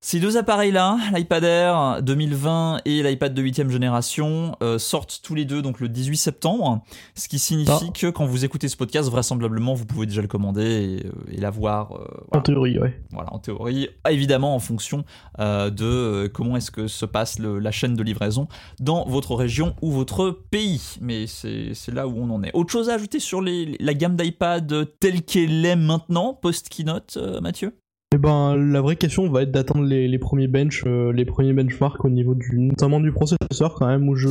Ces 0.00 0.20
deux 0.20 0.36
appareils-là, 0.36 0.96
l'iPad 1.12 1.42
Air 1.42 2.02
2020 2.02 2.82
et 2.84 3.02
l'iPad 3.02 3.34
de 3.34 3.42
8 3.42 3.68
génération, 3.68 4.54
euh, 4.62 4.78
sortent 4.78 5.20
tous 5.24 5.34
les 5.34 5.44
deux 5.44 5.60
donc 5.60 5.80
le 5.80 5.88
18 5.88 6.16
septembre, 6.16 6.84
ce 7.16 7.26
qui 7.26 7.40
signifie 7.40 7.70
ah. 7.88 7.92
que 7.92 8.06
quand 8.06 8.24
vous 8.24 8.44
écoutez 8.44 8.68
ce 8.68 8.76
podcast, 8.76 9.10
vraisemblablement, 9.10 9.74
vous 9.74 9.86
pouvez 9.86 10.06
déjà 10.06 10.22
le 10.22 10.28
commander 10.28 10.62
et, 10.62 11.06
euh, 11.06 11.10
l'avoir. 11.40 11.96
Euh, 11.96 12.06
en 12.30 12.40
théorie, 12.40 12.78
ouais. 12.78 13.02
Voilà, 13.10 13.34
en 13.34 13.40
théorie. 13.40 13.88
Évidemment, 14.08 14.54
en 14.54 14.60
fonction 14.60 15.04
de 15.38 16.30
comment 16.32 16.56
est-ce 16.56 16.70
que 16.70 16.86
se 16.86 17.04
passe 17.04 17.40
la 17.40 17.70
chaîne 17.72 17.94
de 17.94 18.02
livraison 18.04 18.46
dans 18.78 19.04
votre 19.04 19.34
région 19.34 19.74
ou 19.82 19.90
votre 19.90 20.30
pays. 20.30 20.96
Mais 21.00 21.26
c'est 21.26 21.74
là 21.92 22.06
où 22.06 22.16
on 22.16 22.30
en 22.30 22.44
est. 22.44 22.54
Autre 22.54 22.70
chose 22.70 22.88
à 22.88 22.94
ajouter 22.94 23.18
sur 23.18 23.42
la 23.42 23.94
gamme 23.94 24.16
d'iPad 24.16 24.88
telle 25.00 25.22
qu'elle 25.22 25.64
est 25.66 25.76
maintenant, 25.76 26.34
post-keynote, 26.34 27.18
Mathieu? 27.42 27.74
Eh 28.14 28.16
ben, 28.16 28.56
la 28.56 28.80
vraie 28.80 28.96
question 28.96 29.28
va 29.28 29.42
être 29.42 29.50
d'attendre 29.50 29.84
les, 29.84 30.08
les, 30.08 30.18
premiers 30.18 30.46
bench, 30.46 30.82
euh, 30.86 31.12
les 31.12 31.26
premiers 31.26 31.52
benchmarks 31.52 32.02
au 32.06 32.08
niveau 32.08 32.34
du, 32.34 32.58
notamment 32.58 33.00
du 33.00 33.12
processeur 33.12 33.74
quand 33.74 33.86
même, 33.86 34.08
où 34.08 34.14
je, 34.14 34.28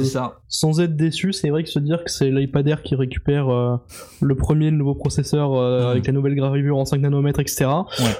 sans 0.48 0.82
être 0.82 0.96
déçu, 0.96 1.32
c'est 1.32 1.52
vrai 1.52 1.62
que 1.62 1.70
se 1.70 1.78
dire 1.78 2.04
que 2.04 2.10
c'est 2.10 2.32
l'iPad 2.32 2.68
Air 2.68 2.82
qui 2.82 2.96
récupère 2.96 3.50
euh, 3.50 3.78
le 4.20 4.34
premier, 4.34 4.72
nouveau 4.72 4.96
processeur 4.96 5.54
euh, 5.54 5.84
mmh. 5.84 5.92
avec 5.92 6.08
la 6.08 6.13
nouvelle 6.13 6.34
gravure 6.34 6.76
en 6.76 6.86
5 6.86 7.02
nanomètres, 7.02 7.40
etc. 7.40 7.68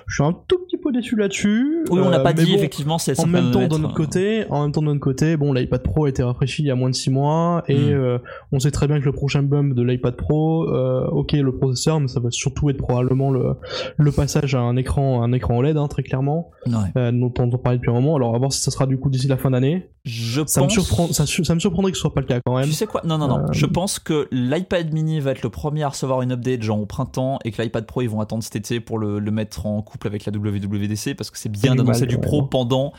Je 0.06 0.14
suis 0.14 0.24
un 0.24 0.36
tout 0.48 0.60
petit 0.60 0.78
peu 0.78 0.92
déçu 0.92 1.16
là-dessus. 1.16 1.86
Oui, 1.90 2.02
on 2.04 2.12
n'a 2.12 2.20
pas 2.20 2.34
dit 2.34 2.54
effectivement 2.54 3.00
c'est 3.00 3.20
En 3.20 3.26
même 3.26 3.50
temps, 3.50 3.68
de 3.68 3.78
notre 3.80 3.96
côté, 3.96 4.46
en 4.52 4.62
même 4.62 4.72
temps 4.72 4.82
de 4.82 4.88
notre 4.88 5.00
côté, 5.00 5.38
bon, 5.38 5.54
l'iPad 5.54 5.82
Pro 5.82 6.06
a 6.06 6.10
été 6.10 6.22
rafraîchi 6.22 6.62
il 6.62 6.68
y 6.68 6.72
a 6.72 6.76
moins 6.76 6.92
de 6.92 6.96
6 6.96 7.10
mois 7.10 7.64
et 7.68 7.96
mmh. 7.96 8.20
on 8.52 8.60
sait 8.60 8.70
très 8.70 8.88
bien 8.88 9.00
que 9.00 9.06
le 9.06 9.12
prochain 9.12 9.42
bump 9.42 9.74
de 9.74 9.82
l'iPad 9.82 10.16
Pro, 10.16 10.68
ok, 10.68 11.32
le 11.32 11.52
processeur, 11.52 12.00
mais 12.00 12.08
ça 12.08 12.20
va 12.20 12.30
surtout 12.30 12.70
être 12.70 12.78
probablement 12.78 13.32
le, 13.32 13.56
le 13.98 14.12
passage 14.12 14.54
à 14.54 14.60
un 14.60 14.76
écran, 14.76 15.24
un 15.24 15.34
écran 15.34 15.47
en 15.54 15.62
LED, 15.62 15.78
hein, 15.78 15.88
très 15.88 16.04
clairement, 16.04 16.52
ouais. 16.66 16.74
euh, 16.98 17.12
dont 17.12 17.34
on 17.40 17.50
parler 17.58 17.78
depuis 17.78 17.90
un 17.90 17.94
moment. 17.94 18.16
Alors, 18.16 18.30
on 18.30 18.34
va 18.34 18.40
voir 18.40 18.54
si 18.54 18.62
ça 18.62 18.72
sera 18.72 18.86
du 18.86 18.98
coup 18.98 19.10
d'ici 19.10 19.28
la 19.28 19.38
fin 19.38 19.52
d'année. 19.52 19.90
Je 20.04 20.42
ça, 20.46 20.64
me 20.64 20.70
surprend, 20.70 21.08
ça, 21.12 21.24
me 21.54 21.60
surprendrait 21.60 21.92
que 21.92 21.98
ce 21.98 22.02
soit 22.02 22.14
pas 22.14 22.22
le 22.22 22.28
cas 22.28 22.40
quand 22.46 22.56
même. 22.56 22.66
Tu 22.66 22.74
sais 22.74 22.88
quoi? 22.88 23.02
Non, 23.04 23.18
non, 23.18 23.28
non. 23.28 23.40
Euh, 23.40 23.52
Je 23.52 23.66
pense 23.66 24.00
que 24.00 24.28
l'iPad 24.32 24.94
mini 24.94 25.20
va 25.20 25.32
être 25.32 25.44
le 25.44 25.50
premier 25.50 25.84
à 25.84 25.90
recevoir 25.90 26.22
une 26.22 26.32
update, 26.32 26.62
genre 26.62 26.80
au 26.80 26.86
printemps, 26.86 27.40
et 27.44 27.52
que 27.52 27.62
l'iPad 27.62 27.86
Pro, 27.86 28.02
ils 28.02 28.10
vont 28.10 28.22
attendre 28.22 28.44
cet 28.44 28.56
été 28.56 28.80
pour 28.80 29.00
le, 29.00 29.20
mettre 29.32 29.66
en 29.66 29.82
couple 29.82 30.08
avec 30.08 30.26
la 30.26 30.32
WWDC, 30.32 31.16
parce 31.16 31.30
que 31.30 31.38
c'est 31.38 31.50
bien 31.50 31.76
d'annoncer 31.76 32.06
du 32.06 32.18
Pro 32.18 32.44
pendant 32.44 32.94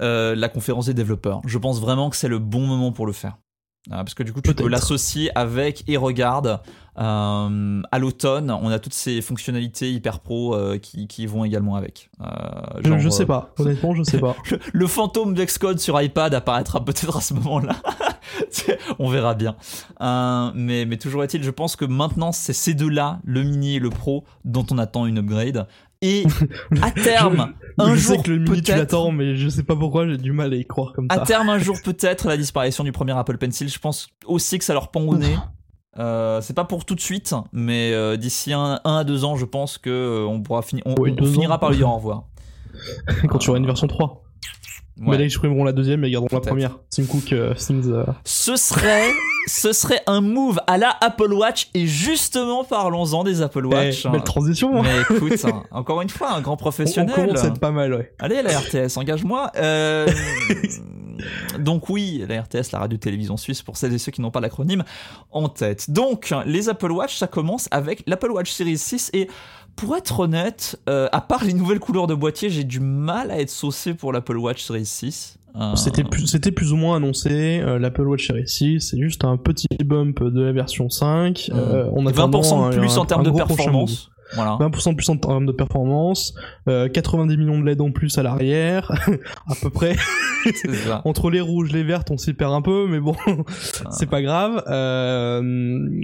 euh, 0.00 0.34
la 0.34 0.48
conférence 0.48 0.86
des 0.86 0.94
développeurs. 0.94 1.40
Je 1.46 1.58
pense 1.58 1.80
vraiment 1.80 2.10
que 2.10 2.16
c'est 2.16 2.28
le 2.28 2.38
bon 2.38 2.66
moment 2.66 2.92
pour 2.92 3.06
le 3.06 3.12
faire. 3.12 3.38
Parce 3.88 4.14
que 4.14 4.22
du 4.22 4.32
coup, 4.32 4.40
tu 4.40 4.54
peux 4.54 4.68
l'associer 4.68 5.30
avec 5.36 5.84
et 5.88 5.96
regarde. 5.96 6.60
Euh, 7.00 7.82
à 7.92 7.98
l'automne, 8.00 8.50
on 8.50 8.70
a 8.72 8.80
toutes 8.80 8.94
ces 8.94 9.22
fonctionnalités 9.22 9.92
hyper 9.92 10.18
pro 10.18 10.56
euh, 10.56 10.78
qui, 10.78 11.06
qui 11.06 11.26
vont 11.26 11.44
également 11.44 11.76
avec. 11.76 12.10
Euh, 12.20 12.26
Je, 12.82 12.88
genre, 12.88 12.98
je 12.98 13.08
sais 13.08 13.22
euh, 13.22 13.26
pas, 13.26 13.52
honnêtement, 13.56 13.94
je 13.94 14.02
sais 14.02 14.18
pas. 14.18 14.34
le, 14.50 14.58
le 14.72 14.86
fantôme 14.88 15.32
d'Excode 15.34 15.78
sur 15.78 16.00
iPad 16.02 16.34
apparaîtra 16.34 16.84
peut-être 16.84 17.18
à 17.18 17.20
ce 17.20 17.34
moment-là. 17.34 17.76
on 18.98 19.08
verra 19.08 19.34
bien. 19.34 19.56
Euh, 20.00 20.50
mais, 20.54 20.84
mais 20.86 20.96
toujours 20.96 21.22
est-il, 21.22 21.42
je 21.42 21.50
pense 21.50 21.76
que 21.76 21.84
maintenant, 21.84 22.32
c'est 22.32 22.52
ces 22.52 22.74
deux-là, 22.74 23.20
le 23.24 23.42
mini 23.42 23.76
et 23.76 23.78
le 23.78 23.90
pro, 23.90 24.24
dont 24.44 24.66
on 24.70 24.78
attend 24.78 25.06
une 25.06 25.18
upgrade. 25.18 25.66
Et 26.00 26.24
à 26.82 26.90
terme, 26.92 27.54
un 27.78 27.94
je 27.94 28.00
jour 28.00 28.16
sais 28.16 28.22
que 28.22 28.30
le 28.30 28.38
mini 28.38 28.56
tu 28.56 28.62
peut-être- 28.62 28.78
l'attends, 28.78 29.10
mais 29.10 29.34
je 29.36 29.48
sais 29.48 29.64
pas 29.64 29.74
pourquoi 29.74 30.06
j'ai 30.06 30.16
du 30.16 30.32
mal 30.32 30.52
à 30.52 30.56
y 30.56 30.64
croire 30.64 30.92
comme 30.92 31.06
À 31.08 31.16
ça. 31.16 31.20
terme, 31.22 31.48
un 31.48 31.58
jour 31.58 31.76
peut-être 31.84 32.28
la 32.28 32.36
disparition 32.36 32.84
du 32.84 32.92
premier 32.92 33.12
Apple 33.18 33.36
Pencil. 33.38 33.68
Je 33.68 33.78
pense 33.78 34.08
aussi 34.24 34.58
que 34.58 34.64
ça 34.64 34.74
leur 34.74 34.90
pend 34.90 35.02
au 35.02 35.16
nez. 35.16 35.36
Euh, 35.98 36.40
c'est 36.40 36.54
pas 36.54 36.64
pour 36.64 36.84
tout 36.84 36.94
de 36.94 37.00
suite, 37.00 37.34
mais 37.52 37.92
euh, 37.92 38.16
d'ici 38.16 38.52
un, 38.52 38.78
un 38.84 38.96
à 38.98 39.04
deux 39.04 39.24
ans, 39.24 39.34
je 39.34 39.44
pense 39.44 39.78
que 39.78 39.90
euh, 39.90 40.24
on 40.28 40.40
pourra 40.40 40.62
finir, 40.62 40.84
on, 40.86 40.94
finira 41.26 41.56
ans. 41.56 41.58
par 41.58 41.70
lui 41.70 41.78
dire 41.78 41.88
au 41.88 41.94
revoir. 41.96 42.24
Quand 43.28 43.38
tu 43.38 43.50
auras 43.50 43.58
une 43.58 43.66
version 43.66 43.88
3. 43.88 44.22
Mais 45.00 45.10
Ouais. 45.10 45.18
là, 45.18 45.24
ils 45.24 45.30
supprimeront 45.30 45.64
la 45.64 45.72
deuxième 45.72 46.04
et 46.04 46.08
ils 46.08 46.12
garderont 46.12 46.28
la 46.36 46.40
première. 46.40 46.78
Tim 46.90 47.04
Cook, 47.06 47.34
Things. 47.56 47.92
Ce 48.24 48.54
serait, 48.56 49.10
ce 49.48 49.72
serait 49.72 50.00
un 50.06 50.20
move 50.20 50.60
à 50.66 50.78
la 50.78 50.96
Apple 51.00 51.32
Watch 51.32 51.70
et 51.74 51.86
justement 51.86 52.62
parlons-en 52.64 53.24
des 53.24 53.42
Apple 53.42 53.66
Watch. 53.66 54.04
eh, 54.06 54.08
belle 54.10 54.22
transition. 54.22 54.78
hein. 54.80 54.84
mais 54.84 55.16
écoute, 55.16 55.32
hein, 55.44 55.62
encore 55.70 56.02
une 56.02 56.10
fois, 56.10 56.32
un 56.32 56.40
grand 56.40 56.52
On, 56.52 56.54
on 56.54 56.56
professionnel. 56.56 57.14
commence 57.14 57.42
à 57.44 57.48
être 57.48 57.58
pas 57.60 57.70
mal, 57.72 57.92
ouais. 57.94 58.12
Allez, 58.18 58.42
la 58.42 58.58
RTS, 58.58 58.96
engage-moi. 58.96 59.50
Euh, 59.56 60.06
donc 61.58 61.88
oui, 61.88 62.24
la 62.28 62.42
RTS, 62.42 62.72
la 62.72 62.78
radio-télévision 62.80 63.36
suisse, 63.36 63.62
pour 63.62 63.76
celles 63.76 63.92
et 63.94 63.98
ceux 63.98 64.12
qui 64.12 64.20
n'ont 64.20 64.30
pas 64.30 64.40
l'acronyme 64.40 64.84
en 65.30 65.48
tête. 65.48 65.90
Donc, 65.90 66.34
les 66.46 66.68
Apple 66.68 66.92
Watch, 66.92 67.16
ça 67.16 67.26
commence 67.26 67.68
avec 67.70 68.02
l'Apple 68.06 68.30
Watch 68.30 68.50
Series 68.52 68.78
6 68.78 69.10
et 69.14 69.28
pour 69.76 69.96
être 69.96 70.20
honnête, 70.20 70.78
euh, 70.88 71.08
à 71.12 71.20
part 71.20 71.44
les 71.44 71.54
nouvelles 71.54 71.78
couleurs 71.78 72.06
de 72.08 72.14
boîtier, 72.14 72.50
j'ai 72.50 72.64
du 72.64 72.80
mal 72.80 73.30
à 73.30 73.38
être 73.40 73.50
saucé 73.50 73.94
pour 73.94 74.12
l'Apple 74.12 74.36
Watch 74.36 74.62
Series 74.62 74.86
6. 74.86 75.37
Euh, 75.56 75.74
C'était 75.76 76.04
plus, 76.04 76.26
c'était 76.26 76.52
plus 76.52 76.72
ou 76.72 76.76
moins 76.76 76.96
annoncé. 76.96 77.60
euh, 77.60 77.78
L'Apple 77.78 78.02
Watch 78.06 78.26
Series 78.26 78.46
6, 78.48 78.80
c'est 78.80 78.98
juste 79.00 79.24
un 79.24 79.36
petit 79.36 79.66
bump 79.84 80.22
de 80.22 80.42
la 80.42 80.52
version 80.52 80.88
5. 80.88 81.50
euh, 81.52 81.88
on 81.94 82.04
20% 82.04 82.70
de 82.72 82.78
plus 82.78 82.96
en 82.98 83.04
termes 83.06 83.24
de 83.24 83.30
performance. 83.30 84.10
Voilà. 84.34 84.56
20% 84.60 84.90
de 84.90 84.94
plus 84.96 85.08
en 85.08 85.16
termes 85.16 85.46
de 85.46 85.52
performance, 85.52 86.34
euh, 86.68 86.88
90 86.88 87.36
millions 87.36 87.58
de 87.60 87.64
LED 87.66 87.80
en 87.80 87.90
plus 87.92 88.16
à 88.18 88.22
l'arrière, 88.22 88.90
à 89.48 89.54
peu 89.60 89.70
près. 89.70 89.96
Ça. 90.86 91.02
Entre 91.04 91.30
les 91.30 91.40
rouges, 91.40 91.72
les 91.72 91.82
vertes, 91.82 92.10
on 92.10 92.16
s'y 92.16 92.32
perd 92.34 92.52
un 92.52 92.62
peu, 92.62 92.86
mais 92.88 93.00
bon, 93.00 93.14
c'est 93.90 94.08
pas 94.08 94.22
grave. 94.22 94.62
Euh, 94.68 95.40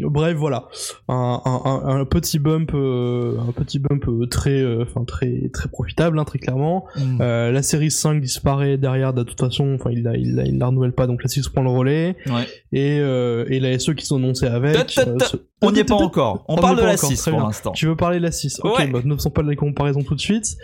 bref, 0.04 0.36
voilà, 0.36 0.68
un, 1.08 1.40
un- 1.44 1.60
un- 1.64 2.00
un 2.00 2.04
petit 2.04 2.38
bump, 2.38 2.70
euh, 2.74 3.36
un 3.48 3.52
petit 3.52 3.78
bump 3.78 4.06
euh, 4.08 4.26
très, 4.26 4.60
euh, 4.60 4.82
enfin 4.88 5.04
très, 5.04 5.50
très 5.52 5.68
profitable, 5.68 6.18
hein, 6.18 6.24
très 6.24 6.38
clairement. 6.38 6.84
Mm. 6.96 7.18
Euh, 7.20 7.52
la 7.52 7.62
série 7.62 7.90
5 7.90 8.20
disparaît 8.20 8.76
derrière 8.76 9.12
de 9.12 9.22
toute 9.22 9.40
façon, 9.40 9.74
enfin 9.78 9.90
il 9.90 10.02
la, 10.02 10.16
il 10.16 10.34
la, 10.34 10.44
il 10.44 10.58
la 10.58 10.66
renouvelle 10.66 10.92
pas, 10.92 11.06
donc 11.06 11.22
la 11.22 11.28
6 11.28 11.48
prend 11.48 11.62
le 11.62 11.70
relais. 11.70 12.16
Ouais. 12.26 12.46
Et, 12.72 12.98
euh, 13.00 13.44
et 13.48 13.60
la 13.60 13.78
SE 13.78 13.92
qui 13.92 14.04
sont 14.06 14.16
annoncés 14.16 14.46
avec. 14.46 14.98
Euh, 14.98 15.16
On 15.62 15.70
n'y 15.72 15.78
est 15.80 15.84
pas 15.84 15.94
encore. 15.94 16.44
On 16.48 16.54
On 16.54 16.56
parle 16.56 16.76
de 16.76 16.82
la 16.82 16.94
encore, 16.94 17.08
6 17.10 17.16
très 17.20 17.30
pour 17.30 17.40
l'instant. 17.40 17.72
Tu 17.72 17.86
veux 17.86 17.96
parler 17.96 18.13
de 18.18 18.22
la 18.24 18.32
6 18.32 18.60
Ok, 18.62 18.78
Ouais. 18.78 18.86
bah, 18.88 19.00
ne 19.04 19.14
faisons 19.14 19.30
pas 19.30 19.42
les 19.42 19.56
comparaisons 19.56 20.02
tout 20.02 20.14
de 20.14 20.20
suite. 20.20 20.56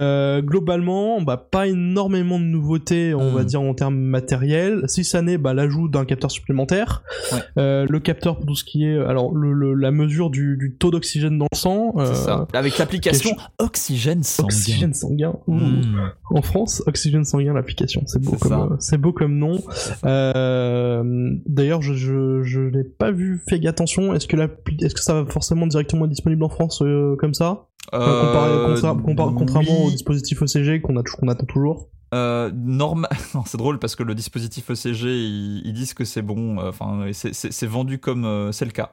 Euh, 0.00 0.40
globalement, 0.42 1.20
bah, 1.20 1.36
pas 1.50 1.66
énormément 1.66 2.38
de 2.38 2.44
nouveautés, 2.44 3.14
on 3.14 3.30
Hmm. 3.30 3.34
va 3.34 3.44
dire, 3.44 3.60
en 3.60 3.74
termes 3.74 3.96
matériels. 3.98 4.82
6 4.86 5.14
années, 5.14 5.38
bah, 5.38 5.54
l'ajout 5.54 5.88
d'un 5.88 6.04
capteur 6.04 6.30
supplémentaire. 6.30 7.02
Ouais. 7.32 7.38
Euh, 7.58 7.86
le 7.88 8.00
capteur 8.00 8.36
pour 8.36 8.46
tout 8.46 8.54
ce 8.54 8.64
qui 8.64 8.84
est... 8.84 8.98
Alors, 8.98 9.34
le, 9.34 9.52
le- 9.52 9.74
la 9.74 9.90
mesure 9.90 10.30
du, 10.30 10.56
du 10.56 10.74
taux 10.74 10.90
d'oxygène 10.90 11.38
dans 11.38 11.46
le 11.52 11.56
sang. 11.56 11.94
euh, 11.98 12.14
ça. 12.14 12.46
Avec 12.52 12.78
l'application 12.78 13.36
Oxygène 13.58 14.22
sanguin. 14.22 14.46
Oxygène 14.46 14.94
sanguin. 14.94 15.34
Ouh. 15.46 15.54
Mm. 15.54 16.10
En 16.30 16.42
France, 16.42 16.82
oxygène 16.86 17.24
sanguin, 17.24 17.52
l'application. 17.54 18.02
C'est 18.06 18.22
beau, 18.22 18.32
C'est 18.32 18.48
comme, 18.48 18.52
ça. 18.52 18.60
euh, 18.72 18.76
c'est 18.80 18.98
beau 18.98 19.12
comme 19.12 19.36
nom. 19.38 19.58
Euh, 20.04 21.34
D'ailleurs, 21.46 21.82
je, 21.82 21.94
je, 21.94 22.42
je 22.42 22.60
n'ai 22.60 22.84
pas 22.84 23.10
vu, 23.10 23.40
fait 23.48 23.64
attention. 23.66 24.14
Est-ce 24.14 24.26
que, 24.26 24.36
l'appli- 24.36 24.82
est-ce 24.84 24.94
que 24.94 25.00
ça 25.00 25.14
va 25.14 25.26
forcément 25.30 25.66
directement 25.66 26.04
être 26.04 26.10
disponible 26.10 26.42
en 26.44 26.48
France 26.48 26.82
euh, 26.82 26.97
comme 27.18 27.34
ça 27.34 27.66
Enfin, 27.92 28.04
comparé- 28.04 28.50
Euh, 28.52 28.80
contra- 28.94 29.32
Contrairement 29.36 29.84
au 29.84 29.90
dispositif 29.90 30.42
ECG 30.42 30.80
qu'on 30.80 30.96
attend 30.96 31.46
toujours. 31.46 31.88
Euh, 32.14 32.50
norma- 32.54 33.08
non, 33.34 33.42
c'est 33.46 33.58
drôle 33.58 33.78
parce 33.78 33.94
que 33.94 34.02
le 34.02 34.14
dispositif 34.14 34.70
ECG, 34.70 35.04
ils, 35.08 35.62
ils 35.66 35.72
disent 35.74 35.94
que 35.94 36.04
c'est 36.04 36.22
bon. 36.22 36.58
euh, 36.58 36.68
Enfin, 36.70 37.04
c'est- 37.12 37.66
vendu 37.66 37.98
comme 37.98 38.24
euh, 38.24 38.50
c'est 38.52 38.64
le 38.64 38.70
cas. 38.70 38.92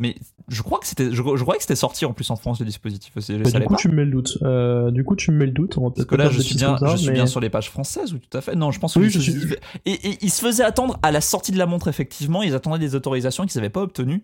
Mais 0.00 0.14
je 0.48 0.60
crois 0.62 0.78
que 0.78 0.86
c'était, 0.86 1.10
je, 1.10 1.14
je 1.14 1.42
croyais 1.42 1.56
que 1.56 1.62
c'était 1.62 1.74
sorti 1.76 2.04
en 2.04 2.12
plus 2.12 2.28
en 2.30 2.36
France 2.36 2.60
le 2.60 2.66
dispositif 2.66 3.16
ECG. 3.16 3.38
Bah, 3.42 3.50
ça 3.50 3.58
du 3.60 3.64
coup, 3.64 3.74
pas 3.74 3.80
tu 3.80 3.88
me 3.88 3.94
mets 3.94 4.04
le 4.04 4.10
doute. 4.10 4.38
Du 4.92 5.04
coup, 5.04 5.16
tu 5.16 5.30
me 5.30 5.38
mets 5.38 5.46
le 5.46 5.52
doute. 5.52 5.78
On 5.78 5.84
va 5.88 5.90
Parce 5.90 6.06
que 6.06 6.14
là, 6.16 6.28
je 6.28 6.40
suis 6.40 6.54
bien, 6.56 6.76
ça, 6.76 6.86
je 6.88 6.96
suis 6.96 7.10
bien 7.12 7.26
sur 7.26 7.40
les 7.40 7.48
pages 7.48 7.70
françaises 7.70 8.12
ou 8.12 8.18
tout 8.18 8.36
à 8.36 8.40
fait. 8.42 8.54
Non, 8.56 8.70
je 8.72 8.78
pense 8.78 8.94
que 8.94 8.98
Oui, 9.00 9.08
je 9.10 9.18
suis- 9.18 9.34
Et, 9.86 9.92
et 9.92 10.18
ils 10.20 10.30
se 10.30 10.42
faisaient 10.44 10.64
attendre 10.64 10.98
à 11.02 11.10
la 11.12 11.20
sortie 11.22 11.50
de 11.52 11.58
la 11.58 11.66
montre 11.66 11.88
effectivement. 11.88 12.42
Ils 12.42 12.54
attendaient 12.54 12.78
des 12.78 12.94
autorisations 12.94 13.46
qu'ils 13.46 13.58
n'avaient 13.58 13.70
pas 13.70 13.82
obtenues 13.82 14.22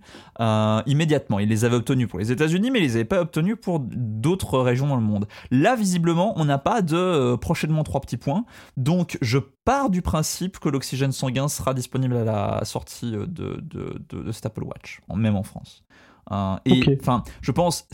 immédiatement. 0.86 1.38
Ils 1.38 1.48
les 1.48 1.64
avaient 1.64 1.76
obtenues 1.76 2.06
pour 2.06 2.18
les 2.18 2.30
États-Unis, 2.32 2.70
mais 2.70 2.80
ils 2.80 2.82
les 2.84 2.94
avaient 2.96 3.04
pas 3.04 3.20
obtenues 3.22 3.56
pour 3.60 3.80
d'autres 3.80 4.58
régions 4.58 4.88
dans 4.88 4.96
le 4.96 5.02
monde. 5.02 5.26
Là, 5.50 5.76
visiblement, 5.76 6.32
on 6.36 6.44
n'a 6.44 6.58
pas 6.58 6.82
de 6.82 6.96
euh, 6.96 7.36
prochainement 7.36 7.84
trois 7.84 8.00
petits 8.00 8.16
points. 8.16 8.44
Donc, 8.76 9.18
je 9.20 9.38
pars 9.38 9.90
du 9.90 10.02
principe 10.02 10.58
que 10.58 10.68
l'oxygène 10.68 11.12
sanguin 11.12 11.48
sera 11.48 11.74
disponible 11.74 12.16
à 12.16 12.24
la 12.24 12.64
sortie 12.64 13.14
euh, 13.14 13.26
de, 13.26 13.60
de, 13.60 14.02
de, 14.08 14.32
Apple 14.44 14.64
Watch, 14.64 15.00
même 15.14 15.36
en 15.36 15.42
France. 15.42 15.82
Euh, 16.30 16.56
et 16.66 16.82
enfin, 17.00 17.22
je 17.40 17.50
pense, 17.52 17.86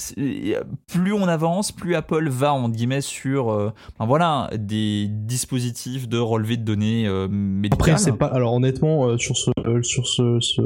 plus 0.86 1.12
on 1.12 1.28
avance, 1.28 1.70
plus 1.72 1.94
Apple 1.94 2.28
va 2.28 2.52
en 2.52 2.68
guillemets 2.68 3.00
sur, 3.00 3.50
euh, 3.50 3.70
voilà, 4.00 4.50
des 4.58 5.06
dispositifs 5.08 6.08
de 6.08 6.18
relevé 6.18 6.56
de 6.56 6.64
données 6.64 7.06
euh, 7.06 7.28
médicales. 7.28 7.78
Après, 7.94 7.98
c'est 7.98 8.12
pas. 8.16 8.26
Alors, 8.26 8.52
honnêtement, 8.54 9.06
euh, 9.06 9.18
sur 9.18 9.36
ce, 9.36 9.50
euh, 9.66 9.82
sur 9.82 10.06
ce, 10.06 10.38
ce- 10.40 10.62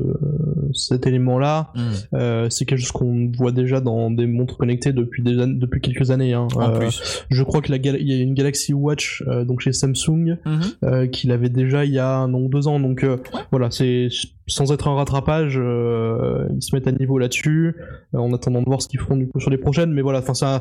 cet 0.73 1.07
élément-là, 1.07 1.73
Hmm. 1.75 2.49
c'est 2.51 2.65
quelque 2.65 2.79
chose 2.81 2.93
qu'on 2.93 3.31
voit 3.37 3.53
déjà 3.53 3.81
dans 3.81 4.11
des 4.11 4.27
montres 4.27 4.57
connectées 4.57 4.93
depuis 4.93 5.23
des 5.23 5.35
depuis 5.37 5.81
quelques 5.81 6.11
années. 6.11 6.33
Hein. 6.35 6.49
En 6.57 6.71
plus. 6.73 7.25
Je 7.31 7.43
crois 7.43 7.61
que 7.61 7.71
la 7.71 7.77
il 7.79 8.09
y 8.09 8.13
a 8.13 8.23
une 8.23 8.35
Galaxy 8.35 8.73
Watch 8.75 9.23
donc 9.47 9.61
chez 9.61 9.73
Samsung 9.73 10.37
Mhm. 10.45 10.61
euh, 10.85 11.07
qu'il 11.07 11.33
avait 11.33 11.49
déjà 11.49 11.85
il 11.85 11.93
y 11.93 11.99
a 11.99 12.17
un 12.17 12.29
deux 12.49 12.69
ans. 12.69 12.81
Donc 12.81 13.05
voilà, 13.51 13.71
c'est 13.71 14.09
sans 14.49 14.73
être 14.73 14.89
un 14.89 14.95
rattrapage, 14.97 15.55
euh, 15.57 16.47
ils 16.55 16.63
se 16.63 16.75
mettent 16.75 16.87
à 16.89 16.93
niveau 16.93 17.19
là-dessus 17.19 17.77
euh, 18.15 18.19
en 18.19 18.33
attendant 18.33 18.61
de 18.61 18.67
voir 18.67 18.83
ce 18.83 18.89
qu'ils 18.89 18.99
feront 19.01 19.17
du 19.17 19.29
coup 19.29 19.39
sur 19.41 19.51
les 19.51 19.59
prochaines. 19.59 19.93
Mais 19.93 20.03
voilà, 20.03 20.19
enfin 20.19 20.35
c'est 20.35 20.45
un, 20.45 20.57
un, 20.57 20.61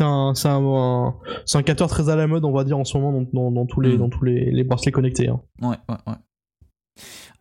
un, 0.00 0.32
un, 0.44 0.74
un- 1.06 1.14
c'est 1.44 1.58
un 1.58 1.62
capteur 1.62 1.88
très 1.88 2.08
à 2.08 2.16
la 2.16 2.26
mode, 2.26 2.44
on 2.44 2.52
va 2.52 2.64
dire 2.64 2.78
en 2.78 2.84
ce 2.84 2.96
moment 2.98 3.12
dans, 3.12 3.26
dans, 3.32 3.50
dans 3.52 3.66
tous 3.66 3.80
les 3.80 3.94
Mm. 3.94 3.98
dans 3.98 4.08
tous 4.08 4.24
les, 4.24 4.50
les 4.50 4.64
bracelets 4.64 4.92
connectés. 4.92 5.28
Hein. 5.28 5.40
Ouais, 5.62 5.76
ouais, 5.88 5.96
ouais. 6.06 6.14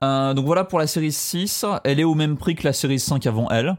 Euh, 0.04 0.34
donc 0.34 0.46
voilà 0.46 0.64
pour 0.66 0.80
la 0.80 0.88
série 0.88 1.12
6, 1.12 1.66
elle 1.86 2.00
est 2.00 2.04
au 2.04 2.16
même 2.16 2.38
prix 2.38 2.56
que 2.56 2.64
la 2.66 2.74
série 2.74 3.00
5 3.00 3.26
avant 3.28 3.50
elle. 3.50 3.76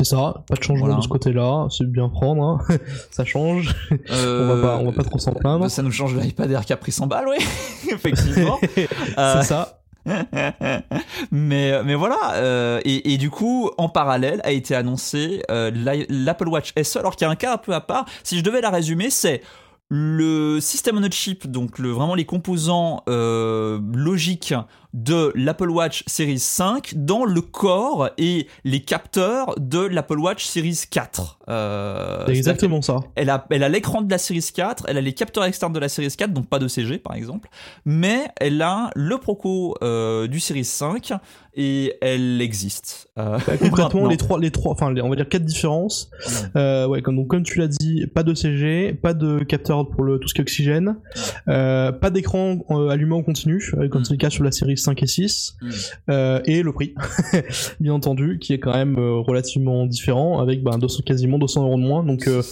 C'est 0.00 0.10
ça, 0.14 0.44
pas 0.48 0.54
de 0.54 0.62
changement 0.62 0.86
Voilà. 0.86 0.98
de 0.98 1.02
ce 1.02 1.08
côté-là, 1.08 1.66
c'est 1.70 1.84
bien 1.90 2.08
prendre, 2.08 2.42
hein. 2.42 2.58
ça 3.10 3.24
change. 3.24 3.74
Euh, 4.12 4.44
On 4.44 4.54
va 4.56 4.62
pas- 4.62 4.78
on 4.78 4.84
va 4.86 4.92
pas 4.92 5.02
trop 5.02 5.18
s'en 5.18 5.32
plaindre. 5.32 5.68
Ça 5.68 5.82
nous 5.82 5.90
change 5.90 6.14
l'iPad 6.14 6.48
Air 6.52 6.64
qui 6.64 6.72
a 6.72 6.76
pris 6.76 6.92
100 6.92 7.06
balles, 7.08 7.26
oui, 7.28 7.36
effectivement. 7.92 8.58
Euh, 9.18 9.34
c'est 9.40 9.48
ça. 9.48 9.80
mais, 11.30 11.82
mais 11.82 11.94
voilà, 11.94 12.34
euh, 12.34 12.80
et, 12.84 13.18
du 13.18 13.30
coup, 13.30 13.70
en 13.78 13.88
parallèle, 13.88 14.40
a 14.44 14.52
été 14.52 14.74
annoncé 14.74 15.42
euh, 15.50 15.70
l'Apple 16.08 16.48
Watch 16.48 16.72
SE, 16.82 16.98
alors 16.98 17.16
qu'il 17.16 17.26
y 17.26 17.28
a 17.28 17.30
un 17.30 17.36
cas 17.36 17.54
un 17.54 17.58
peu 17.58 17.74
à 17.74 17.80
part. 17.80 18.06
Si 18.22 18.38
je 18.38 18.42
devais 18.42 18.60
la 18.60 18.70
résumer, 18.70 19.10
c'est 19.10 19.42
le 19.90 20.60
système 20.60 20.98
on 20.98 21.02
a 21.02 21.10
chip, 21.10 21.46
donc 21.46 21.80
vraiment 21.80 22.14
les 22.14 22.26
composants 22.26 23.02
euh, 23.08 23.80
logiques 23.94 24.54
de 24.94 25.32
l'Apple 25.34 25.70
Watch 25.70 26.02
Series 26.06 26.38
5 26.38 26.94
dans 26.96 27.24
le 27.24 27.40
corps 27.42 28.08
et 28.16 28.46
les 28.64 28.80
capteurs 28.80 29.54
de 29.58 29.80
l'Apple 29.80 30.18
Watch 30.18 30.46
Series 30.46 30.80
4. 30.90 31.38
Euh, 31.48 32.24
C'est 32.26 32.32
exactement 32.36 32.80
ça. 32.82 32.96
elle 33.14 33.28
a, 33.30 33.46
elle 33.50 33.62
a 33.62 33.68
l'écran 33.68 34.00
de 34.02 34.10
la 34.10 34.18
Series 34.18 34.48
4, 34.54 34.84
elle 34.88 34.96
a 34.96 35.00
les 35.02 35.12
capteurs 35.12 35.44
externes 35.44 35.72
de 35.72 35.78
la 35.78 35.88
Series 35.88 36.14
4, 36.16 36.32
donc 36.32 36.48
pas 36.48 36.58
de 36.58 36.68
CG 36.68 36.98
par 36.98 37.14
exemple, 37.14 37.48
mais 37.84 38.28
elle 38.40 38.60
a 38.62 38.90
le 38.96 39.18
Proco 39.18 39.74
euh, 39.82 40.26
du 40.26 40.40
Series 40.40 40.64
5 40.64 41.12
et 41.54 41.94
elle 42.00 42.40
existe. 42.40 43.10
Euh, 43.18 43.38
Bah, 43.46 43.56
concrètement, 43.58 44.06
les 44.06 44.16
trois, 44.16 44.38
les 44.38 44.50
trois, 44.52 44.72
enfin, 44.72 44.94
on 45.02 45.08
va 45.08 45.16
dire 45.16 45.28
quatre 45.28 45.44
différences. 45.44 46.08
Euh, 46.54 46.86
ouais, 46.86 47.02
comme, 47.02 47.16
donc, 47.16 47.26
comme 47.28 47.42
tu 47.42 47.58
l'as 47.58 47.66
dit, 47.66 48.06
pas 48.06 48.22
de 48.22 48.32
CG, 48.32 48.92
pas 48.94 49.12
de 49.12 49.40
capteur 49.42 49.88
pour 49.88 50.04
le, 50.04 50.18
tout 50.18 50.28
ce 50.28 50.34
qui 50.34 50.40
est 50.40 50.42
oxygène, 50.42 50.96
pas 51.46 52.10
d'écran 52.10 52.58
allumé 52.90 53.14
en 53.14 53.22
continu, 53.22 53.62
comme 53.90 54.00
Mm. 54.00 54.04
c'est 54.04 54.12
le 54.12 54.18
cas 54.18 54.30
sur 54.30 54.44
la 54.44 54.52
série 54.52 54.77
5 54.78 55.02
et 55.02 55.06
6, 55.06 55.56
Mm. 55.60 55.68
euh, 56.10 56.40
et 56.46 56.62
le 56.62 56.72
prix, 56.72 56.94
bien 57.80 57.92
entendu, 57.92 58.38
qui 58.40 58.52
est 58.52 58.58
quand 58.58 58.72
même 58.72 58.96
euh, 58.98 59.18
relativement 59.20 59.86
différent, 59.86 60.40
avec 60.40 60.62
ben, 60.62 60.78
200, 60.78 61.02
quasiment 61.04 61.38
200 61.38 61.64
euros 61.64 61.76
de 61.76 61.82
moins, 61.82 62.02
donc 62.04 62.26
euh, 62.26 62.42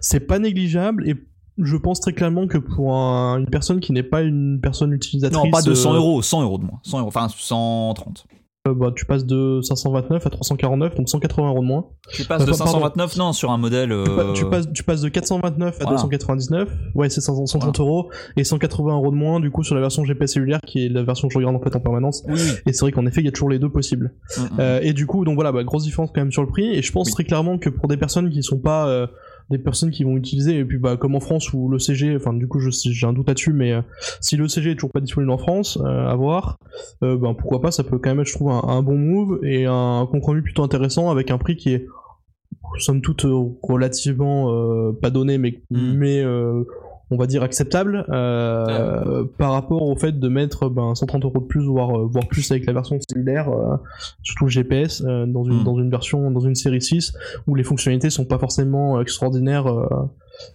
C'est 0.00 0.20
pas 0.20 0.38
négligeable, 0.38 1.08
et 1.08 1.14
je 1.58 1.76
pense 1.76 2.00
très 2.00 2.12
clairement 2.14 2.46
que 2.46 2.58
pour 2.58 2.94
un- 2.94 3.38
une 3.38 3.46
personne 3.50 3.80
qui 3.80 3.92
n'est 3.92 4.02
pas 4.02 4.22
une 4.22 4.58
personne 4.62 4.92
utilisatrice, 4.92 5.42
Non, 5.44 5.50
pas 5.50 5.62
de 5.62 5.74
100 5.74 5.92
euh, 5.92 5.96
euros, 5.96 6.22
100 6.22 6.42
euros 6.42 6.58
de 6.58 6.64
moins. 6.64 6.80
100 6.82 6.98
euros, 7.00 7.08
enfin 7.08 7.28
130. 7.28 8.26
Euh, 8.68 8.74
bah, 8.74 8.92
tu 8.94 9.04
passes 9.06 9.26
de 9.26 9.60
529 9.60 10.24
à 10.24 10.30
349, 10.30 10.94
donc 10.94 11.08
180 11.08 11.48
euros 11.48 11.60
de 11.60 11.66
moins. 11.66 11.86
Tu 12.12 12.24
passes 12.24 12.42
Euh, 12.42 12.46
de 12.46 12.50
pardon. 12.50 12.66
529, 12.66 13.16
non, 13.16 13.32
sur 13.32 13.50
un 13.50 13.58
modèle. 13.58 13.88
Tu, 13.88 13.94
euh, 13.94 14.32
tu 14.34 14.44
passes, 14.48 14.68
tu 14.72 14.84
passes 14.84 15.00
de 15.00 15.08
429 15.08 15.74
à 15.80 15.82
Voilà. 15.82 15.96
299, 15.96 16.68
ouais, 16.94 17.08
c'est 17.08 17.20
500 17.20 17.46
130 17.46 17.80
euros, 17.80 18.10
et 18.36 18.44
180 18.44 18.94
euros 18.94 19.10
de 19.10 19.16
moins, 19.16 19.40
du 19.40 19.50
coup, 19.50 19.64
sur 19.64 19.74
la 19.74 19.80
version 19.80 20.04
GPS 20.04 20.34
cellulaire, 20.34 20.60
qui 20.64 20.86
est 20.86 20.88
la 20.88 21.02
version 21.02 21.26
que 21.26 21.32
je 21.34 21.38
regarde 21.38 21.56
en 21.56 21.60
fait 21.60 21.74
en 21.74 21.80
permanence. 21.80 22.22
Oui. 22.28 22.38
Et 22.66 22.72
c'est 22.72 22.82
vrai 22.82 22.92
qu'en 22.92 23.04
effet, 23.06 23.20
il 23.20 23.24
y 23.24 23.28
a 23.28 23.32
toujours 23.32 23.48
les 23.50 23.58
deux 23.58 23.70
possibles. 23.70 24.14
Mm, 24.38 24.42
mm. 24.42 24.46
Euh, 24.60 24.80
et 24.82 24.92
du 24.92 25.06
coup, 25.06 25.24
donc 25.24 25.34
voilà, 25.34 25.50
bah, 25.50 25.64
grosse 25.64 25.82
différence 25.82 26.10
quand 26.14 26.20
même 26.20 26.32
sur 26.32 26.42
le 26.42 26.48
prix. 26.48 26.66
Et 26.72 26.82
je 26.82 26.92
pense 26.92 27.08
Oui. 27.08 27.12
très 27.14 27.24
clairement 27.24 27.58
que 27.58 27.68
pour 27.68 27.88
des 27.88 27.96
personnes 27.96 28.30
qui 28.30 28.42
sont 28.44 28.58
pas 28.60 28.86
euh, 28.86 29.06
des 29.50 29.58
personnes 29.58 29.90
qui 29.90 30.04
vont 30.04 30.16
utiliser, 30.16 30.58
et 30.58 30.64
puis 30.64 30.78
bah, 30.78 30.96
comme 30.96 31.14
en 31.14 31.20
France 31.20 31.52
où 31.52 31.68
le 31.68 31.78
CG, 31.78 32.16
enfin 32.16 32.32
du 32.32 32.48
coup 32.48 32.58
j'ai 32.60 33.06
un 33.06 33.12
doute 33.12 33.28
là-dessus, 33.28 33.52
mais 33.52 33.72
euh, 33.72 33.82
si 34.20 34.36
le 34.36 34.48
CG 34.48 34.70
est 34.70 34.74
toujours 34.74 34.92
pas 34.92 35.00
disponible 35.00 35.30
en 35.30 35.38
France, 35.38 35.78
euh, 35.84 36.06
à 36.06 36.14
voir, 36.14 36.58
euh, 37.02 37.16
ben 37.16 37.34
pourquoi 37.34 37.60
pas, 37.60 37.70
ça 37.70 37.84
peut 37.84 37.98
quand 37.98 38.10
même 38.10 38.20
être, 38.20 38.28
je 38.28 38.34
trouve, 38.34 38.50
un, 38.50 38.62
un 38.66 38.82
bon 38.82 38.96
move 38.96 39.40
et 39.44 39.66
un 39.66 40.06
compromis 40.10 40.42
plutôt 40.42 40.62
intéressant 40.62 41.10
avec 41.10 41.30
un 41.30 41.38
prix 41.38 41.56
qui 41.56 41.74
est 41.74 41.86
somme 42.78 43.02
toute 43.02 43.26
relativement 43.62 44.92
pas 44.94 45.10
donné, 45.10 45.36
mais, 45.38 45.62
Mm. 45.70 45.92
mais 45.94 46.20
euh, 46.22 46.64
on 47.12 47.16
va 47.16 47.26
dire 47.26 47.42
acceptable 47.42 48.04
euh, 48.10 49.24
par 49.38 49.52
rapport 49.52 49.82
au 49.82 49.94
fait 49.96 50.18
de 50.18 50.28
mettre 50.28 50.68
ben, 50.68 50.94
130 50.94 51.24
euros 51.24 51.38
de 51.40 51.44
plus 51.44 51.64
voire 51.64 51.96
euh, 51.96 52.06
voire 52.10 52.26
plus 52.26 52.50
avec 52.50 52.66
la 52.66 52.72
version 52.72 52.98
cellulaire 53.08 53.48
euh, 53.50 53.76
surtout 54.22 54.44
le 54.46 54.50
GPS 54.50 55.02
euh, 55.06 55.26
dans 55.26 55.44
une 55.44 55.60
Mm. 55.60 55.64
dans 55.64 55.78
une 55.78 55.90
version 55.90 56.30
dans 56.30 56.40
une 56.40 56.54
série 56.54 56.80
6 56.82 57.12
où 57.46 57.54
les 57.54 57.64
fonctionnalités 57.64 58.10
sont 58.10 58.24
pas 58.24 58.38
forcément 58.38 59.00
extraordinaires 59.00 59.66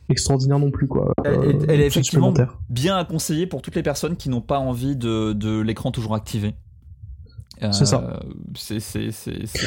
extraordinaires 0.10 0.60
non 0.60 0.72
plus 0.72 0.88
quoi 0.88 1.12
Elle- 1.24 1.34
elle- 1.34 1.66
elle 1.70 1.82
est 1.82 1.86
effectivement. 1.88 2.34
Bien 2.70 2.98
à 2.98 3.06
conseiller 3.06 3.46
pour 3.48 3.62
toutes 3.62 3.76
les 3.76 3.84
personnes 3.84 4.16
qui 4.18 4.30
n'ont 4.30 4.42
pas 4.42 4.58
envie 4.60 4.96
de, 4.96 5.34
de 5.34 5.60
l'écran 5.62 5.92
toujours 5.92 6.16
activé. 6.16 6.56
C'est 7.72 7.86
ça. 7.86 8.20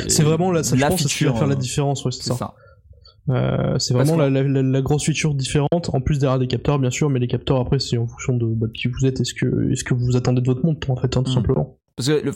C'est 0.08 0.22
vraiment 0.22 0.52
là 0.52 0.62
ça 0.62 0.76
je 0.76 0.80
la 0.80 0.88
pense 0.88 1.02
que 1.02 1.02
c'est 1.04 1.08
ce 1.08 1.18
qui 1.18 1.24
va 1.24 1.30
feature, 1.30 1.38
faire 1.38 1.48
la 1.48 1.54
différence 1.56 2.04
ouais, 2.04 2.12
c'est 2.12 2.22
C'est 2.22 2.28
ça, 2.30 2.36
ça. 2.36 2.54
Euh, 3.28 3.78
c'est 3.78 3.94
vraiment 3.94 4.14
que- 4.16 4.20
la, 4.22 4.30
la- 4.30 4.42
la- 4.42 4.62
la 4.62 4.82
grosse 4.82 5.04
feature 5.04 5.34
différente 5.34 5.90
en 5.92 6.00
plus 6.00 6.18
derrière 6.18 6.38
des 6.38 6.46
capteurs 6.48 6.78
bien 6.78 6.90
sûr 6.90 7.10
mais 7.10 7.18
les 7.18 7.28
capteurs 7.28 7.60
après 7.60 7.78
c'est 7.78 7.98
en 7.98 8.06
fonction 8.06 8.34
de, 8.36 8.46
bah, 8.46 8.66
qui 8.72 8.88
vous 8.88 9.04
êtes 9.06 9.20
est-ce 9.20 9.34
que 9.34 9.70
est-ce 9.70 9.84
que 9.84 9.94
vous 9.94 10.16
attendez 10.16 10.40
de 10.40 10.46
votre 10.46 10.64
montre 10.64 10.90
en 10.90 10.96
fait 10.96 11.16
hein, 11.16 11.22
tout 11.22 11.30
Mm. 11.30 11.34
simplement 11.34 11.76
Parce 11.96 12.08
que 12.08 12.24
le, 12.24 12.32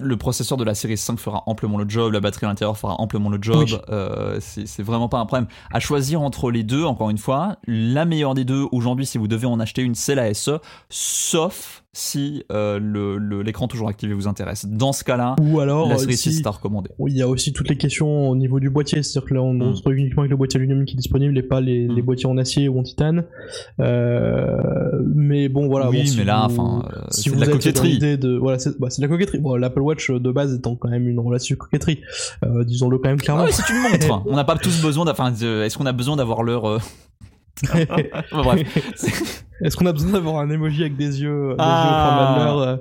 le 0.00 0.16
processeur 0.16 0.56
de 0.56 0.64
la 0.64 0.74
série 0.74 0.96
5 0.96 1.18
fera 1.18 1.42
amplement 1.46 1.76
le 1.76 1.84
job, 1.86 2.12
la 2.14 2.20
batterie 2.20 2.46
à 2.46 2.48
l'intérieur 2.48 2.78
fera 2.78 2.94
amplement 2.98 3.28
le 3.28 3.38
job. 3.42 3.66
Oui. 3.68 3.76
euh, 3.90 4.38
c'est 4.40 4.66
c'est 4.66 4.82
vraiment 4.82 5.08
pas 5.10 5.18
un 5.18 5.26
problème. 5.26 5.48
À 5.70 5.80
choisir 5.80 6.22
entre 6.22 6.50
les 6.50 6.62
deux, 6.64 6.84
encore 6.84 7.10
une 7.10 7.18
fois, 7.18 7.56
la 7.66 8.06
meilleure 8.06 8.32
des 8.34 8.44
deux 8.46 8.64
aujourd'hui, 8.72 9.04
si 9.04 9.18
vous 9.18 9.28
devez 9.28 9.46
en 9.46 9.60
acheter 9.60 9.82
une, 9.82 9.94
c'est 9.94 10.14
la 10.14 10.32
SE, 10.32 10.52
sauf 10.88 11.81
si 12.02 12.42
euh, 12.50 12.80
l'écran 13.44 13.68
toujours 13.68 13.88
activé 13.88 14.14
vous 14.14 14.26
intéresse. 14.26 14.64
Dans 14.66 14.94
ce 14.94 15.04
cas-là, 15.04 15.36
ou 15.42 15.60
alors 15.60 15.88
la 15.90 15.96
euh, 15.96 15.98
série 15.98 16.16
6 16.16 16.32
si- 16.36 16.40
est 16.40 16.46
à 16.46 16.50
recommander. 16.50 16.88
Oui, 16.98 17.12
il 17.12 17.18
y 17.18 17.22
a 17.22 17.28
aussi 17.28 17.52
toutes 17.52 17.68
les 17.68 17.76
questions 17.76 18.30
au 18.30 18.34
niveau 18.36 18.60
du 18.60 18.70
boîtier, 18.70 19.02
c'est-à-dire 19.02 19.28
que 19.28 19.34
là 19.34 19.42
on, 19.42 19.50
on 19.60 19.70
Mm. 19.70 19.72
se 19.72 19.76
retrouve 19.78 19.94
uniquement 19.96 20.22
avec 20.22 20.30
le 20.30 20.36
boîtier 20.38 20.58
aluminium 20.58 20.86
qui 20.86 20.94
est 20.94 20.96
disponible 20.96 21.36
et 21.36 21.42
pas 21.42 21.60
les, 21.60 21.86
Mm. 21.88 21.94
les 21.94 22.02
boîtiers 22.02 22.26
en 22.26 22.38
acier 22.38 22.68
ou 22.68 22.78
en 22.78 22.82
titane. 22.82 23.24
Euh, 23.80 24.56
mais 25.14 25.50
bon 25.50 25.68
voilà. 25.68 25.90
oui, 25.90 25.98
bon, 26.00 26.06
si 26.06 26.16
mais 26.16 26.24
là, 26.24 26.44
enfin, 26.46 26.82
euh, 26.90 27.00
si 27.10 27.28
c'est 27.28 27.36
de 27.36 27.40
la 27.40 27.46
coquetterie. 27.46 27.98
de 27.98 28.36
voilà, 28.38 28.58
c'est 28.58 28.78
bah, 28.80 28.88
de 28.96 29.02
la 29.02 29.08
coquetterie. 29.08 29.38
Bon, 29.40 29.54
l'Apple 29.56 29.80
Watch 29.80 30.08
euh, 30.10 30.18
de 30.18 30.30
base 30.32 30.54
étant 30.54 30.76
quand 30.76 30.88
même 30.88 31.06
une 31.06 31.20
relative 31.20 31.58
coquetterie, 31.58 32.00
euh, 32.44 32.64
disons-le 32.64 32.96
quand 32.98 33.10
même 33.10 33.18
Ah 33.20 33.22
clairement. 33.24 33.44
oui, 33.44 33.50
c'est 33.52 33.70
une 33.70 33.82
montre. 33.82 34.22
On 34.26 34.36
n'a 34.36 34.44
pas 34.44 34.56
tous 34.56 34.80
besoin. 34.80 35.04
de- 35.04 35.62
Est-ce 35.62 35.76
qu'on 35.76 35.84
a 35.86 35.92
besoin 35.92 36.16
d'avoir 36.16 36.42
l'heure 36.42 36.66
euh, 36.66 36.78
enfin, 38.32 38.42
bref. 38.42 39.44
Est-ce 39.64 39.76
qu'on 39.76 39.86
a 39.86 39.92
besoin 39.92 40.12
d'avoir 40.12 40.38
un 40.38 40.50
emoji 40.50 40.82
avec 40.82 40.96
des 40.96 41.22
yeux, 41.22 41.50
des 41.50 41.56
Ah. 41.58 42.46
yeux 42.54 42.60
euh, 42.62 42.76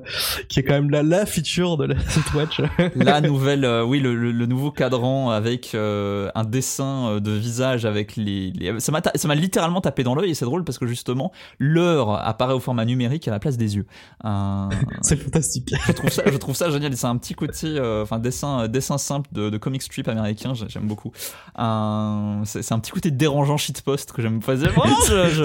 qui 0.47 0.59
est 0.59 0.63
quand 0.63 0.73
même 0.73 0.89
la, 0.89 1.03
la 1.03 1.25
feature 1.25 1.77
de 1.77 1.85
la 1.85 1.95
cette 2.09 2.33
watch 2.33 2.61
La 2.95 3.21
nouvelle, 3.21 3.65
euh, 3.65 3.83
oui, 3.83 3.99
le, 3.99 4.15
le- 4.15 4.31
le 4.31 4.45
nouveau 4.45 4.71
cadran 4.71 5.29
avec 5.29 5.73
euh, 5.75 6.29
un 6.35 6.43
dessin 6.43 7.07
euh, 7.07 7.19
de 7.19 7.31
visage 7.31 7.85
avec 7.85 8.15
les. 8.15 8.51
les- 8.51 8.79
ça 8.79 8.91
m'a 8.91 9.01
ta- 9.01 9.11
ça 9.15 9.27
m'a 9.27 9.35
littéralement 9.35 9.81
tapé 9.81 10.03
dans 10.03 10.15
l'œil 10.15 10.31
et 10.31 10.33
c'est 10.33 10.45
drôle 10.45 10.63
parce 10.63 10.77
que 10.77 10.87
justement 10.87 11.31
l'heure 11.59 12.11
apparaît 12.25 12.53
au 12.53 12.59
format 12.59 12.85
numérique 12.85 13.27
à 13.27 13.31
la 13.31 13.39
place 13.39 13.57
des 13.57 13.75
yeux. 13.75 13.85
Euh, 14.25 14.65
C'est 15.01 15.17
fantastique. 15.17 15.73
je 15.87 15.91
trouve 15.91 16.09
ça, 16.09 16.23
je 16.25 16.37
trouve 16.37 16.55
ça 16.55 16.69
génial. 16.69 16.95
C'est 16.95 17.07
un 17.07 17.17
petit 17.17 17.33
côté, 17.35 17.67
euh, 17.67 18.03
enfin 18.03 18.19
dessin, 18.19 18.67
dessin 18.67 18.97
simple 18.97 19.29
de, 19.31 19.49
de 19.49 19.57
comic 19.57 19.81
strip 19.81 20.07
américain. 20.07 20.53
j'ai- 20.53 20.69
J'aime 20.69 20.87
beaucoup. 20.87 21.11
Euh, 21.59 22.41
c'est 22.45 22.61
c'est 22.61 22.73
un 22.73 22.79
petit 22.79 22.91
côté 22.91 23.11
dérangeant 23.11 23.57
shitpost 23.57 24.11
que 24.11 24.21
j'aime 24.21 24.39
pas. 24.39 24.55
Vraiment, 24.55 24.83
je- 25.07 25.29
je- 25.29 25.43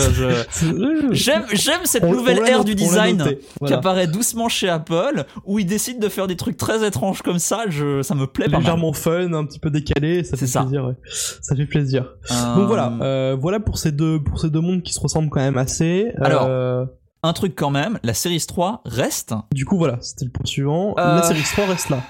je, 1.13 1.13
J'aime, 1.27 1.45
j'aime 1.53 1.81
cette 1.85 2.05
On- 2.05 2.13
nouvelle 2.13 2.39
on 2.41 2.45
ère 2.45 2.59
noté, 2.59 2.75
du 2.75 2.75
design 2.77 3.17
noté, 3.19 3.41
qui 3.67 3.73
apparaît 3.73 4.07
doucement 4.07 4.49
chez 4.49 4.69
Apple, 4.69 5.25
où 5.45 5.59
ils 5.59 5.67
décident 5.67 5.99
de 5.99 6.09
faire 6.09 6.27
des 6.27 6.37
trucs 6.37 6.57
très 6.57 6.87
étranges 6.87 7.23
comme 7.23 7.39
ça. 7.39 7.65
Je, 7.69 8.03
ça 8.03 8.15
me 8.15 8.27
plaît 8.27 8.47
pas 8.47 8.53
mal. 8.53 8.61
légèrement 8.61 8.93
fun, 8.93 9.33
un 9.33 9.45
petit 9.45 9.59
peu 9.59 9.71
décalé, 9.71 10.25
ça 10.25 10.31
fait 10.37 10.47
C'est 10.47 10.53
ça. 10.53 10.61
plaisir. 10.63 10.85
ouais. 10.87 10.95
Ça 11.43 11.55
fait 11.57 11.67
plaisir. 11.67 12.13
Euh, 12.31 12.55
Donc 12.57 12.67
voilà, 12.69 12.93
euh, 13.01 13.37
voilà 13.39 13.61
pour 13.61 13.79
ces 13.79 13.93
deux 13.93 14.23
pour 14.23 14.39
ces 14.41 14.51
deux 14.51 14.61
mondes 14.61 14.83
qui 14.83 14.93
se 14.93 15.01
ressemblent 15.01 15.29
quand 15.31 15.41
même 15.41 15.59
assez. 15.59 16.09
Alors. 16.21 16.45
Euh, 16.49 16.85
Un 17.23 17.33
truc 17.33 17.55
quand 17.57 17.71
même, 17.71 17.99
la 18.05 18.15
Series 18.15 18.45
3 18.47 18.83
reste. 18.85 19.35
du 19.53 19.65
coup 19.65 19.77
voilà, 19.79 19.99
c'était 20.01 20.25
le 20.27 20.31
point 20.31 20.47
suivant. 20.47 20.95
Euh. 20.99 21.17
La 21.17 21.23
série 21.23 21.43
3 21.43 21.67
reste 21.67 21.89
là. 21.91 22.01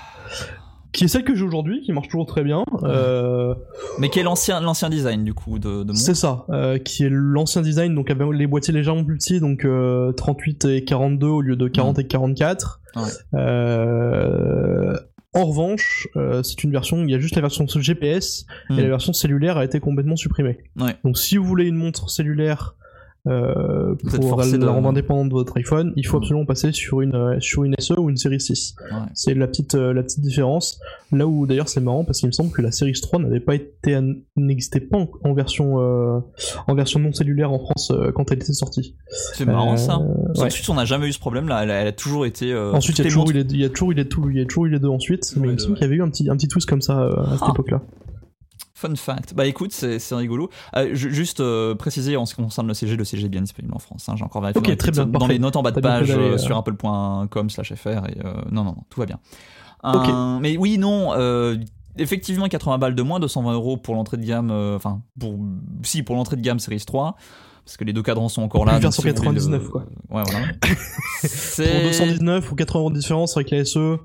Qui 0.97 1.05
est 1.05 1.09
celle 1.09 1.25
que 1.25 1.35
j'ai 1.35 1.45
aujourd'hui, 1.45 1.83
qui 1.83 1.93
marche 1.93 2.09
toujours 2.09 2.25
très 2.27 2.43
bien. 2.43 2.65
Euh, 2.83 3.55
Mais 3.99 4.09
qui 4.09 4.19
est 4.19 4.23
l'ancien, 4.23 4.61
l'ancien 4.61 4.89
design 4.89 5.25
du 5.25 5.35
coup 5.35 5.59
de, 5.59 5.83
de 5.83 5.89
mon. 5.89 5.95
c'est 5.95 6.15
ça, 6.15 6.47
euh, 6.49 6.79
qui 6.79 7.05
est 7.05 7.11
l'ancien 7.11 7.61
design, 7.61 7.95
donc 7.95 8.11
avec 8.11 8.27
les 8.33 8.47
boîtiers 8.47 8.73
légèrement 8.73 9.05
plus 9.05 9.17
petits, 9.17 9.39
donc 9.39 9.65
euh, 9.67 10.13
38 10.13 10.65
et 10.65 10.85
42 10.85 11.27
au 11.27 11.41
lieu 11.43 11.57
de 11.57 11.69
40 11.69 11.99
et 11.99 12.07
44. 12.07 12.81
Ouais. 12.97 13.03
Euh, 13.35 14.97
en 15.35 15.45
revanche, 15.45 16.09
euh, 16.17 16.43
c'est 16.43 16.65
une 16.65 16.73
version, 16.73 17.05
il 17.05 17.11
y 17.11 17.15
a 17.15 17.19
juste 17.19 17.35
la 17.37 17.43
version 17.43 17.67
GPS 17.67 18.47
Hmm. 18.71 18.79
et 18.79 18.83
la 18.83 18.89
version 18.89 19.13
cellulaire 19.13 19.59
a 19.59 19.65
été 19.65 19.81
complètement 19.81 20.17
supprimée. 20.17 20.59
Ouais. 20.81 20.97
Donc 21.05 21.19
si 21.19 21.37
vous 21.37 21.45
voulez 21.45 21.67
une 21.67 21.77
montre 21.77 22.09
cellulaire 22.09 22.75
euh, 23.27 23.95
pour 23.97 24.37
la 24.39 24.47
de- 24.51 24.67
rendre 24.67 24.89
indépendante 24.89 25.29
de 25.29 25.35
votre 25.35 25.57
iPhone, 25.57 25.93
il 25.97 26.07
faut 26.07 26.17
Mm. 26.19 26.23
absolument 26.23 26.47
passer 26.47 26.73
sur 26.73 27.01
une 27.01 27.15
euh, 27.15 27.37
sur 27.41 27.65
une 27.65 27.75
SE 27.79 27.95
ou 27.99 28.09
une 28.11 28.17
série 28.17 28.41
6. 28.41 28.77
Ouais. 28.81 28.99
C'est 29.15 29.35
la 29.35 29.47
petite 29.47 29.75
euh, 29.75 29.93
la 29.93 30.03
petite 30.03 30.21
différence. 30.21 30.81
Là 31.13 31.27
où 31.27 31.47
d'ailleurs 31.47 31.69
c'est 31.69 31.81
marrant 31.81 32.05
parce 32.05 32.19
qu'il 32.21 32.27
me 32.29 32.33
semble 32.33 32.51
que 32.53 32.63
la 32.63 32.71
série 32.73 32.93
3 32.93 33.19
n'avait 33.21 33.41
pas 33.41 33.55
été 33.55 33.99
n'existait 34.37 34.81
pas 34.81 34.99
en, 35.25 35.33
version 35.35 35.81
euh, 35.81 36.19
en 36.67 36.75
version 36.75 37.01
non 37.01 37.13
cellulaire 37.13 37.53
en 37.53 37.59
France 37.59 37.93
quand 38.15 38.31
elle 38.33 38.39
était 38.39 38.53
sortie. 38.53 38.95
C'est 39.35 39.45
marrant 39.45 39.75
Euh, 39.75 39.77
ça. 39.77 39.99
ouais. 39.99 40.47
Ensuite, 40.47 40.69
on 40.69 40.75
n'a 40.75 40.85
jamais 40.85 41.07
eu 41.09 41.13
ce 41.13 41.19
problème 41.21 41.49
là. 41.49 41.63
Elle 41.63 41.71
a, 41.71 41.75
elle 41.83 41.89
a 41.89 41.93
toujours 41.93 42.27
été. 42.27 42.57
Ensuite, 42.57 42.99
il 42.99 43.05
y, 43.05 43.07
a 43.07 43.11
toujours 43.11 43.31
il 43.33 43.37
y 43.61 43.65
a 43.65 43.69
toujours 43.69 43.93
il 43.93 43.99
y 43.99 44.41
a 44.41 44.45
toujours 44.47 44.67
eu 44.67 44.71
les 44.71 44.79
deux 44.79 44.89
ensuite, 44.89 45.35
mais 45.37 45.49
il 45.49 45.53
me 45.55 45.59
semble 45.59 45.75
qu'il 45.75 45.83
y 45.85 45.87
avait 45.87 45.97
eu 45.97 46.03
un 46.03 46.09
petit, 46.11 46.29
un 46.31 46.37
petit 46.37 46.49
twist 46.49 46.69
comme 46.69 46.83
ça 46.83 47.01
à 47.07 47.33
cette 47.33 47.43
Ah. 47.43 47.51
époque-là. 47.53 47.83
Fun 48.79 48.95
fact. 48.95 49.33
Bah 49.35 49.47
écoute, 49.47 49.73
c'est 49.73 49.99
rigolo. 50.15 50.51
Euh, 50.77 50.95
ju- 50.95 51.11
juste 51.15 51.41
euh, 51.41 51.75
préciser 51.75 52.19
en 52.19 52.27
ce 52.27 52.35
qui 52.35 52.43
concerne 52.43 52.69
le 52.69 52.75
CG, 52.75 52.95
le 52.95 53.05
CG 53.05 53.25
est 53.25 53.29
bien 53.31 53.41
disponible 53.41 53.73
en 53.75 53.79
France. 53.79 54.07
hein. 54.11 54.17
J'ai 54.19 54.25
encore 54.25 54.43
vérifié 54.43 54.61
Ok, 54.61 54.67
dans, 54.67 54.71
les 54.71 54.91
bien, 54.93 55.07
dans 55.07 55.27
notes 55.47 55.57
en 55.57 55.63
bas 55.63 55.71
de 55.71 55.81
page 55.81 56.11
euh, 56.11 56.35
euh, 56.35 56.39
sur 56.39 56.59
apple.com 56.59 57.49
slash 57.49 57.73
fr. 57.75 57.89
Et, 57.89 58.19
euh, 58.23 58.35
non, 58.53 58.65
non, 58.65 58.73
non, 58.73 58.85
tout 58.91 59.01
va 59.01 59.07
bien. 59.07 59.19
Ok. 59.83 60.09
Euh, 60.09 60.39
mais 60.43 60.59
oui, 60.59 60.77
non. 60.77 61.15
euh, 61.15 61.57
effectivement, 61.97 62.49
80 62.49 62.77
balles 62.77 62.95
de 62.95 63.03
moins, 63.03 63.19
220 63.19 63.55
euros 63.55 63.79
pour 63.79 63.95
l'entrée 63.95 64.19
de 64.19 64.25
gamme. 64.27 64.51
euh, 64.51 64.77
Enfin, 64.77 65.01
pour 65.19 65.39
si 65.83 66.03
pour 66.03 66.15
l'entrée 66.17 66.37
de 66.37 66.43
gamme 66.43 66.59
Series 66.59 66.81
3. 66.87 67.17
Parce 67.65 67.79
que 67.79 67.85
les 67.85 67.93
deux 67.95 68.03
cadrans 68.03 68.29
sont 68.29 68.43
encore 68.43 68.65
là. 68.67 68.79
Version 68.79 68.91
si 69.03 69.09
vous 69.09 69.15
voulez 69.17 69.41
le- 69.41 69.47
99, 69.49 69.69
quoi. 69.71 69.87
Ouais, 70.11 70.23
voilà. 70.23 70.47
Pour 70.63 71.31
C'est 71.31 71.83
219 71.85 72.53
ou 72.53 72.55
80 72.55 72.79
euros 72.81 72.91
de 72.91 72.97
différence 72.99 73.37
avec 73.37 73.51
la 73.51 73.65
SE, 73.65 73.97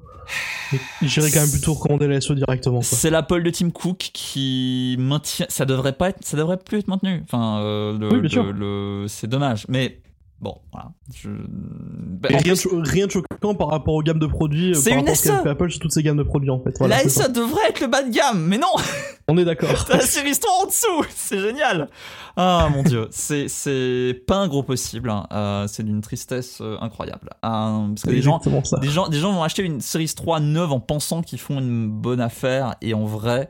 j'irais 1.02 1.32
quand 1.32 1.42
même 1.42 1.52
plutôt 1.52 1.74
recommander 1.74 2.08
la 2.08 2.22
SE 2.22 2.34
directement. 2.34 2.82
C'est 2.82 3.10
l'Apple 3.10 3.44
de 3.44 3.50
Tim 3.50 3.70
Cook 3.72 3.98
qui 4.14 4.96
maintient. 5.00 5.46
Ça 5.50 5.66
devrait 5.66 5.94
pas 5.94 6.10
être, 6.10 6.20
ça 6.24 6.38
devrait 6.38 6.58
plus 6.58 6.80
être 6.80 6.88
maintenu. 6.88 7.22
Enfin, 7.24 7.60
euh, 7.62 7.98
le, 7.98 8.06
Oui, 8.08 8.14
bien 8.14 8.22
le- 8.22 8.30
sûr. 8.30 8.44
le- 8.54 9.06
c'est 9.08 9.28
dommage. 9.28 9.66
Mais 9.68 10.00
bon, 10.42 10.58
voilà. 10.72 10.92
Je... 11.16 11.30
Bah, 11.30 12.30
Et 12.32 12.38
rien, 12.38 12.56
plus, 12.56 12.70
de, 12.70 12.90
rien 12.90 13.06
de 13.08 13.12
choquant 13.12 13.56
par 13.56 13.70
rapport 13.70 13.94
aux 13.94 14.04
gammes 14.04 14.20
de 14.20 14.26
produits, 14.28 14.72
euh, 14.72 14.74
C'est 14.74 14.92
une 15.00 15.08
SE. 15.16 15.32
fait 15.32 15.50
Apple 15.50 15.70
sur 15.70 15.80
toutes 15.80 15.92
ces 15.94 16.04
gammes 16.04 16.18
de 16.18 16.24
produits 16.24 16.50
en 16.50 16.60
fait. 16.60 16.74
Voilà, 16.80 17.04
la. 17.04 17.10
SE 17.10 17.30
devrait 17.32 17.70
être 17.70 17.80
le 17.82 17.88
bas 17.88 18.04
de 18.04 18.10
gamme, 18.12 18.46
mais 18.46 18.58
non, 18.58 18.68
On 19.28 19.38
est 19.38 19.46
d'accord. 19.46 19.86
t'as 19.86 19.98
la 19.98 20.06
série 20.06 20.38
3 20.38 20.64
en 20.64 20.66
dessous, 20.66 21.06
c'est 21.16 21.40
génial. 21.40 21.90
Ah 22.36 22.68
mon 22.74 22.84
dieu, 22.84 23.08
c'est 23.12 23.48
c'est 23.48 24.22
pas 24.28 24.38
un 24.38 24.48
gros 24.48 24.64
possible. 24.64 25.10
hein. 25.10 25.28
Euh, 25.32 25.68
c'est 25.68 25.84
d'une 25.84 26.02
tristesse 26.02 26.60
euh, 26.62 26.78
incroyable. 26.82 27.30
Euh, 27.46 27.88
parce 27.90 28.04
que 28.04 28.10
les 28.10 28.22
gens, 28.22 28.42
ça. 28.64 28.78
des 28.80 28.88
gens, 28.90 29.08
des 29.08 29.20
gens 29.20 29.32
vont 29.34 29.44
acheter 29.44 29.64
une 29.64 29.80
Series 29.82 30.14
3 30.16 30.40
neuve 30.40 30.72
en 30.72 30.80
pensant 30.80 31.22
qu'ils 31.22 31.40
font 31.40 31.60
une 31.60 31.90
bonne 31.90 32.22
affaire 32.22 32.76
et 32.82 32.94
en 32.94 33.06
vrai, 33.06 33.50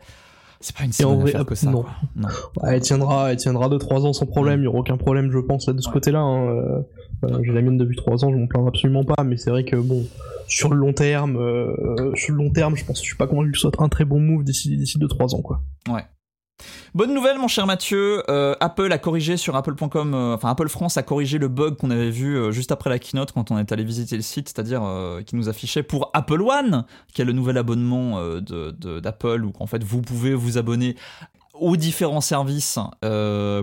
c'est 0.62 0.76
pas 0.76 0.84
une 0.86 0.92
si 0.94 1.04
bonne 1.04 1.22
affaire 1.24 1.46
que 1.46 1.56
ça. 1.56 1.70
non. 1.70 1.82
quoi. 1.82 1.92
Non. 2.16 2.28
Ouais, 2.62 2.76
elle 2.76 2.82
tiendra, 2.82 3.32
elle 3.32 3.38
tiendra 3.38 3.68
2-3 3.70 4.06
ans 4.06 4.14
sans 4.14 4.26
problème, 4.26 4.62
il 4.62 4.64
y 4.64 4.68
aura 4.68 4.80
aucun 4.80 4.98
problème 4.98 5.32
je 5.32 5.40
pense 5.40 5.68
là 5.68 5.74
de 5.74 5.82
ce 5.82 5.88
Ouais. 5.88 5.94
côté-là. 5.94 6.20
hein. 6.20 6.48
Euh, 6.50 6.82
euh, 7.26 7.40
J'ai 7.44 7.52
la 7.52 7.62
mienne 7.62 7.78
depuis 7.78 7.96
3 7.98 8.24
ans, 8.26 8.32
je 8.32 8.38
m'en 8.38 8.48
plains 8.48 8.66
absolument 8.66 9.04
pas, 9.04 9.24
mais 9.24 9.38
c'est 9.38 9.50
vrai 9.52 9.64
que 9.64 9.76
bon, 9.76 10.04
sur 10.48 10.70
le 10.70 10.78
long 10.78 10.94
terme, 10.94 11.38
euh, 11.38 12.12
sur 12.16 12.32
le 12.34 12.38
long 12.38 12.50
terme, 12.52 12.76
je 12.76 12.84
pense, 12.86 12.98
je 13.00 13.04
suis 13.04 13.18
pas 13.18 13.28
convaincu 13.28 13.52
que 13.52 13.58
ce 13.58 13.62
soit 13.70 13.82
un 13.82 13.90
très 13.90 14.06
bon 14.06 14.20
move 14.20 14.44
d'ici 14.44 14.76
d'ici 14.78 14.98
2-3 14.98 15.36
ans 15.36 15.42
quoi. 15.42 15.62
Ouais. 15.90 16.04
Bonne 16.94 17.14
nouvelle, 17.14 17.38
mon 17.38 17.48
cher 17.48 17.66
Mathieu. 17.66 18.24
Euh, 18.30 18.56
Apple 18.60 18.92
a 18.92 18.98
corrigé 18.98 19.38
sur 19.38 19.56
Apple.com, 19.56 20.14
euh, 20.14 20.36
enfin 20.36 20.50
Apple 20.50 20.70
France 20.70 20.98
a 20.98 21.04
corrigé 21.04 21.38
le 21.38 21.48
bug 21.48 21.78
qu'on 21.78 21.90
avait 21.90 22.10
vu 22.10 22.38
euh, 22.38 22.52
juste 22.52 22.72
après 22.72 22.90
la 22.90 23.00
keynote 23.00 23.32
quand 23.32 23.52
on 23.52 23.58
est 23.58 23.72
allé 23.72 23.84
visiter 23.84 24.16
le 24.16 24.22
site, 24.22 24.50
c'est-à-dire 24.50 24.82
qui 25.26 25.36
nous 25.36 25.50
affichait 25.50 25.84
pour 25.84 26.10
Apple 26.14 26.42
One, 26.42 26.86
qui 27.14 27.22
est 27.22 27.26
le 27.26 27.34
nouvel 27.34 27.58
abonnement 27.58 28.22
d'Apple, 28.40 29.40
de, 29.40 29.46
où 29.46 29.54
en 29.60 29.68
fait 29.68 29.84
vous 29.84 30.02
pouvez 30.02 30.34
vous 30.34 30.58
abonner 30.58 30.96
aux 31.62 31.78
différents 31.78 32.22
services 32.22 32.80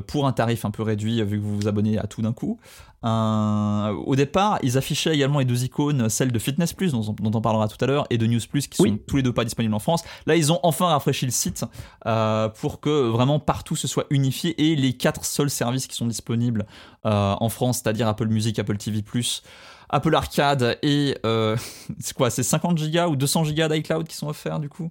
pour 0.06 0.26
un 0.26 0.32
tarif 0.32 0.64
un 0.64 0.70
peu 0.70 0.82
réduit 0.82 1.22
vu 1.22 1.38
que 1.38 1.44
vous 1.44 1.56
vous 1.56 1.68
abonnez 1.68 1.98
à 1.98 2.06
tout 2.06 2.22
d'un 2.22 2.32
coup. 2.32 2.58
Euh, 3.04 3.92
au 4.06 4.16
départ, 4.16 4.58
ils 4.62 4.76
affichaient 4.76 5.14
également 5.14 5.38
les 5.38 5.44
deux 5.44 5.64
icônes, 5.64 6.08
celle 6.08 6.32
de 6.32 6.38
Fitness 6.38 6.72
Plus, 6.72 6.92
dont, 6.92 7.16
on 7.22 7.40
parlera 7.40 7.68
tout 7.68 7.82
à 7.82 7.86
l'heure, 7.86 8.06
et 8.10 8.18
de 8.18 8.26
News 8.26 8.40
Plus, 8.50 8.66
qui 8.66 8.76
sont 8.76 8.98
tous 9.06 9.16
les 9.16 9.22
deux 9.22 9.32
pas 9.32 9.44
disponibles 9.44 9.74
en 9.74 9.78
France. 9.78 10.02
Là, 10.26 10.34
ils 10.36 10.52
ont 10.52 10.58
enfin 10.62 10.86
rafraîchi 10.86 11.24
le 11.24 11.30
site 11.30 11.64
euh, 12.06 12.48
pour 12.48 12.80
que 12.80 13.08
vraiment 13.08 13.38
partout 13.38 13.76
ce 13.76 13.86
soit 13.86 14.06
unifié 14.10 14.70
et 14.70 14.76
les 14.76 14.94
quatre 14.94 15.24
seuls 15.24 15.50
services 15.50 15.86
qui 15.86 15.96
sont 15.96 16.06
disponibles 16.06 16.66
euh, 17.06 17.34
en 17.38 17.48
France, 17.48 17.80
c'est-à-dire 17.82 18.08
Apple 18.08 18.28
Music, 18.28 18.58
Apple 18.58 18.76
TV 18.76 19.02
Plus. 19.02 19.42
Apple 19.90 20.14
Arcade 20.14 20.78
et 20.82 21.16
c'est 21.98 22.14
quoi 22.14 22.28
c'est 22.28 22.42
50 22.42 22.78
Go 22.78 23.00
ou 23.08 23.16
200 23.16 23.44
Go 23.44 23.68
d'iCloud 23.68 24.06
qui 24.06 24.16
sont 24.16 24.28
offerts 24.28 24.60
du 24.60 24.68
coup? 24.68 24.90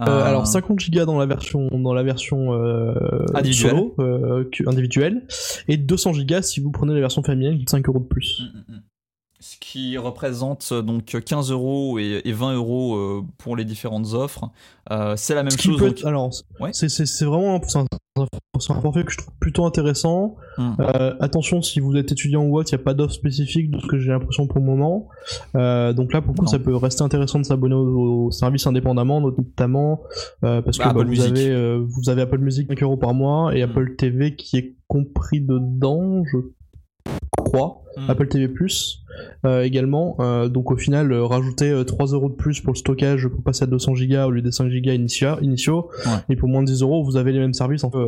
Euh, 0.00 0.24
alors 0.24 0.46
50 0.46 0.90
Go 0.90 1.04
dans 1.06 1.18
la 1.18 1.26
version 1.26 1.68
dans 1.72 1.94
la 1.94 2.02
version 2.02 2.52
euh, 2.52 2.94
Solo, 3.52 3.94
euh, 3.98 4.44
individuelle 4.66 5.26
et 5.68 5.76
200 5.76 6.12
Go 6.28 6.42
si 6.42 6.60
vous 6.60 6.70
prenez 6.70 6.92
la 6.92 7.00
version 7.00 7.22
familiale 7.22 7.56
qui 7.56 7.62
est 7.62 7.70
5 7.70 7.88
euros 7.88 8.00
de 8.00 8.04
plus. 8.04 8.42
Mm, 8.42 8.58
mm, 8.58 8.76
mm. 8.76 8.82
Ce 9.38 9.56
qui 9.58 9.96
représente 9.96 10.72
donc 10.72 11.04
15 11.04 11.50
euros 11.50 11.98
et, 11.98 12.22
20 12.26 12.54
euros 12.54 13.22
pour 13.38 13.54
les 13.54 13.64
différentes 13.64 14.14
offres. 14.14 14.50
c'est 15.16 15.34
la 15.34 15.42
même 15.42 15.56
chose. 15.56 16.04
alors, 16.04 16.30
c'est 16.72 17.24
vraiment 17.24 17.60
c'est 17.62 17.76
un 18.22 18.80
forfait 18.80 19.04
que 19.04 19.12
je 19.12 19.18
trouve 19.18 19.34
plutôt 19.38 19.64
intéressant. 19.64 20.36
Hmm. 20.58 20.72
Euh, 20.80 21.14
attention, 21.20 21.62
si 21.62 21.80
vous 21.80 21.96
êtes 21.96 22.12
étudiant 22.12 22.42
ou 22.44 22.58
autre, 22.58 22.70
il 22.72 22.76
n'y 22.76 22.80
a 22.80 22.84
pas 22.84 22.94
d'offre 22.94 23.14
spécifique 23.14 23.70
de 23.70 23.78
ce 23.78 23.86
que 23.86 23.98
j'ai 23.98 24.10
l'impression 24.10 24.46
pour 24.46 24.58
le 24.58 24.64
moment. 24.64 25.08
Euh, 25.56 25.92
donc 25.92 26.12
là, 26.12 26.22
pour 26.22 26.32
le 26.32 26.38
coup, 26.38 26.46
ça 26.46 26.58
peut 26.58 26.74
rester 26.74 27.02
intéressant 27.02 27.38
de 27.38 27.44
s'abonner 27.44 27.74
au, 27.74 28.30
service 28.30 28.66
indépendamment, 28.66 29.20
notamment 29.20 30.02
euh, 30.44 30.62
parce 30.62 30.78
bah, 30.78 30.90
que 30.90 30.94
bah, 30.94 31.04
vous, 31.04 31.20
avez, 31.20 31.78
vous 31.78 32.08
avez 32.08 32.22
Apple 32.22 32.38
Music 32.38 32.68
5 32.68 32.82
euros 32.82 32.96
par 32.96 33.14
mois 33.14 33.54
et 33.54 33.64
hmm. 33.64 33.70
Apple 33.70 33.96
TV 33.96 34.36
qui 34.36 34.56
est 34.56 34.76
compris 34.88 35.40
dedans, 35.40 36.24
je 36.24 36.38
crois. 37.36 37.82
Hmm. 37.96 38.10
Apple 38.10 38.28
TV 38.28 38.48
Plus 38.48 39.02
euh, 39.46 39.62
également. 39.62 40.16
Euh, 40.20 40.48
donc 40.48 40.70
au 40.70 40.76
final, 40.76 41.12
euh, 41.12 41.24
rajouter 41.24 41.82
3 41.86 42.08
euros 42.08 42.28
de 42.28 42.34
plus 42.34 42.60
pour 42.60 42.74
le 42.74 42.78
stockage 42.78 43.26
pour 43.28 43.42
passer 43.42 43.64
à 43.64 43.66
200 43.66 43.92
Go 43.92 44.16
au 44.26 44.30
lieu 44.30 44.42
des 44.42 44.52
5 44.52 44.68
Go 44.68 44.90
initiaux. 45.40 45.88
Et 46.28 46.36
pour 46.36 46.48
moins 46.48 46.62
de 46.62 46.66
10 46.66 46.82
euros, 46.82 47.02
vous 47.02 47.16
avez 47.16 47.32
les 47.32 47.38
mêmes 47.38 47.54
services 47.54 47.84
en 47.84 47.90
fait, 47.90 47.98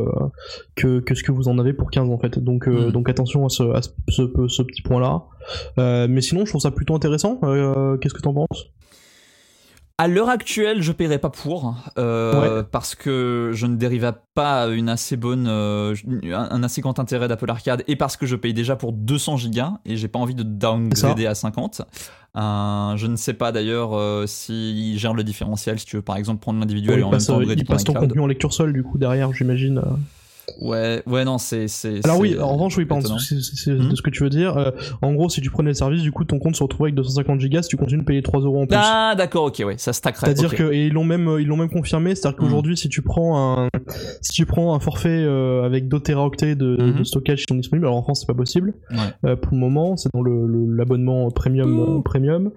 que, 0.75 0.99
que, 0.99 1.15
ce 1.15 1.23
que 1.23 1.31
vous 1.31 1.47
en 1.47 1.57
avez 1.57 1.73
pour 1.73 1.89
15 1.89 2.09
en 2.09 2.19
fait. 2.19 2.37
Donc, 2.37 2.67
hmm. 2.67 2.91
donc 2.91 3.09
attention 3.09 3.45
à 3.45 3.49
ce, 3.49 3.63
à 3.63 3.81
ce, 3.81 4.47
ce, 4.47 4.61
petit 4.61 4.83
point 4.83 5.01
là. 5.01 6.07
mais 6.07 6.21
sinon, 6.21 6.45
je 6.45 6.51
trouve 6.51 6.61
ça 6.61 6.71
plutôt 6.71 6.95
intéressant. 6.95 7.39
Qu'est-ce 7.99 8.13
que 8.13 8.21
t'en 8.21 8.33
penses? 8.33 8.69
À 9.99 10.07
l'heure 10.07 10.29
actuelle, 10.29 10.81
je 10.81 10.93
paierai 10.93 11.19
pas 11.19 11.29
pour 11.29 11.75
euh, 11.97 12.63
parce 12.63 12.95
que 12.95 13.51
je 13.53 13.65
ne 13.65 13.75
dérive 13.75 14.13
pas 14.33 14.67
une 14.67 14.87
assez 14.87 15.17
bonne, 15.17 15.45
euh, 15.49 15.93
un 16.31 16.63
assez 16.63 16.79
grand 16.79 16.99
intérêt 16.99 17.27
d'Apple 17.27 17.51
Arcade 17.51 17.83
et 17.85 17.97
parce 17.97 18.15
que 18.15 18.25
je 18.25 18.37
paye 18.37 18.53
déjà 18.53 18.77
pour 18.77 18.93
200 18.93 19.35
gigas 19.35 19.73
et 19.85 19.97
j'ai 19.97 20.07
pas 20.07 20.17
envie 20.17 20.35
de 20.35 20.43
downgrader 20.43 21.25
à 21.25 21.35
50. 21.35 21.81
Euh, 22.37 22.95
je 22.95 23.07
ne 23.07 23.17
sais 23.17 23.33
pas 23.33 23.51
d'ailleurs 23.51 23.99
s'il 24.25 24.97
gère 24.97 25.13
le 25.13 25.25
différentiel 25.25 25.79
si 25.79 25.85
tu 25.85 25.97
veux 25.97 26.01
par 26.01 26.15
exemple 26.15 26.39
prendre 26.39 26.59
l'individuel 26.61 26.99
et 26.99 27.03
en 27.03 27.11
même 27.11 27.19
temps 27.19 27.41
Il 27.41 27.65
passe 27.65 27.83
ton 27.83 27.93
contenu 27.93 28.21
en 28.21 28.27
lecture 28.27 28.53
seule 28.53 28.71
du 28.71 28.83
coup 28.83 28.97
derrière, 28.97 29.33
j'imagine. 29.33 29.81
Ouais, 30.61 31.01
ouais, 31.05 31.25
non, 31.25 31.37
c'est. 31.37 31.67
Alors 32.03 32.19
oui, 32.19 32.37
en 32.39 32.53
revanche, 32.53 32.77
oui, 32.77 32.85
pardon, 32.85 33.17
c'est 33.17 33.35
de 33.71 33.77
hmm. 33.77 33.95
ce 33.95 34.01
que 34.01 34.09
tu 34.09 34.23
veux 34.23 34.29
dire. 34.29 34.57
Euh, 34.57 34.71
en 35.01 35.13
gros, 35.13 35.29
si 35.29 35.41
tu 35.41 35.49
prenais 35.49 35.69
le 35.69 35.75
service, 35.75 36.01
du 36.01 36.11
coup, 36.11 36.23
ton 36.23 36.39
compte 36.39 36.55
se 36.55 36.63
retrouvait 36.63 36.87
avec 36.87 36.95
250 36.95 37.39
gigas, 37.39 37.61
tu 37.69 37.77
continues 37.77 38.01
de 38.01 38.05
payer 38.05 38.21
3 38.21 38.41
euros 38.41 38.61
en 38.61 38.67
plus. 38.67 38.77
Ah, 38.79 39.15
d'accord, 39.17 39.45
ok, 39.45 39.63
ouais, 39.65 39.77
ça 39.77 39.93
stackerait. 39.93 40.27
C'est-à-dire 40.27 40.55
que, 40.55 40.71
et 40.71 40.87
ils 40.87 40.93
l'ont 40.93 41.03
même, 41.03 41.37
ils 41.39 41.47
l'ont 41.47 41.57
même 41.57 41.69
confirmé, 41.69 42.15
c'est-à-dire 42.15 42.39
hmm. 42.39 42.43
qu'aujourd'hui, 42.43 42.77
si 42.77 42.89
tu 42.89 43.01
prends 43.01 43.59
un, 43.63 43.69
si 44.21 44.33
tu 44.33 44.45
prends 44.45 44.75
un 44.75 44.79
forfait 44.79 45.09
euh, 45.09 45.63
avec 45.63 45.87
2 45.87 45.99
teraoctets 45.99 46.55
de, 46.55 46.75
de, 46.75 46.99
hmm. 46.99 47.05
stockage 47.05 47.39
qui 47.39 47.45
sont 47.49 47.57
disponibles, 47.57 47.85
alors 47.85 47.97
en 47.97 48.03
France, 48.03 48.21
c'est 48.21 48.27
pas 48.27 48.33
possible. 48.33 48.73
Euh, 49.25 49.35
pour 49.35 49.53
le 49.53 49.59
moment, 49.59 49.97
c'est 49.97 50.09
dans 50.13 50.21
l'abonnement 50.21 50.67
le, 50.67 50.75
l'abonnement 50.75 51.31
premium, 51.31 52.03
premium. 52.03 52.51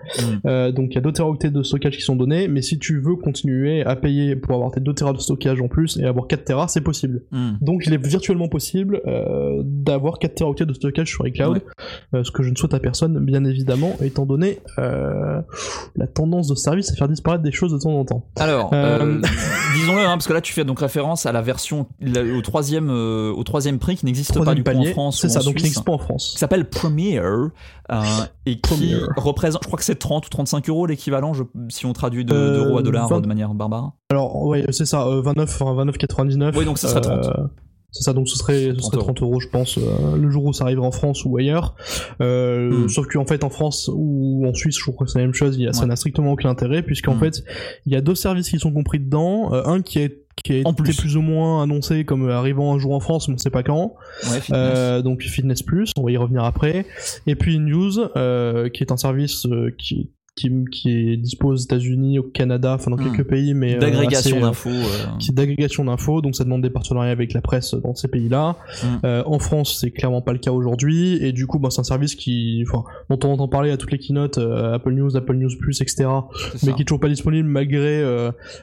donc 0.45 0.91
il 0.91 0.95
y 0.95 0.99
a 0.99 1.03
2 1.03 1.13
teraoctets 1.13 1.51
de 1.51 1.63
stockage 1.63 1.97
qui 1.97 2.03
sont 2.03 2.17
donnés, 2.17 2.49
mais 2.49 2.63
si 2.63 2.79
tu 2.79 3.01
veux 3.01 3.17
continuer 3.17 3.85
à 3.85 3.97
payer 3.97 4.37
pour 4.37 4.55
avoir 4.55 4.71
tes 4.71 4.81
2 4.81 4.93
teras 4.95 5.13
de 5.13 5.19
stockage 5.19 5.61
en 5.61 5.69
plus 5.69 5.99
et 5.99 6.05
avoir 6.05 6.27
4 6.27 6.45
teras, 6.45 6.69
c'est 6.69 6.81
possible. 6.81 7.23
Donc 7.61 7.82
il 7.87 7.95
est 7.95 8.07
virtuellement 8.07 8.49
possible 8.49 9.01
euh, 9.07 9.63
d'avoir 9.65 10.19
4 10.19 10.35
teraoctets 10.35 10.67
de 10.67 10.73
stockage 10.73 11.09
sur 11.09 11.27
iCloud, 11.27 11.63
euh, 12.15 12.25
ce 12.25 12.31
que 12.31 12.43
je 12.43 12.51
ne 12.51 12.57
souhaite 12.57 12.75
à 12.75 12.81
personne, 12.81 13.19
bien 13.19 13.45
évidemment, 13.45 13.97
étant 14.03 14.27
donné 14.27 14.61
euh, 14.79 15.41
la 15.97 16.07
tendance 16.07 16.49
de 16.49 16.55
service 16.55 16.91
à 16.93 16.95
faire 16.95 17.09
disparaître 17.09 17.43
des 17.43 17.53
choses 17.53 17.73
de 17.73 17.79
temps 17.79 17.99
en 17.99 18.05
temps. 18.05 18.27
Alors, 18.37 18.71
disons-le, 19.75 20.01
hein, 20.01 20.13
parce 20.13 20.27
que 20.27 20.33
là 20.33 20.41
tu 20.41 20.53
fais 20.53 20.65
donc 20.65 20.81
référence 20.81 21.27
à 21.27 21.33
la 21.33 21.43
version 21.43 21.87
au 22.03 22.43
troisième 22.43 22.91
au 22.91 23.43
troisième 23.45 23.79
prix 23.79 23.97
qui 23.97 24.07
n'existe 24.07 24.43
pas 24.43 24.55
du 24.55 24.63
coup 24.63 24.71
en 24.71 24.85
France. 24.85 25.21
C'est 25.21 25.29
ça, 25.29 25.41
donc 25.41 25.55
il 25.59 25.63
n'existe 25.63 25.85
pas 25.85 25.93
en 25.93 25.99
France. 25.99 26.33
Qui 26.33 26.39
s'appelle 26.39 26.69
Premier 26.69 27.21
et 28.47 28.61
qui 28.61 28.95
représente, 29.17 29.63
je 29.63 29.69
crois 29.69 29.79
que 29.79 29.85
c'est 29.85 29.99
30 29.99 30.27
ou 30.27 30.31
35 30.31 30.69
euros 30.69 30.87
l'équivalent, 30.87 31.33
si 31.69 31.87
on 31.87 31.93
traduit 31.93 32.25
d'euros 32.25 32.79
à 32.79 32.83
dollars 32.83 33.21
de 33.21 33.27
manière 33.27 33.55
barbare. 33.55 33.93
Alors, 34.11 34.43
oui, 34.45 34.65
c'est 34.71 34.85
ça, 34.85 35.05
29, 35.07 35.61
29,99. 35.61 36.53
Oui, 36.57 36.65
donc 36.65 36.79
ça 36.79 36.89
serait 36.89 37.01
30. 37.01 37.31
C'est 37.93 38.05
ça, 38.05 38.15
donc 38.15 38.27
ce 38.27 38.39
serait, 38.39 38.73
ce 38.75 38.81
serait 38.81 38.97
30 38.97 39.21
euros, 39.21 39.39
je 39.39 39.49
pense, 39.49 39.77
euh, 39.77 40.17
le 40.17 40.31
jour 40.31 40.47
où 40.47 40.53
ça 40.55 40.65
arrivera 40.65 40.87
en 40.87 40.93
France 40.93 41.27
ou 41.27 41.37
ailleurs. 41.37 41.75
Euh, 42.23 42.71
hmm. 42.71 42.89
Sauf 42.89 43.07
qu'en 43.07 43.27
fait, 43.27 43.45
en 43.45 43.51
France 43.51 43.91
ou 43.93 44.47
en 44.47 44.55
Suisse, 44.55 44.79
je 44.79 44.91
crois 44.91 45.07
que 45.07 45.13
c'est 45.13 45.19
la 45.19 45.27
même 45.27 45.35
chose, 45.35 45.57
il 45.59 45.65
y 45.65 45.69
a, 45.69 45.75
ça 45.75 45.85
n'a 45.85 45.95
strictement 45.97 46.33
aucun 46.33 46.49
intérêt, 46.49 46.83
puisqu'en 46.83 47.15
hmm. 47.15 47.21
fait, 47.21 47.45
il 47.85 47.93
y 47.93 47.97
a 47.97 48.01
deux 48.01 48.15
services 48.15 48.49
qui 48.49 48.59
sont 48.59 48.73
compris 48.73 48.99
dedans. 48.99 49.53
Euh, 49.53 49.63
un 49.67 49.83
qui 49.83 49.99
est 49.99 50.23
qui 50.43 50.53
a 50.55 50.57
été 50.57 50.73
plus. 50.73 51.17
ou 51.17 51.21
moins 51.21 51.63
annoncé 51.63 52.07
comme 52.07 52.31
arrivant 52.31 52.75
un 52.75 52.79
jour 52.79 52.95
en 52.95 53.01
France, 53.01 53.29
mais 53.29 53.35
on 53.35 53.39
sait 53.39 53.51
pas 53.51 53.63
quand. 53.63 53.97
Ouais, 54.25 54.39
euh, 54.53 55.03
donc 55.03 55.21
Fitness 55.21 55.63
Plus, 55.63 55.91
on 55.99 56.05
va 56.05 56.11
y 56.11 56.17
revenir 56.17 56.45
après. 56.45 56.87
Et 57.27 57.35
puis 57.35 57.59
News, 57.59 57.99
euh, 58.17 58.71
qui 58.71 58.83
est 58.83 58.91
un 58.91 58.97
service 58.97 59.47
qui 59.77 60.11
qui, 60.35 60.51
qui 60.71 61.19
dispose 61.19 61.61
aux 61.61 61.65
États-Unis, 61.65 62.19
au 62.19 62.23
Canada, 62.23 62.75
enfin 62.75 62.91
dans 62.91 62.97
hmm. 62.97 63.13
quelques 63.13 63.29
pays, 63.29 63.53
mais 63.53 63.77
euh, 63.77 63.79
d'agrégation 63.79 64.39
euh, 64.39 64.41
d'infos, 64.41 64.71
euh. 64.71 65.19
qui 65.19 65.33
d'agrégation 65.33 65.85
d'infos, 65.85 66.23
donc 66.23 66.37
ça 66.37 66.45
demande 66.45 66.63
des 66.63 66.71
partenariats 66.71 67.13
avec 67.13 67.35
la 67.35 67.43
presse 67.43 67.75
dans 67.75 67.95
ces 67.95 68.09
pays-là. 68.09 68.57
Hmm. 68.83 69.07
en 69.27 69.39
France, 69.39 69.79
c'est 69.81 69.91
clairement 69.91 70.23
pas 70.23 70.33
le 70.33 70.39
cas 70.39 70.53
aujourd'hui, 70.53 71.23
et 71.23 71.33
du 71.33 71.47
coup, 71.47 71.59
bah, 71.59 71.69
c'est 71.71 71.81
un 71.81 71.85
service 71.85 72.15
qui, 72.15 72.65
enfin, 72.67 72.85
dont 73.11 73.19
on 73.25 73.33
entend 73.33 73.49
parler 73.49 73.71
à 73.71 73.77
toutes 73.77 73.93
les 73.93 73.99
keynotes, 73.99 74.39
Apple 74.39 74.93
News, 74.93 75.17
Apple 75.17 75.37
News 75.37 75.51
Plus, 75.61 75.81
etc., 75.81 76.09
mais 76.65 76.73
qui 76.73 76.83
est 76.83 76.85
toujours 76.85 77.01
pas 77.01 77.09
disponible 77.09 77.49
malgré 77.49 78.03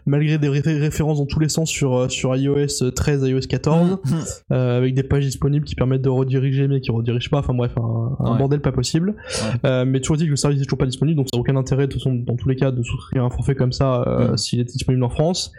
malgré 0.06 0.38
des 0.38 0.50
références 0.50 1.20
dans 1.20 1.26
tous 1.26 1.40
les 1.40 1.50
sens 1.50 1.70
sur 1.70 2.10
sur 2.12 2.36
iOS 2.36 2.92
13, 2.96 3.28
iOS 3.28 3.42
14, 3.48 3.92
hmm. 3.92 4.54
avec 4.54 4.96
des 4.96 5.04
pages 5.04 5.26
disponibles 5.26 5.66
qui 5.66 5.76
permettent 5.76 6.02
de 6.02 6.10
rediriger 6.10 6.68
mais 6.68 6.82
qui 6.82 6.92
redirigent 6.92 7.30
pas. 7.30 7.40
Enfin 7.40 7.54
bref, 7.54 7.74
un, 7.78 8.38
bordel 8.38 8.62
pas 8.62 8.72
possible. 8.72 9.16
mais 9.64 10.00
toujours 10.00 10.18
dit 10.18 10.26
que 10.26 10.32
le 10.32 10.36
service 10.36 10.62
est 10.62 10.66
toujours 10.66 10.80
pas 10.80 10.86
disponible, 10.86 11.18
donc 11.18 11.28
ça 11.32 11.38
n'a 11.38 11.42
aucun 11.42 11.59
intérêt 11.60 11.88
de 11.88 11.94
toute 11.94 12.26
dans 12.26 12.36
tous 12.36 12.50
les 12.50 12.56
cas 12.56 12.72
de 12.72 12.82
souscrire 12.82 13.24
un 13.24 13.30
forfait 13.30 13.56
comme 13.56 13.72
ça 13.72 14.04
euh, 14.08 14.32
mm. 14.32 14.38
s'il 14.38 14.60
est 14.60 14.64
disponible 14.64 15.04
en 15.04 15.10
France. 15.10 15.52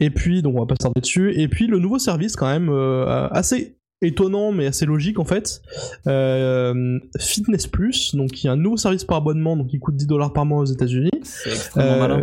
Et 0.00 0.10
puis 0.10 0.42
donc 0.42 0.56
on 0.56 0.60
va 0.60 0.66
pas 0.66 0.74
s'arrêter 0.80 1.00
dessus. 1.00 1.32
Et 1.40 1.48
puis 1.48 1.66
le 1.66 1.78
nouveau 1.78 1.98
service 1.98 2.36
quand 2.36 2.48
même 2.48 2.68
euh, 2.68 3.28
assez 3.30 3.76
étonnant 4.00 4.52
mais 4.52 4.66
assez 4.66 4.86
logique 4.86 5.18
en 5.18 5.24
fait. 5.24 5.60
Euh, 6.06 7.00
Fitness 7.18 7.66
Plus, 7.66 8.14
donc 8.14 8.42
il 8.42 8.46
y 8.46 8.48
a 8.48 8.52
un 8.52 8.56
nouveau 8.56 8.76
service 8.76 9.04
par 9.04 9.18
abonnement 9.18 9.56
donc 9.56 9.68
qui 9.68 9.80
coûte 9.80 9.96
10 9.96 10.06
dollars 10.06 10.32
par 10.32 10.46
mois 10.46 10.60
aux 10.60 10.66
États-Unis. 10.66 11.10
Extrêmement 11.46 11.98
malin. 11.98 12.22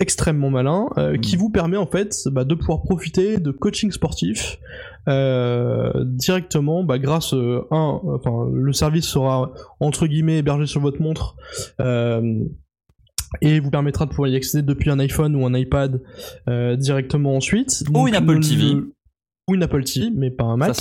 Extrêmement 0.00 0.50
malin, 0.50 0.86
mm. 0.96 1.18
qui 1.18 1.36
vous 1.36 1.50
permet 1.50 1.76
en 1.76 1.86
fait 1.86 2.26
bah, 2.30 2.44
de 2.44 2.54
pouvoir 2.54 2.82
profiter 2.82 3.38
de 3.38 3.50
coaching 3.50 3.90
sportif 3.92 4.58
euh, 5.08 5.92
directement 6.04 6.82
bah, 6.82 6.98
grâce 6.98 7.34
euh, 7.34 7.66
un 7.70 8.00
enfin 8.04 8.48
le 8.52 8.72
service 8.72 9.04
sera 9.04 9.52
entre 9.78 10.06
guillemets 10.06 10.38
hébergé 10.38 10.66
sur 10.66 10.80
votre 10.80 11.02
montre 11.02 11.36
euh, 11.80 12.44
et 13.42 13.60
vous 13.60 13.70
permettra 13.70 14.06
de 14.06 14.10
pouvoir 14.10 14.28
y 14.28 14.36
accéder 14.36 14.62
depuis 14.62 14.90
un 14.90 14.98
iPhone 14.98 15.36
ou 15.36 15.44
un 15.44 15.54
iPad 15.54 16.00
directement 16.78 17.36
ensuite. 17.36 17.82
ou 17.92 18.06
une 18.06 18.14
Apple 18.14 18.40
TV 18.40 18.76
ou 19.48 19.54
une 19.54 19.62
Apple 19.62 19.84
TV, 19.84 20.10
mais 20.14 20.30
pas 20.30 20.44
un 20.44 20.56
Mac. 20.56 20.76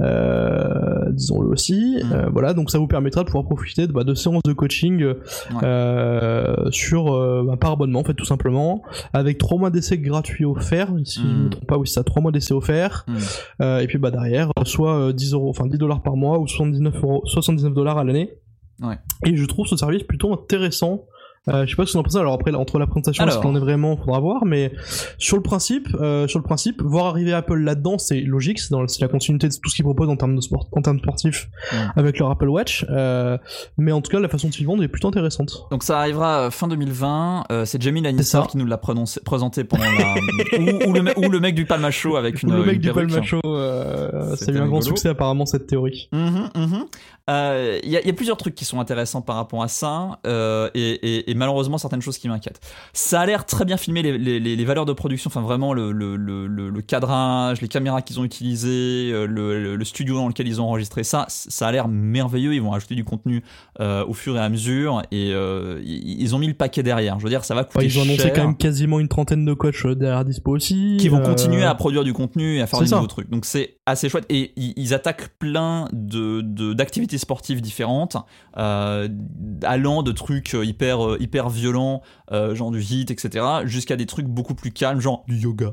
Euh, 0.00 1.10
disons-le 1.10 1.48
aussi. 1.48 1.98
Mm. 2.02 2.12
Euh, 2.12 2.28
voilà, 2.32 2.54
donc 2.54 2.70
ça 2.70 2.78
vous 2.78 2.86
permettra 2.86 3.22
de 3.22 3.26
pouvoir 3.26 3.44
profiter 3.44 3.86
de, 3.86 3.92
bah, 3.92 4.04
de 4.04 4.14
séances 4.14 4.42
de 4.44 4.52
coaching 4.52 5.14
euh, 5.62 6.70
sur 6.70 7.12
euh, 7.12 7.44
bah, 7.46 7.56
par 7.58 7.72
abonnement, 7.72 8.00
en 8.00 8.04
fait, 8.04 8.14
tout 8.14 8.24
simplement, 8.24 8.82
avec 9.12 9.36
trois 9.38 9.58
mois 9.58 9.70
d'essai 9.70 9.98
gratuits 9.98 10.44
offerts. 10.44 10.92
Si 11.04 11.20
je 11.20 11.26
ne 11.26 11.44
me 11.44 11.48
trompe 11.50 11.66
pas, 11.66 11.76
oui, 11.76 11.86
ça, 11.86 12.02
trois 12.02 12.22
mois 12.22 12.32
d'essai 12.32 12.54
offerts. 12.54 13.04
Mm. 13.06 13.14
Euh, 13.60 13.80
et 13.80 13.86
puis 13.86 13.98
bah 13.98 14.10
derrière, 14.10 14.50
soit 14.64 15.12
10 15.12 15.34
euros, 15.34 15.50
enfin 15.50 15.66
10 15.66 15.76
dollars 15.76 16.02
par 16.02 16.16
mois 16.16 16.38
ou 16.38 16.48
79 16.48 16.94
euros, 17.02 17.22
79 17.26 17.74
dollars 17.74 17.98
à 17.98 18.04
l'année. 18.04 18.32
Ouais. 18.80 18.98
Et 19.26 19.36
je 19.36 19.44
trouve 19.44 19.66
ce 19.66 19.76
service 19.76 20.02
plutôt 20.02 20.32
intéressant 20.32 21.04
Euh, 21.48 21.66
je 21.66 21.70
sais 21.70 21.76
pas 21.76 21.84
ce 21.86 21.92
qu'on 21.94 21.98
en 21.98 22.02
pense. 22.04 22.14
Alors 22.16 22.34
après, 22.34 22.54
entre 22.54 22.78
la 22.78 22.86
présentation 22.86 23.24
et 23.24 23.26
ce 23.26 23.32
Alors. 23.32 23.42
qu'on 23.42 23.56
est 23.56 23.60
vraiment, 23.60 23.96
faudra 23.96 24.20
voir. 24.20 24.44
Mais 24.44 24.72
sur 25.18 25.36
le 25.36 25.42
principe, 25.42 25.88
euh, 26.00 26.28
sur 26.28 26.38
le 26.38 26.44
principe, 26.44 26.80
voir 26.82 27.06
arriver 27.06 27.32
Apple 27.32 27.56
là-dedans, 27.56 27.98
c'est 27.98 28.20
logique. 28.20 28.60
C'est 28.60 28.70
dans 28.70 28.86
c'est 28.86 29.00
la 29.00 29.08
continuité 29.08 29.48
de 29.48 29.52
tout 29.54 29.68
ce 29.68 29.74
qu'ils 29.74 29.84
proposent 29.84 30.08
en 30.08 30.16
termes 30.16 30.36
de 30.36 30.40
sport, 30.40 30.68
en 30.72 30.82
termes 30.82 30.98
sportifs, 31.00 31.48
Ouais. 31.72 31.78
avec 31.96 32.18
leur 32.20 32.30
Apple 32.30 32.48
Watch. 32.48 32.86
Euh, 32.90 33.38
mais 33.76 33.90
en 33.90 34.00
tout 34.00 34.10
cas, 34.10 34.20
la 34.20 34.28
façon 34.28 34.46
dont 34.48 34.52
ils 34.52 34.66
vendent 34.66 34.82
est 34.84 34.88
plutôt 34.88 35.08
intéressante. 35.08 35.66
Donc 35.72 35.82
ça 35.82 35.98
arrivera 35.98 36.42
euh, 36.42 36.50
fin 36.50 36.68
2020. 36.68 37.44
Euh, 37.50 37.64
c'est 37.64 37.82
Jamie 37.82 38.02
Lannister 38.02 38.42
qui 38.48 38.56
nous 38.56 38.66
l'a 38.66 38.76
prononcé- 38.76 39.22
présenté 39.24 39.64
pendant 39.64 39.82
la 39.84 40.14
ou, 40.60 40.90
ou 40.90 40.92
le, 40.92 41.02
me- 41.02 41.18
ou 41.26 41.28
le 41.28 41.40
mec 41.40 41.54
du 41.56 41.66
Palma 41.66 41.90
Show 41.90 42.14
avec 42.16 42.42
une 42.44 42.52
le 42.52 42.64
mec 42.64 42.74
une 42.76 42.80
du 42.82 42.88
perruque. 42.92 43.08
Palma 43.10 43.22
Show, 43.26 43.40
euh, 43.44 44.36
ça 44.36 44.50
a 44.50 44.54
eu 44.54 44.58
un 44.58 44.68
grand 44.68 44.80
succès 44.80 45.08
apparemment 45.08 45.46
cette 45.46 45.66
théorie. 45.66 46.08
Mhm, 46.12 46.50
mhm. 46.54 46.84
Euh, 47.30 47.78
Il 47.84 47.90
y, 47.90 47.96
a- 47.96 48.00
il 48.00 48.06
y 48.06 48.10
a 48.10 48.12
plusieurs 48.12 48.36
trucs 48.36 48.54
qui 48.54 48.64
sont 48.64 48.80
intéressants 48.80 49.22
par 49.22 49.36
rapport 49.36 49.62
à 49.62 49.68
ça, 49.68 50.18
euh, 50.26 50.68
et, 50.74 51.30
et- 51.30 51.31
et 51.32 51.34
malheureusement 51.34 51.78
certaines 51.78 52.02
choses 52.02 52.18
qui 52.18 52.28
m'inquiètent. 52.28 52.60
Ça 52.92 53.20
a 53.22 53.26
l'air 53.26 53.44
très 53.46 53.64
bien 53.64 53.76
filmé, 53.76 54.02
les, 54.02 54.18
les- 54.18 54.38
les- 54.38 54.54
les 54.56 54.64
valeurs 54.64 54.84
de 54.86 54.92
production, 54.92 55.28
enfin 55.28 55.40
vraiment 55.40 55.72
le, 55.72 55.90
le- 55.92 56.16
le- 56.16 56.46
le- 56.46 56.82
cadrage, 56.82 57.60
les 57.60 57.68
caméras 57.68 58.02
qu'ils 58.02 58.20
ont 58.20 58.24
utilisées, 58.24 59.10
euh, 59.12 59.26
le, 59.26 59.84
studio 59.84 60.14
dans 60.16 60.28
lequel 60.28 60.46
ils 60.46 60.60
ont 60.60 60.64
enregistré 60.66 61.02
ça, 61.04 61.24
ça 61.28 61.66
a 61.68 61.72
l'air 61.72 61.88
merveilleux. 61.88 62.54
Ils 62.54 62.62
vont 62.62 62.72
ajouter 62.72 62.94
du 62.94 63.04
contenu 63.04 63.42
euh, 63.80 64.04
au 64.06 64.12
fur 64.14 64.36
et 64.36 64.40
à 64.40 64.48
mesure, 64.48 65.02
et 65.10 65.30
euh, 65.32 65.80
ils 65.84 66.34
ont 66.34 66.38
mis 66.38 66.46
le 66.48 66.54
paquet 66.54 66.82
derrière. 66.82 67.18
Je 67.18 67.24
veux 67.24 67.30
dire, 67.30 67.44
ça 67.44 67.54
va 67.54 67.64
coûter 67.64 67.78
Ouais, 67.78 67.86
ils 67.86 67.98
ont 67.98 68.02
annoncé 68.02 68.22
cher. 68.22 68.32
quand 68.34 68.44
même 68.44 68.56
quasiment 68.56 69.00
une 69.00 69.08
trentaine 69.08 69.44
de 69.44 69.54
coachs 69.54 69.86
derrière 69.96 70.24
dispo 70.24 70.52
aussi. 70.54 70.96
qui 71.00 71.08
vont 71.08 71.18
euh, 71.20 71.24
continuer 71.24 71.64
à 71.64 71.74
produire 71.74 72.04
du 72.04 72.12
contenu 72.12 72.56
et 72.58 72.62
à 72.62 72.66
faire 72.66 72.80
des 72.80 72.86
ça. 72.86 72.96
nouveaux 72.96 73.08
trucs. 73.08 73.30
Donc 73.30 73.44
c'est 73.44 73.76
assez 73.86 74.08
chouette 74.08 74.26
et 74.28 74.52
ils, 74.56 74.92
attaquent 74.94 75.28
plein 75.38 75.88
de 75.92 76.42
d'activités 76.74 77.18
sportives 77.18 77.60
différentes, 77.60 78.16
allant 79.64 80.02
de 80.02 80.12
trucs 80.12 80.52
hyper 80.54 81.20
hyper 81.22 81.48
violents, 81.48 82.02
euh, 82.32 82.54
genre 82.54 82.70
du 82.70 82.80
hit, 82.82 83.10
etc., 83.10 83.44
jusqu'à 83.64 83.96
des 83.96 84.06
trucs 84.06 84.26
beaucoup 84.26 84.54
plus 84.54 84.70
calmes, 84.72 85.00
genre 85.00 85.24
du 85.28 85.36
yoga. 85.36 85.72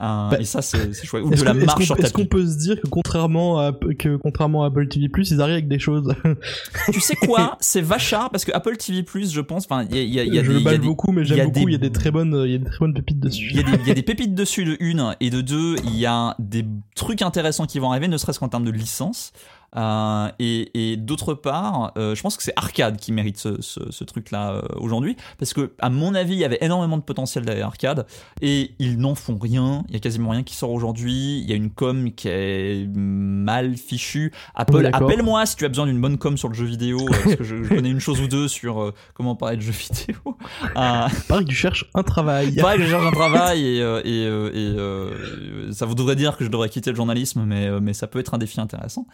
Euh, 0.00 0.30
et 0.38 0.44
ça 0.44 0.62
c'est 0.62 0.92
chouette. 1.04 1.24
Ou 1.24 1.32
Est-ce 1.32 1.40
de 1.42 1.46
la 1.46 1.54
marche 1.54 1.78
qu'on- 1.78 1.84
sur 1.84 1.98
Est-ce 1.98 2.12
qu'on 2.12 2.22
tapis. 2.22 2.28
peut 2.28 2.46
se 2.46 2.58
dire 2.58 2.80
que 2.80 2.88
contrairement 2.88 3.58
à 3.60 3.72
que 3.98 4.16
contrairement 4.16 4.64
à 4.64 4.68
Apple 4.68 4.88
TV+, 4.88 5.08
ils 5.16 5.40
arrivent 5.40 5.54
avec 5.54 5.68
des 5.68 5.78
choses? 5.78 6.14
Tu 6.92 7.00
sais 7.00 7.16
quoi? 7.16 7.56
C'est 7.60 7.80
vachard 7.82 8.30
parce 8.30 8.44
que 8.44 8.52
Apple 8.52 8.76
TV+, 8.76 9.04
je 9.24 9.40
pense, 9.40 9.64
enfin 9.64 9.86
il 9.90 9.96
y 9.96 9.98
a, 9.98 10.02
il 10.02 10.14
y 10.14 10.20
a- 10.20 10.24
y 10.24 10.38
a 10.38 10.42
je 10.44 10.48
des, 10.48 10.54
le 10.54 10.60
il 10.60 10.64
y 10.64 10.66
a 10.66 10.70
balle 10.72 10.80
des- 10.80 10.86
beaucoup, 10.86 11.12
mais 11.12 11.22
il 11.22 11.28
y 11.28 11.32
a 11.32 11.36
j'aime 11.36 11.50
beaucoup. 11.52 11.68
Il 11.68 11.72
y 11.72 11.74
a 11.74 11.78
des 11.78 11.92
très 11.92 12.10
bonnes, 12.10 12.42
il 12.46 12.52
y 12.52 12.54
a 12.54 12.58
des 12.58 12.64
très 12.64 12.78
bonnes 12.78 12.94
pépites 12.94 13.20
dessus. 13.20 13.48
Il 13.52 13.56
y, 13.56 13.60
a 13.60 13.62
des, 13.62 13.82
il 13.82 13.88
y 13.88 13.90
a 13.90 13.94
des 13.94 14.02
pépites 14.02 14.34
dessus 14.34 14.64
de 14.64 14.76
une 14.80 15.14
et 15.20 15.30
de 15.30 15.40
deux. 15.40 15.76
Il 15.84 15.96
y 15.96 16.06
a 16.06 16.34
des 16.38 16.64
trucs 16.94 17.22
intéressants 17.22 17.66
qui 17.66 17.78
vont 17.78 17.90
arriver, 17.90 18.08
ne 18.08 18.16
serait-ce 18.16 18.38
qu'en 18.38 18.48
termes 18.48 18.64
de 18.64 18.70
licence. 18.70 19.32
Euh, 19.76 20.28
et 20.38 20.92
et 20.92 20.96
d'autre 20.96 21.34
part, 21.34 21.92
euh, 21.98 22.14
je 22.14 22.22
pense 22.22 22.36
que 22.36 22.42
c'est 22.42 22.54
Arcade 22.56 22.96
qui 22.96 23.12
mérite 23.12 23.36
ce, 23.36 23.60
ce, 23.60 23.80
ce 23.90 24.04
truc-là 24.04 24.52
euh, 24.52 24.62
aujourd'hui, 24.76 25.16
parce 25.38 25.52
que 25.52 25.72
à 25.78 25.90
mon 25.90 26.14
avis, 26.14 26.34
il 26.34 26.38
y 26.38 26.44
avait 26.44 26.58
énormément 26.62 26.96
de 26.96 27.02
potentiel 27.02 27.44
derrière 27.44 27.66
Arcade, 27.66 28.06
et 28.40 28.72
ils 28.78 28.98
n'en 28.98 29.14
font 29.14 29.36
rien. 29.36 29.84
Il 29.88 29.94
y 29.94 29.96
a 29.96 30.00
quasiment 30.00 30.30
rien 30.30 30.42
qui 30.42 30.54
sort 30.54 30.70
aujourd'hui. 30.70 31.40
Il 31.40 31.48
y 31.48 31.52
a 31.52 31.56
une 31.56 31.70
com 31.70 32.12
qui 32.12 32.28
est 32.28 32.88
mal 32.94 33.76
fichue. 33.76 34.32
Apple, 34.54 34.88
appelle-moi 34.92 35.44
si 35.44 35.56
tu 35.56 35.64
as 35.66 35.68
besoin 35.68 35.86
d'une 35.86 36.00
bonne 36.00 36.16
com 36.16 36.38
sur 36.38 36.48
le 36.48 36.54
jeu 36.54 36.64
vidéo, 36.64 37.04
parce 37.06 37.36
que 37.36 37.44
je, 37.44 37.62
je 37.62 37.68
connais 37.74 37.90
une 37.90 38.00
chose 38.00 38.20
ou 38.20 38.28
deux 38.28 38.48
sur 38.48 38.92
comment 39.12 39.36
parler 39.36 39.56
de 39.56 39.62
jeux 39.62 39.72
vidéo. 39.72 40.16
Pareil 40.74 41.44
que 41.44 41.50
tu 41.50 41.54
cherches 41.54 41.84
un 41.94 42.02
travail. 42.02 42.56
Pareil, 42.56 42.80
je 42.80 42.86
cherche 42.86 43.06
un 43.06 43.10
travail 43.12 43.64
et, 43.64 43.78
et, 44.04 44.22
et, 44.24 45.72
ça 45.72 45.84
voudrait 45.84 46.16
dire 46.16 46.38
que 46.38 46.44
je 46.44 46.50
devrais 46.50 46.70
quitter 46.70 46.90
le 46.90 46.96
journalisme, 46.96 47.44
mais, 47.44 47.80
mais 47.80 47.92
ça 47.92 48.06
peut 48.06 48.18
être 48.18 48.32
un 48.32 48.38
défi 48.38 48.60
intéressant. 48.60 49.06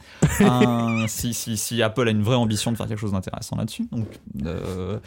Euh, 0.45 1.05
si, 1.09 1.35
si, 1.35 1.57
si 1.57 1.83
Apple 1.83 2.09
a 2.09 2.11
une 2.11 2.23
vraie 2.23 2.37
ambition 2.37 2.73
de 2.73 2.77
faire 2.77 2.87
quelque 2.87 3.01
chose 3.01 3.13
d'intéressant 3.13 3.57
là-dessus. 3.57 3.87
Donc, 3.91 4.07
euh, 4.47 4.99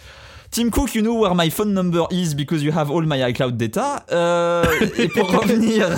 Tim 0.52 0.70
Cook, 0.70 0.96
you 0.96 1.02
know 1.02 1.20
where 1.20 1.36
my 1.36 1.50
phone 1.50 1.74
number 1.74 2.06
is 2.12 2.34
because 2.34 2.64
you 2.64 2.72
have 2.72 2.90
all 2.90 3.04
my 3.06 3.20
iCloud 3.32 3.58
data. 3.58 4.06
Euh, 4.12 4.64
et 4.98 5.08
pour 5.10 5.30
revenir, 5.42 5.90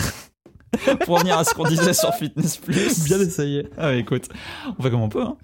pour 1.06 1.16
revenir 1.16 1.38
à 1.38 1.44
ce 1.44 1.54
qu'on 1.54 1.64
disait 1.64 1.94
sur 1.94 2.14
Fitness 2.14 2.58
Plus. 2.58 3.06
Bien 3.06 3.20
essayé. 3.20 3.68
Ah 3.78 3.88
ouais, 3.88 4.00
écoute, 4.00 4.30
on 4.78 4.84
fait 4.84 4.92
comme 4.92 5.02
on 5.02 5.10
peut. 5.10 5.24
hein. 5.24 5.36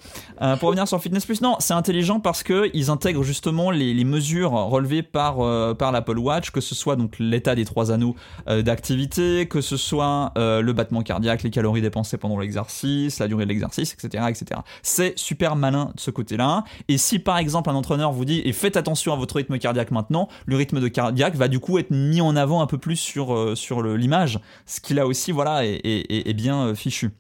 Euh, 0.42 0.56
pour 0.58 0.68
revenir 0.70 0.88
sur 0.88 1.02
Fitness 1.02 1.26
Plus, 1.26 1.42
non, 1.42 1.56
c'est 1.60 1.74
intelligent 1.74 2.20
parce 2.20 2.44
que 2.44 2.70
ils 2.74 2.90
intègrent 2.92 3.24
justement 3.24 3.72
les, 3.72 3.94
les 3.94 4.04
mesures 4.04 4.52
relevées 4.52 5.02
par 5.04 5.40
euh, 5.40 5.74
par 5.74 5.92
l'Apple 5.92 6.20
Watch, 6.20 6.52
que 6.52 6.62
ce 6.62 6.76
soit 6.76 6.96
donc 6.96 7.16
l'état 7.20 7.56
des 7.56 7.66
trois 7.66 7.92
anneaux 7.92 8.16
euh, 8.48 8.62
d'activité, 8.62 9.48
que 9.48 9.62
ce 9.62 9.78
soit 9.78 10.32
le 10.36 10.72
battement 10.74 11.02
cardiaque, 11.02 11.44
les 11.44 11.50
calories 11.50 11.82
dépensées 11.82 12.18
pendant 12.18 12.38
l'exercice, 12.38 13.20
la 13.20 13.28
durée 13.28 13.46
de 13.46 13.50
l'exercice, 13.50 13.94
etc., 13.94 14.26
etc. 14.30 14.62
C'est 14.84 15.18
super 15.18 15.56
malin 15.56 15.92
de 15.96 16.00
ce 16.00 16.12
côté-là. 16.12 16.64
Et 16.88 16.98
si 16.98 17.20
par 17.20 17.38
exemple 17.38 17.70
un 17.70 17.76
entraîneur 17.76 18.12
vous 18.12 18.26
dit 18.26 18.42
et 18.46 18.54
faites 18.54 18.78
attention 18.78 19.14
à 19.14 19.16
votre 19.16 19.36
rythme 19.36 19.58
cardiaque 19.58 19.92
maintenant, 19.92 20.28
le 20.46 20.56
rythme 20.56 20.80
de 20.80 20.88
cardiaque 20.88 21.36
va 21.36 21.48
du 21.48 21.60
coup 21.60 21.78
être 21.80 21.92
mis 21.92 22.22
en 22.22 22.36
avant 22.36 22.62
un 22.62 22.68
peu 22.68 22.78
plus 22.78 22.96
sur 22.98 23.58
sur 23.58 23.82
l'image, 23.82 24.40
ce 24.66 24.80
qui 24.82 24.94
là 24.94 25.08
aussi 25.08 25.15
voilà 25.32 25.66
est, 25.66 25.76
est- 25.84 26.12
est- 26.12 26.30
est 26.30 26.34
bien 26.34 26.68
euh, 26.68 26.76
fichu. 26.76 27.12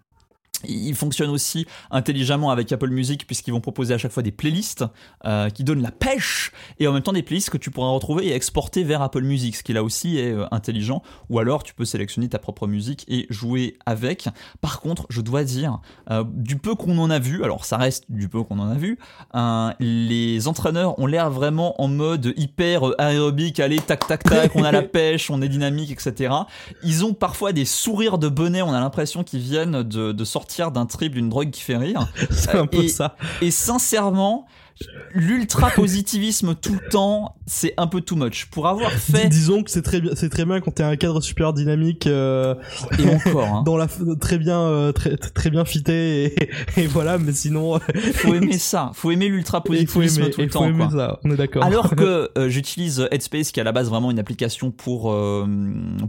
Ils 0.63 0.95
fonctionnent 0.95 1.29
aussi 1.29 1.65
intelligemment 1.91 2.51
avec 2.51 2.71
Apple 2.71 2.89
Music 2.89 3.25
puisqu'ils 3.27 3.51
vont 3.51 3.61
proposer 3.61 3.93
à 3.93 3.97
chaque 3.97 4.11
fois 4.11 4.23
des 4.23 4.31
playlists 4.31 4.85
euh, 5.25 5.49
qui 5.49 5.63
donnent 5.63 5.81
la 5.81 5.91
pêche 5.91 6.51
et 6.79 6.87
en 6.87 6.93
même 6.93 7.03
temps 7.03 7.13
des 7.13 7.23
playlists 7.23 7.49
que 7.49 7.57
tu 7.57 7.71
pourras 7.71 7.89
retrouver 7.89 8.27
et 8.27 8.33
exporter 8.33 8.83
vers 8.83 9.01
Apple 9.01 9.23
Music, 9.23 9.55
ce 9.55 9.63
qui 9.63 9.73
là 9.73 9.83
aussi 9.83 10.17
est 10.17 10.31
euh, 10.31 10.45
intelligent. 10.51 11.01
Ou 11.29 11.39
alors 11.39 11.63
tu 11.63 11.73
peux 11.73 11.85
sélectionner 11.85 12.29
ta 12.29 12.39
propre 12.39 12.67
musique 12.67 13.05
et 13.07 13.27
jouer 13.29 13.77
avec. 13.85 14.27
Par 14.61 14.81
contre, 14.81 15.05
je 15.09 15.21
dois 15.21 15.43
dire, 15.43 15.79
euh, 16.09 16.23
du 16.27 16.57
peu 16.57 16.75
qu'on 16.75 16.97
en 16.97 17.09
a 17.09 17.19
vu, 17.19 17.43
alors 17.43 17.65
ça 17.65 17.77
reste 17.77 18.05
du 18.09 18.29
peu 18.29 18.43
qu'on 18.43 18.59
en 18.59 18.69
a 18.69 18.75
vu, 18.75 18.97
les 19.79 20.47
entraîneurs 20.47 20.97
ont 20.99 21.07
l'air 21.07 21.29
vraiment 21.29 21.81
en 21.81 21.87
mode 21.87 22.33
hyper 22.37 22.99
aérobique, 22.99 23.59
allez 23.59 23.79
tac 23.79 24.07
tac 24.07 24.23
tac, 24.23 24.55
on 24.55 24.63
a 24.63 24.71
la 24.71 24.81
pêche, 24.95 25.29
on 25.29 25.41
est 25.41 25.49
dynamique, 25.49 25.91
etc. 25.91 26.33
Ils 26.83 27.05
ont 27.05 27.13
parfois 27.13 27.51
des 27.51 27.65
sourires 27.65 28.17
de 28.17 28.29
bonnet, 28.29 28.61
on 28.61 28.73
a 28.73 28.79
l'impression 28.79 29.23
qu'ils 29.23 29.41
viennent 29.41 29.83
de, 29.83 30.11
de 30.11 30.25
sortir 30.25 30.44
d'un 30.71 30.85
trip 30.85 31.13
d'une 31.13 31.29
drogue 31.29 31.51
qui 31.51 31.61
fait 31.61 31.77
rire. 31.77 32.07
C'est 32.31 32.55
un 32.55 32.67
peu 32.67 32.83
et- 32.83 32.87
ça. 32.89 33.15
Et 33.41 33.51
sincèrement, 33.51 34.45
l'ultra 35.13 35.69
positivisme 35.69 36.55
tout 36.55 36.73
le 36.73 36.89
temps, 36.89 37.35
c'est 37.45 37.73
un 37.77 37.87
peu 37.87 38.01
too 38.01 38.15
much. 38.15 38.45
Pour 38.45 38.67
avoir 38.67 38.91
fait 38.91 39.29
Disons 39.29 39.63
que 39.63 39.71
c'est 39.71 39.81
très 39.81 40.01
bien, 40.01 40.11
c'est 40.15 40.29
très 40.29 40.45
bien 40.45 40.61
quand 40.61 40.71
t'es 40.71 40.83
un 40.83 40.95
cadre 40.95 41.21
super 41.21 41.53
dynamique, 41.53 42.07
euh, 42.07 42.55
et 42.99 43.09
encore, 43.09 43.47
hein, 43.47 43.63
dans 43.65 43.77
la 43.77 43.87
très 44.19 44.37
bien, 44.37 44.59
euh, 44.59 44.91
très 44.91 45.17
très 45.17 45.49
bien 45.49 45.65
fité 45.65 46.25
et, 46.25 46.49
et 46.77 46.87
voilà. 46.87 47.17
Mais 47.17 47.31
sinon, 47.31 47.79
faut 48.15 48.33
aimer 48.33 48.57
ça, 48.57 48.91
faut 48.93 49.11
aimer 49.11 49.29
l'ultra 49.29 49.63
positivisme 49.63 50.23
aimer, 50.23 50.31
tout 50.31 50.41
le 50.41 50.49
temps. 50.49 50.65
aimer 50.65 50.87
quoi. 50.87 50.89
ça. 50.91 51.19
On 51.23 51.31
est 51.31 51.37
d'accord. 51.37 51.63
Alors 51.63 51.89
que 51.95 52.31
euh, 52.37 52.49
j'utilise 52.49 53.07
Headspace 53.11 53.51
qui 53.51 53.59
est 53.59 53.61
à 53.61 53.63
la 53.63 53.71
base 53.71 53.89
vraiment 53.89 54.11
une 54.11 54.19
application 54.19 54.71
pour, 54.71 55.11
euh, 55.11 55.45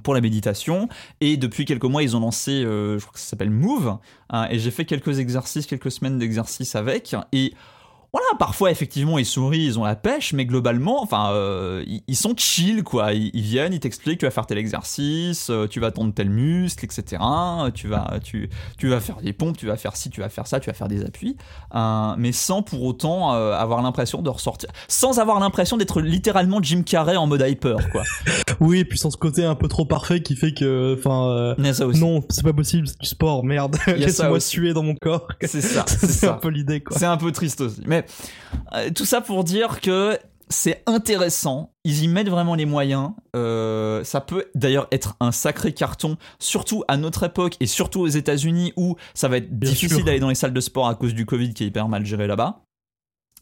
pour 0.03 0.15
la 0.15 0.21
méditation 0.21 0.89
et 1.21 1.37
depuis 1.37 1.65
quelques 1.65 1.85
mois 1.85 2.03
ils 2.03 2.17
ont 2.17 2.21
lancé, 2.21 2.65
euh, 2.65 2.99
je 2.99 3.05
crois 3.05 3.15
que 3.15 3.21
ça 3.21 3.27
s'appelle 3.27 3.51
Move 3.51 3.99
hein, 4.31 4.49
et 4.51 4.59
j'ai 4.59 4.71
fait 4.71 4.85
quelques 4.85 5.19
exercices, 5.19 5.67
quelques 5.67 5.91
semaines 5.91 6.19
d'exercices 6.19 6.75
avec 6.75 7.15
et 7.33 7.55
voilà, 8.17 8.39
parfois 8.39 8.71
effectivement 8.71 9.19
ils 9.19 9.27
sourient, 9.27 9.67
ils 9.67 9.79
ont 9.79 9.85
la 9.85 9.95
pêche, 9.95 10.33
mais 10.33 10.47
globalement, 10.47 11.03
enfin, 11.03 11.33
euh, 11.33 11.85
ils, 11.87 12.03
ils 12.09 12.17
sont 12.17 12.35
chill 12.35 12.83
quoi. 12.83 13.13
Ils, 13.13 13.31
ils 13.35 13.43
viennent, 13.43 13.75
ils 13.75 13.81
t'expliquent, 13.81 14.21
tu 14.21 14.25
vas 14.25 14.31
faire 14.31 14.47
tel 14.47 14.57
exercice, 14.57 15.51
euh, 15.51 15.67
tu 15.67 15.81
vas 15.81 15.91
tendre 15.91 16.15
tel 16.15 16.31
muscle, 16.31 16.83
etc. 16.83 17.23
Tu 17.75 17.89
vas, 17.89 18.19
tu, 18.25 18.49
tu 18.79 18.89
vas 18.89 19.01
faire 19.01 19.17
des 19.17 19.35
pompes, 19.35 19.59
tu 19.59 19.67
vas 19.67 19.77
faire 19.77 19.97
ci, 19.97 20.09
tu 20.09 20.21
vas 20.21 20.31
faire 20.31 20.47
ça, 20.47 20.61
tu 20.61 20.71
vas 20.71 20.75
faire 20.75 20.89
des 20.89 21.05
appuis, 21.05 21.37
euh, 21.75 22.15
mais 22.17 22.33
sans 22.33 22.63
pour 22.63 22.85
autant 22.85 23.35
euh, 23.35 23.53
avoir 23.53 23.83
l'impression 23.83 24.23
de 24.23 24.31
ressortir, 24.31 24.71
sans 24.89 25.19
avoir 25.19 25.39
l'impression 25.39 25.77
d'être 25.77 26.01
littéralement 26.01 26.61
Jim 26.63 26.83
Carrey 26.85 27.17
en 27.17 27.27
mode 27.27 27.45
hyper 27.47 27.91
quoi. 27.91 28.03
oui, 28.61 28.79
et 28.79 28.85
puis 28.87 28.99
sans 28.99 29.11
ce 29.11 29.19
côté 29.19 29.45
un 29.45 29.55
peu 29.55 29.69
trop 29.69 29.85
parfait 29.85 30.23
qui 30.23 30.37
fait 30.37 30.55
que, 30.55 30.97
enfin, 30.99 31.29
euh, 31.29 31.55
non, 31.95 32.23
c'est 32.31 32.43
pas 32.43 32.55
possible, 32.55 32.89
c'est 32.89 32.99
du 32.99 33.07
sport, 33.07 33.45
merde. 33.45 33.77
Laisse-moi 33.87 34.41
suer 34.41 34.73
dans 34.73 34.83
mon 34.83 34.95
corps. 34.95 35.29
C'est 35.43 35.61
ça, 35.61 35.85
c'est 35.87 36.27
un 36.29 36.35
peu 36.35 36.49
l'idée, 36.49 36.81
quoi. 36.81 36.97
C'est 36.99 37.05
un 37.05 37.19
peu 37.19 37.31
triste 37.33 37.61
aussi. 37.61 37.83
Mais 37.87 38.06
euh, 38.75 38.91
tout 38.95 39.05
ça 39.05 39.21
pour 39.21 39.45
dire 39.45 39.81
que 39.81 40.19
c'est 40.49 40.83
intéressant. 40.87 41.73
Ils 41.85 42.05
y 42.05 42.09
mettent 42.09 42.29
vraiment 42.29 42.55
les 42.55 42.67
moyens. 42.67 43.11
Euh, 43.35 44.05
ça 44.05 44.21
peut 44.21 44.47
d'ailleurs 44.55 44.87
être 44.93 45.17
un 45.21 45.33
sacré 45.33 45.73
carton, 45.73 46.17
surtout 46.39 46.85
à 46.89 46.97
notre 46.97 47.25
époque 47.25 47.57
et 47.61 47.67
surtout 47.67 48.01
aux 48.01 48.09
États-Unis 48.09 48.73
où 48.77 48.97
ça 49.15 49.29
va 49.29 49.39
être 49.39 49.51
Bien 49.51 49.71
difficile 49.71 50.05
d'aller 50.05 50.21
dans 50.21 50.29
les 50.29 50.35
salles 50.35 50.53
de 50.53 50.61
sport 50.61 50.89
à 50.89 50.95
cause 50.95 51.15
du 51.15 51.27
Covid 51.27 51.53
qui 51.55 51.65
est 51.65 51.67
hyper 51.67 51.89
mal 51.89 52.05
géré 52.05 52.27
là-bas. 52.27 52.66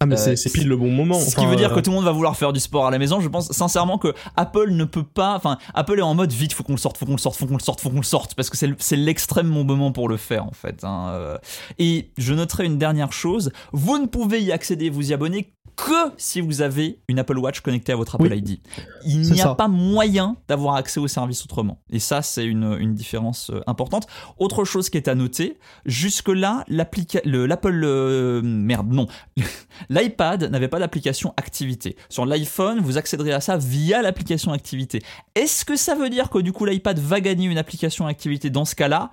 Ah, 0.01 0.07
mais 0.07 0.17
Euh, 0.19 0.35
c'est 0.37 0.53
pile 0.53 0.67
le 0.69 0.77
bon 0.77 0.91
moment. 0.91 1.19
Ce 1.21 1.35
qui 1.35 1.41
enfin, 1.43 1.49
veut 1.51 1.57
dire 1.57 1.71
euh, 1.73 1.75
que 1.77 1.81
tout 1.81 1.91
le 1.91 1.97
monde 1.97 2.05
va 2.05 2.11
vouloir 2.13 2.37
faire 2.37 2.53
du 2.53 2.59
sport 2.61 2.87
à 2.87 2.91
la 2.91 2.99
maison. 2.99 3.21
Je 3.21 3.29
pense 3.29 3.53
sincèrement 3.53 3.97
que 3.97 4.13
Apple 4.37 4.71
ne 4.73 4.85
peut 4.85 5.05
pas. 5.05 5.37
Enfin, 5.37 5.57
Apple 5.73 5.99
est 5.99 6.03
en 6.03 6.15
mode 6.15 6.33
vite, 6.33 6.53
faut 6.53 6.65
qu'on 6.65 6.73
le 6.73 6.79
sorte, 6.79 6.99
faut 6.99 7.07
qu'on 7.07 7.13
le 7.13 7.19
sorte, 7.19 7.37
faut 7.39 7.47
qu'on 7.47 7.55
le 7.57 7.63
sorte, 7.63 7.81
faut 7.81 7.91
qu'on 7.91 7.97
le 7.99 8.03
sorte, 8.03 8.35
parce 8.35 8.51
que 8.51 8.57
c'est 8.57 8.67
le- 8.67 8.77
c'est 8.81 8.97
l'extrême 8.97 9.47
moment 9.47 9.93
pour 9.93 10.09
le 10.09 10.17
faire 10.17 10.45
en 10.47 10.53
fait. 10.53 10.83
hein, 10.83 11.11
euh. 11.13 11.39
Et 11.79 12.11
je 12.19 12.35
noterai 12.35 12.67
une 12.67 12.77
dernière 12.79 13.13
chose 13.13 13.53
vous 13.73 13.99
ne 13.99 14.07
pouvez 14.07 14.43
y 14.43 14.51
accéder, 14.53 14.91
vous 14.91 15.11
y 15.11 15.15
abonner 15.15 15.53
que 15.77 16.13
si 16.17 16.41
vous 16.41 16.63
avez 16.63 16.99
une 17.09 17.19
Apple 17.19 17.39
Watch 17.39 17.61
connectée 17.61 17.93
à 17.93 17.97
votre 17.97 18.15
Apple 18.17 18.29
Oui. 18.31 18.39
ID. 18.39 18.61
Il 19.05 19.21
n'y 19.23 19.41
a 19.41 19.45
ça. 19.45 19.55
pas 19.55 19.69
moyen 19.69 20.37
d'avoir 20.49 20.77
accès 20.77 21.01
au 21.01 21.09
service 21.09 21.43
autrement. 21.45 21.81
Et 21.91 21.99
ça, 21.99 22.23
c'est 22.23 22.45
une, 22.45 22.77
une 22.79 22.95
différence 22.95 23.51
euh, 23.51 23.61
importante. 23.67 24.07
Autre 24.39 24.65
chose 24.65 24.89
qui 24.91 24.97
est 24.97 25.09
à 25.09 25.15
noter, 25.15 25.59
jusque-là, 25.87 26.65
l'Apple... 26.69 27.83
euh, 27.85 28.41
merde, 28.43 28.93
non. 28.93 29.07
L'iPad 29.91 30.45
n'avait 30.51 30.69
pas 30.69 30.79
d'application 30.79 31.35
activité. 31.37 31.97
Sur 32.09 32.27
l'iPhone, 32.27 32.81
vous 32.81 32.99
accéderez 32.99 33.33
à 33.33 33.41
ça 33.41 33.57
via 33.57 34.03
l'application 34.03 34.53
activité. 34.53 35.03
Est-ce 35.35 35.65
que 35.65 35.77
ça 35.77 35.95
veut 35.95 36.11
dire 36.11 36.31
que 36.31 36.39
du 36.39 36.53
coup 36.53 36.65
l'iPad 36.65 36.99
va 36.99 37.21
gagner 37.21 37.47
une 37.47 37.59
application 37.59 38.07
activité 38.07 38.51
dans 38.51 38.65
ce 38.65 38.75
cas-là? 38.75 39.11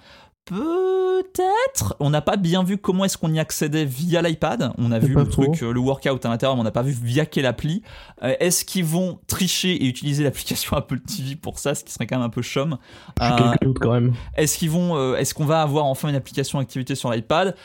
Peut-être. 0.51 1.95
On 2.01 2.09
n'a 2.09 2.21
pas 2.21 2.35
bien 2.35 2.63
vu 2.63 2.77
comment 2.77 3.05
est-ce 3.05 3.17
qu'on 3.17 3.33
y 3.33 3.39
accédait 3.39 3.85
via 3.85 4.21
l'iPad. 4.21 4.73
On 4.77 4.91
a 4.91 4.99
vu 4.99 5.13
le 5.15 5.25
truc, 5.27 5.63
euh, 5.63 5.71
le 5.71 5.79
workout 5.79 6.25
à 6.25 6.29
l'intérieur, 6.29 6.55
mais 6.55 6.61
on 6.61 6.65
n'a 6.65 6.71
pas 6.71 6.81
vu 6.81 6.91
via 6.91 7.25
quelle 7.25 7.45
appli. 7.45 7.83
Euh, 8.21 8.35
est-ce 8.41 8.65
qu'ils 8.65 8.83
vont 8.83 9.19
tricher 9.27 9.71
et 9.71 9.85
utiliser 9.85 10.23
l'application 10.25 10.75
Apple 10.75 10.99
TV 10.99 11.35
pour 11.37 11.57
ça, 11.59 11.73
ce 11.73 11.85
qui 11.85 11.93
serait 11.93 12.05
quand 12.05 12.17
même 12.17 12.25
un 12.25 12.29
peu 12.29 12.41
chum 12.41 12.77
Euh, 13.21 13.53
quand 13.79 13.91
même. 13.93 14.13
est-ce 14.35 14.57
qu'ils 14.57 14.71
vont, 14.71 14.97
euh, 14.97 15.15
est-ce 15.15 15.33
qu'on 15.33 15.45
va 15.45 15.61
avoir 15.61 15.85
enfin 15.85 16.09
une 16.09 16.15
application 16.15 16.59
activité 16.59 16.95
sur 16.95 17.09
l'iPad? 17.11 17.55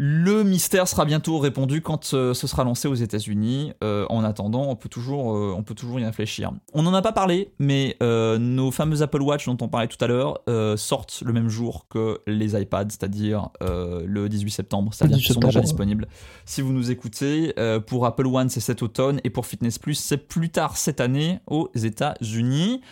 Le 0.00 0.44
mystère 0.44 0.86
sera 0.86 1.04
bientôt 1.04 1.40
répondu 1.40 1.82
quand 1.82 2.14
euh, 2.14 2.32
ce 2.32 2.46
sera 2.46 2.62
lancé 2.62 2.86
aux 2.86 2.94
États-Unis. 2.94 3.72
Euh, 3.82 4.06
en 4.10 4.22
attendant, 4.22 4.68
on 4.68 4.76
peut 4.76 4.88
toujours, 4.88 5.34
euh, 5.34 5.52
on 5.58 5.64
peut 5.64 5.74
toujours 5.74 5.98
y 5.98 6.04
réfléchir. 6.04 6.52
On 6.72 6.84
n'en 6.84 6.94
a 6.94 7.02
pas 7.02 7.10
parlé, 7.10 7.50
mais 7.58 7.96
euh, 8.00 8.38
nos 8.38 8.70
fameux 8.70 9.02
Apple 9.02 9.20
Watch 9.20 9.46
dont 9.46 9.56
on 9.60 9.66
parlait 9.66 9.88
tout 9.88 10.02
à 10.04 10.06
l'heure 10.06 10.38
sortent 10.76 11.24
le 11.26 11.32
même 11.32 11.48
jour 11.48 11.88
que 11.90 12.20
les 12.28 12.54
iPads, 12.54 12.90
c'est-à-dire 12.90 13.48
le 13.60 14.28
18 14.28 14.50
septembre. 14.52 14.94
C'est-à-dire 14.94 15.16
18 15.16 15.26
qu'ils 15.26 15.34
sont 15.34 15.40
déjà 15.40 15.60
disponibles. 15.60 16.06
Si 16.44 16.62
vous 16.62 16.72
nous 16.72 16.92
écoutez, 16.92 17.52
pour 17.88 18.06
Apple 18.06 18.28
One 18.28 18.50
c'est 18.50 18.60
cet 18.60 18.84
automne 18.84 19.20
et 19.24 19.30
pour 19.30 19.46
Fitness 19.46 19.80
Plus 19.80 19.94
c'est 19.94 20.28
plus 20.28 20.50
tard 20.50 20.76
cette 20.76 21.00
année 21.00 21.40
aux 21.48 21.72
États-Unis. 21.74 22.82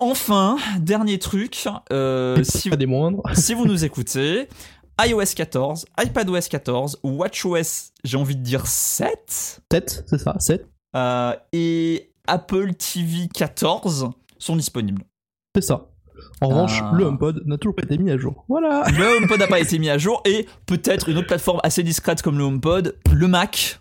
Enfin, 0.00 0.58
dernier 0.78 1.18
truc, 1.18 1.54
si, 1.54 2.70
Pas 2.70 2.76
des 2.76 2.86
moindres. 2.86 3.22
si 3.34 3.54
vous 3.54 3.66
nous 3.66 3.84
écoutez, 3.84 4.48
iOS 5.04 5.34
14, 5.36 5.86
iPadOS 6.04 6.48
14, 6.50 7.00
WatchOS, 7.02 7.92
j'ai 8.04 8.16
envie 8.16 8.36
de 8.36 8.42
dire 8.42 8.66
7, 8.66 9.60
7, 9.72 10.04
c'est 10.06 10.18
ça, 10.18 10.34
7. 10.38 10.66
euh, 10.96 11.34
et 11.52 12.12
Apple 12.26 12.74
TV 12.74 13.28
14 13.32 14.10
sont 14.38 14.56
disponibles. 14.56 15.02
C'est 15.54 15.62
ça. 15.62 15.88
En 16.40 16.48
revanche, 16.48 16.80
Ah. 16.82 16.90
le 16.94 17.04
HomePod 17.04 17.42
n'a 17.46 17.56
toujours 17.58 17.76
pas 17.76 17.82
été 17.84 17.96
mis 17.96 18.10
à 18.10 18.18
jour. 18.18 18.44
Voilà. 18.48 18.84
Le 18.90 19.16
HomePod 19.18 19.38
n'a 19.38 19.46
pas 19.46 19.60
été 19.60 19.78
mis 19.78 19.88
à 19.88 19.98
jour 19.98 20.20
et 20.24 20.46
peut-être 20.66 21.08
une 21.08 21.18
autre 21.18 21.28
plateforme 21.28 21.60
assez 21.62 21.82
discrète 21.82 22.22
comme 22.22 22.38
le 22.38 22.44
HomePod, 22.44 22.96
le 23.12 23.28
Mac, 23.28 23.80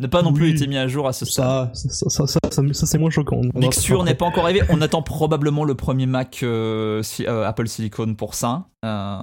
n'a 0.00 0.08
pas 0.08 0.22
non 0.22 0.32
plus 0.32 0.46
Oui. 0.46 0.50
été 0.54 0.66
mis 0.66 0.76
à 0.76 0.88
jour 0.88 1.06
à 1.06 1.12
ce 1.12 1.24
stade. 1.24 1.74
Ça, 1.74 1.88
ça, 2.10 2.26
ça, 2.26 2.40
ça, 2.50 2.86
c'est 2.86 2.98
moins 2.98 3.10
choquant. 3.10 3.40
Mixture 3.54 4.02
n'est 4.04 4.14
pas 4.14 4.26
encore 4.26 4.44
arrivé. 4.44 4.62
On 4.70 4.80
attend 4.80 5.02
probablement 5.02 5.64
le 5.64 5.74
premier 5.74 6.06
Mac 6.06 6.40
euh, 6.42 7.02
si- 7.02 7.26
euh, 7.26 7.46
Apple 7.46 7.68
Silicon 7.68 8.14
pour 8.14 8.34
ça. 8.34 8.66
Euh, 8.84 9.18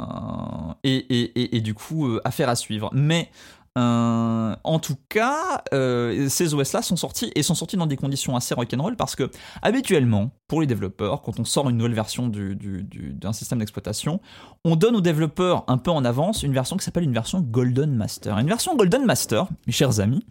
et, 0.83 0.95
et, 0.95 1.41
et, 1.41 1.57
et 1.57 1.61
du 1.61 1.73
coup, 1.73 2.17
affaire 2.23 2.49
à 2.49 2.55
suivre. 2.55 2.89
Mais 2.93 3.29
euh, 3.77 4.55
en 4.63 4.79
tout 4.79 4.97
cas, 5.07 5.63
euh, 5.73 6.27
ces 6.27 6.53
OS-là 6.53 6.81
sont 6.81 6.97
sortis 6.97 7.31
et 7.35 7.43
sont 7.43 7.55
sortis 7.55 7.77
dans 7.77 7.85
des 7.85 7.95
conditions 7.95 8.35
assez 8.35 8.53
rock'n'roll 8.53 8.97
parce 8.97 9.15
que 9.15 9.31
habituellement, 9.61 10.31
pour 10.47 10.59
les 10.59 10.67
développeurs, 10.67 11.21
quand 11.21 11.39
on 11.39 11.45
sort 11.45 11.69
une 11.69 11.77
nouvelle 11.77 11.93
version 11.93 12.27
du- 12.27 12.55
du- 12.55 12.83
du- 12.83 13.13
d'un 13.13 13.31
système 13.31 13.59
d'exploitation, 13.59 14.19
on 14.65 14.75
donne 14.75 14.95
aux 14.95 15.01
développeurs 15.01 15.63
un 15.67 15.77
peu 15.77 15.89
en 15.91 16.03
avance 16.03 16.43
une 16.43 16.53
version 16.53 16.75
qui 16.75 16.83
s'appelle 16.83 17.03
une 17.05 17.13
version 17.13 17.39
Golden 17.39 17.95
Master. 17.95 18.37
Une 18.37 18.47
version 18.47 18.75
Golden 18.75 19.05
Master, 19.05 19.47
mes 19.67 19.73
chers 19.73 20.01
amis, 20.01 20.25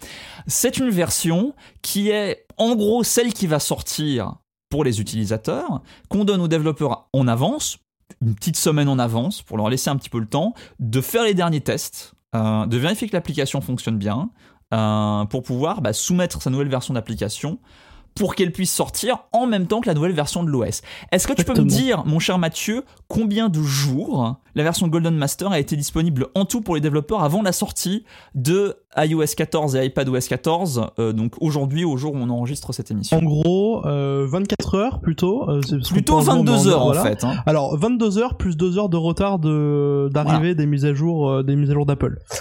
c'est 0.46 0.76
une 0.76 0.90
version 0.90 1.54
qui 1.80 2.10
est 2.10 2.46
en 2.58 2.74
gros 2.76 3.02
celle 3.04 3.32
qui 3.32 3.46
va 3.46 3.58
sortir 3.58 4.34
pour 4.68 4.84
les 4.84 5.00
utilisateurs, 5.00 5.82
qu'on 6.10 6.24
donne 6.24 6.40
aux 6.42 6.46
développeurs 6.48 7.08
en 7.14 7.26
avance, 7.26 7.78
une 8.20 8.34
petite 8.34 8.56
semaine 8.56 8.88
en 8.88 8.98
avance, 8.98 9.40
pour 9.42 9.56
leur 9.56 9.70
laisser 9.70 9.88
un 9.88 9.96
petit 9.96 10.10
peu 10.10 10.18
le 10.20 10.26
temps, 10.26 10.52
de 10.78 11.00
faire 11.00 11.24
les 11.24 11.34
derniers 11.34 11.60
tests, 11.62 12.12
euh, 12.34 12.66
de 12.66 12.76
vérifier 12.76 13.08
que 13.08 13.16
l'application 13.16 13.60
fonctionne 13.60 13.98
bien, 13.98 14.30
euh, 14.72 15.24
pour 15.24 15.42
pouvoir 15.42 15.80
bah, 15.80 15.92
soumettre 15.92 16.40
sa 16.42 16.50
nouvelle 16.50 16.68
version 16.68 16.94
d'application 16.94 17.58
pour 18.14 18.34
qu'elle 18.34 18.52
puisse 18.52 18.72
sortir 18.72 19.20
en 19.32 19.46
même 19.46 19.66
temps 19.66 19.80
que 19.80 19.86
la 19.86 19.94
nouvelle 19.94 20.12
version 20.12 20.42
de 20.42 20.50
l'OS. 20.50 20.82
Est-ce 21.12 21.26
que 21.26 21.32
tu 21.32 21.44
peux 21.44 21.54
me 21.54 21.64
dire, 21.68 22.04
mon 22.04 22.18
cher 22.18 22.38
Mathieu, 22.38 22.84
combien 23.08 23.48
de 23.48 23.62
jours 23.62 24.36
la 24.56 24.62
version 24.64 24.88
Golden 24.88 25.16
Master 25.16 25.52
a 25.52 25.58
été 25.60 25.76
disponible 25.76 26.26
en 26.34 26.44
tout 26.44 26.60
pour 26.60 26.74
les 26.74 26.80
développeurs 26.80 27.22
avant 27.22 27.40
la 27.40 27.52
sortie 27.52 28.04
de 28.34 28.76
iOS 28.96 29.24
14 29.36 29.76
et 29.76 29.86
iPadOS 29.86 30.20
14, 30.28 30.86
euh, 30.98 31.12
donc 31.12 31.34
aujourd'hui, 31.40 31.84
au 31.84 31.96
jour 31.96 32.14
où 32.14 32.18
on 32.18 32.28
enregistre 32.30 32.72
cette 32.72 32.90
émission? 32.90 33.18
En 33.18 33.22
gros, 33.22 33.86
euh, 33.86 34.26
24 34.28 34.74
heures 34.74 35.00
plutôt. 35.00 35.48
euh, 35.48 35.60
Plutôt 35.88 36.18
qu'on 36.18 36.24
parle 36.24 36.38
22 36.38 36.52
en- 36.52 36.66
heures 36.66 36.84
voilà. 36.86 37.00
en 37.00 37.04
fait. 37.04 37.24
hein. 37.24 37.34
Alors 37.46 37.76
22 37.78 38.18
heures 38.18 38.36
plus 38.36 38.56
2 38.56 38.76
heures 38.76 38.88
de 38.88 38.96
retard 38.96 39.38
de 39.38 40.10
d'arrivée 40.12 40.54
des 40.56 40.66
mises 40.66 40.84
à 40.84 40.92
jour 40.92 41.30
euh, 41.30 41.42
des 41.44 41.54
mises 41.56 41.70
à 41.70 41.74
jour 41.74 41.86
d'Apple. 41.86 42.18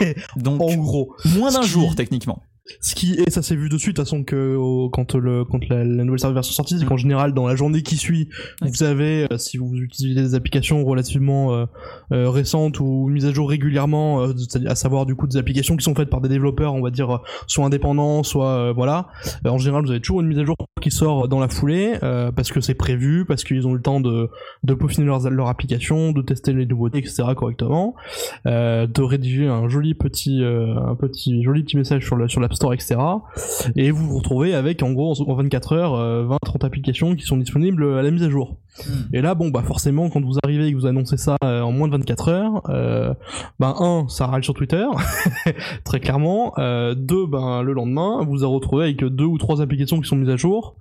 Donc 0.36 0.60
En 0.60 0.74
gros, 0.76 1.14
moins 1.36 1.50
d'un 1.50 1.60
qui- 1.62 1.68
jour 1.68 1.94
techniquement. 1.96 2.42
Ce 2.80 2.94
qui 2.94 3.14
et 3.14 3.30
ça 3.30 3.42
s'est 3.42 3.56
vu 3.56 3.68
de 3.68 3.78
suite 3.78 3.96
de 3.96 4.02
toute 4.02 4.06
façon 4.06 4.24
que 4.24 4.54
au- 4.56 4.88
quand 4.90 5.14
le 5.14 5.44
quand 5.44 5.66
la, 5.68 5.84
la 5.84 6.04
nouvelle 6.04 6.32
version 6.32 6.52
sortie, 6.52 6.78
c'est 6.78 6.84
qu'en 6.84 6.96
général 6.96 7.32
dans 7.34 7.46
la 7.46 7.56
journée 7.56 7.82
qui 7.82 7.96
suit, 7.96 8.28
Ouais. 8.62 8.68
vous 8.70 8.82
avez 8.82 9.26
euh, 9.32 9.38
si 9.38 9.56
vous 9.58 9.74
utilisez 9.76 10.20
des 10.20 10.34
applications 10.34 10.84
relativement 10.84 11.52
euh, 11.54 11.66
euh, 12.12 12.28
récentes 12.30 12.80
ou 12.80 13.08
mises 13.08 13.26
à 13.26 13.32
jour 13.32 13.48
régulièrement, 13.48 14.26
à 14.66 14.74
savoir 14.74 15.06
du 15.06 15.14
coup 15.14 15.26
des 15.26 15.36
applications 15.36 15.76
qui 15.76 15.84
sont 15.84 15.94
faites 15.94 16.10
par 16.10 16.20
des 16.20 16.28
développeurs, 16.28 16.74
on 16.74 16.82
va 16.82 16.90
dire 16.90 17.20
soit 17.46 17.64
indépendants, 17.64 18.22
soit 18.22 18.72
voilà. 18.72 19.08
En 19.44 19.58
général, 19.58 19.84
vous 19.84 19.90
avez 19.90 20.00
toujours 20.00 20.20
une 20.20 20.26
mise 20.28 20.38
à 20.38 20.44
jour 20.44 20.56
qui 20.80 20.90
sort 20.90 21.28
dans 21.28 21.40
la 21.40 21.48
foulée 21.48 21.94
parce 22.36 22.50
que 22.52 22.60
c'est 22.60 22.74
prévu, 22.74 23.24
parce 23.26 23.44
qu'ils 23.44 23.66
ont 23.66 23.72
eu 23.72 23.76
le 23.76 23.82
temps 23.82 24.00
de 24.00 24.28
de 24.64 24.74
peaufiner 24.74 25.06
leur, 25.06 25.28
leur 25.30 25.48
application, 25.48 26.12
de 26.12 26.22
tester 26.22 26.52
les 26.52 26.66
nouveautés, 26.66 26.98
etc. 26.98 27.24
correctement, 27.36 27.94
de 28.44 29.02
rédiger 29.02 29.46
un 29.46 29.68
joli 29.68 29.94
petit 29.94 30.42
un 30.44 30.94
petit 30.94 31.42
joli 31.42 31.62
petit 31.62 31.76
message 31.76 32.04
sur 32.04 32.16
le 32.16 32.28
sur 32.28 32.40
l'App 32.40 32.54
Store, 32.58 32.74
etc. 32.74 32.96
Et 33.76 33.90
vous 33.90 34.06
vous 34.06 34.18
retrouvez 34.18 34.54
avec 34.54 34.82
en 34.82 34.92
gros 34.92 35.14
en 35.20 35.34
24 35.34 35.72
heures 35.72 35.94
euh, 35.94 36.26
20-30 36.44 36.66
applications 36.66 37.14
qui 37.14 37.24
sont 37.24 37.36
disponibles 37.36 37.98
à 37.98 38.02
la 38.02 38.10
mise 38.10 38.22
à 38.22 38.30
jour. 38.30 38.56
Et 39.12 39.20
là, 39.20 39.34
bon, 39.34 39.48
bah 39.48 39.62
forcément, 39.62 40.10
quand 40.10 40.24
vous 40.24 40.36
arrivez 40.44 40.68
et 40.68 40.72
que 40.72 40.76
vous 40.76 40.86
annoncez 40.86 41.16
ça 41.16 41.36
euh, 41.44 41.62
en 41.62 41.72
moins 41.72 41.88
de 41.88 41.92
24 41.92 42.28
heures, 42.28 42.62
euh, 42.68 43.14
ben 43.58 43.74
un, 43.78 44.06
ça 44.08 44.26
râle 44.26 44.44
sur 44.44 44.54
Twitter, 44.54 44.86
très 45.84 46.00
clairement. 46.00 46.54
Euh, 46.58 46.94
deux, 46.94 47.26
ben 47.26 47.62
le 47.62 47.72
lendemain, 47.72 48.24
vous 48.24 48.38
vous 48.38 48.50
retrouvez 48.50 48.84
avec 48.84 49.04
deux 49.04 49.24
ou 49.24 49.38
trois 49.38 49.60
applications 49.60 50.00
qui 50.00 50.08
sont 50.08 50.16
mises 50.16 50.30
à 50.30 50.36
jour. 50.36 50.76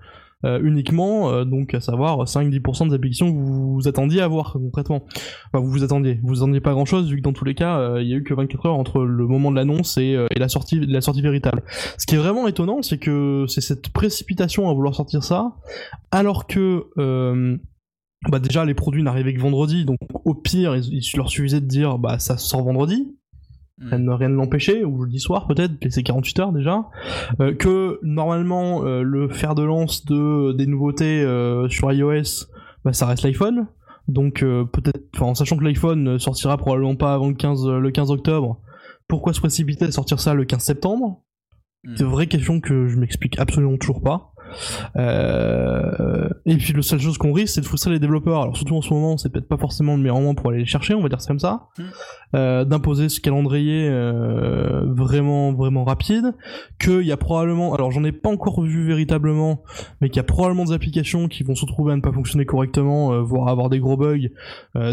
Euh, 0.46 0.60
uniquement, 0.62 1.32
euh, 1.32 1.46
donc 1.46 1.74
à 1.74 1.82
savoir 1.82 2.26
5-10% 2.26 2.90
des 2.90 2.94
applications 2.94 3.34
que 3.34 3.38
vous 3.40 3.74
vous 3.74 3.88
attendiez 3.88 4.22
à 4.22 4.26
avoir 4.26 4.54
concrètement. 4.54 5.04
Enfin, 5.52 5.64
vous 5.64 5.72
vous 5.72 5.84
attendiez, 5.84 6.20
vous 6.22 6.44
attendiez 6.44 6.62
pas 6.62 6.74
grand 6.74 6.86
chose 6.86 7.10
vu 7.10 7.18
que 7.18 7.22
dans 7.22 7.34
tous 7.34 7.46
les 7.46 7.56
cas, 7.56 7.80
euh, 7.80 8.04
il 8.04 8.08
y 8.08 8.14
a 8.14 8.18
eu 8.18 8.24
que 8.24 8.36
24 8.36 8.68
heures 8.68 8.76
entre 8.76 9.04
le 9.04 9.26
moment 9.26 9.50
de 9.50 9.56
l'annonce 9.56 9.98
et, 9.98 10.16
la 10.36 10.48
sortie, 10.48 10.80
la 10.80 11.02
sortie 11.02 11.24
véritable. 11.24 11.64
Ce 11.98 12.06
qui 12.06 12.14
est 12.14 12.20
vraiment 12.20 12.48
étonnant, 12.48 12.84
c'est 12.84 13.00
que 13.00 13.46
c'est 13.48 13.62
cette 13.62 13.90
précipitation 13.90 14.70
à 14.70 14.74
vouloir 14.74 14.94
sortir 14.94 15.24
ça, 15.24 15.56
alors 16.12 16.46
que 16.46 16.86
bah 18.30 18.40
déjà 18.40 18.66
les 18.66 18.74
produits 18.74 19.04
n'arrivaient 19.04 19.34
que 19.34 19.40
vendredi, 19.40 19.86
donc 19.86 20.00
au 20.26 20.34
pire 20.34 20.76
il, 20.76 20.86
il 20.86 21.04
leur 21.16 21.30
suffisait 21.30 21.62
de 21.62 21.68
dire 21.68 22.00
bah 22.00 22.20
ça 22.20 22.38
sort 22.38 22.64
vendredi, 22.64 23.17
Mm. 23.80 23.90
rien 23.90 24.00
ne 24.00 24.12
rien 24.12 24.30
ne 24.30 24.36
l'empêchait, 24.36 24.84
ou 24.84 25.04
jeudi 25.04 25.20
soir 25.20 25.46
peut-être, 25.48 25.74
laisser 25.84 26.02
48 26.02 26.40
heures 26.40 26.52
déjà, 26.52 26.86
euh, 27.40 27.54
que 27.54 28.00
normalement 28.02 28.84
euh, 28.84 29.04
le 29.04 29.30
fer 29.30 29.54
de 29.54 29.64
lance 29.64 30.06
de 30.06 30.54
des 30.54 30.66
nouveautés 30.66 31.22
euh, 31.22 31.70
sur 31.70 31.92
iOS, 31.92 32.48
bah 32.84 32.94
ça 32.94 33.06
reste 33.06 33.24
l'iPhone, 33.24 33.68
donc 34.08 34.42
euh, 34.42 34.66
peut-être, 34.66 35.04
enfin 35.16 35.28
en 35.28 35.36
sachant 35.36 35.58
que 35.58 35.64
l'iPhone 35.64 36.04
ne 36.04 36.18
sortira 36.18 36.58
probablement 36.58 36.96
pas 36.96 37.14
avant 37.14 37.28
le 37.28 37.36
15 37.36 37.68
le 37.68 37.92
15 37.92 38.10
octobre, 38.10 38.60
pourquoi 39.08 39.34
se 39.34 39.40
précipiter 39.40 39.86
à 39.86 39.92
sortir 39.92 40.20
ça 40.20 40.34
le 40.34 40.46
15 40.46 40.64
septembre? 40.64 41.22
C'est 41.96 42.04
une 42.04 42.10
vraie 42.10 42.28
question 42.28 42.60
que 42.60 42.88
je 42.88 42.98
m'explique 42.98 43.40
absolument 43.40 43.78
toujours 43.78 44.02
pas. 44.02 44.34
Euh, 44.96 46.30
et 46.46 46.58
puis 46.58 46.74
le 46.74 46.82
seule 46.82 47.00
chose 47.00 47.18
qu'on 47.18 47.34
risque, 47.34 47.56
c'est 47.56 47.62
de 47.62 47.66
frustrer 47.66 47.92
les 47.92 48.00
développeurs. 48.00 48.42
Alors 48.42 48.56
surtout 48.56 48.76
en 48.76 48.82
ce 48.82 48.94
moment, 48.94 49.18
c'est 49.18 49.30
peut-être 49.30 49.48
pas 49.48 49.58
forcément 49.58 49.96
le 49.96 50.02
meilleur 50.02 50.18
moment 50.18 50.36
pour 50.36 50.50
aller 50.50 50.60
les 50.60 50.66
chercher, 50.66 50.94
on 50.94 51.02
va 51.02 51.10
dire 51.10 51.22
ça 51.22 51.28
comme 51.28 51.40
ça. 51.40 51.68
Mm. 51.78 51.84
Euh, 52.36 52.66
D'imposer 52.66 53.10
ce 53.10 53.22
calendrier 53.22 53.88
euh, 53.90 54.84
vraiment 54.86 55.54
vraiment 55.54 55.84
rapide. 55.84 56.34
Qu'il 56.80 57.02
y 57.02 57.12
a 57.12 57.18
probablement, 57.18 57.74
alors 57.74 57.92
j'en 57.92 58.04
ai 58.04 58.12
pas 58.12 58.30
encore 58.30 58.62
vu 58.62 58.86
véritablement, 58.88 59.64
mais 60.02 60.10
qu'il 60.10 60.18
y 60.18 60.20
a 60.20 60.24
probablement 60.24 60.66
des 60.66 60.74
applications 60.74 61.28
qui 61.28 61.44
vont 61.44 61.56
se 61.56 61.66
retrouver 61.66 61.94
à 61.94 61.96
ne 61.96 62.02
pas 62.02 62.12
fonctionner 62.12 62.46
correctement, 62.46 63.22
voire 63.24 63.48
avoir 63.48 63.70
des 63.70 63.80
gros 63.80 63.98
bugs. 63.98 64.30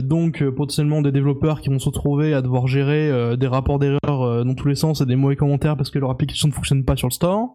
Donc 0.02 0.42
potentiellement 0.50 1.02
des 1.02 1.12
développeurs 1.12 1.60
qui 1.60 1.70
vont 1.70 1.78
se 1.78 1.86
retrouver 1.86 2.34
à 2.34 2.42
devoir 2.42 2.66
gérer 2.66 3.36
des 3.36 3.46
rapports 3.46 3.78
d'erreur 3.78 4.44
dans 4.44 4.54
tous 4.54 4.68
les 4.68 4.74
sens 4.74 5.00
et 5.00 5.06
des 5.06 5.16
mauvais 5.16 5.36
commentaires 5.36 5.76
parce 5.76 5.90
que 5.90 5.98
leur 5.98 6.10
application 6.10 6.48
ne 6.48 6.52
fonctionne 6.52 6.84
pas 6.84 6.96
sur 6.96 7.08
le 7.08 7.12
store. 7.12 7.54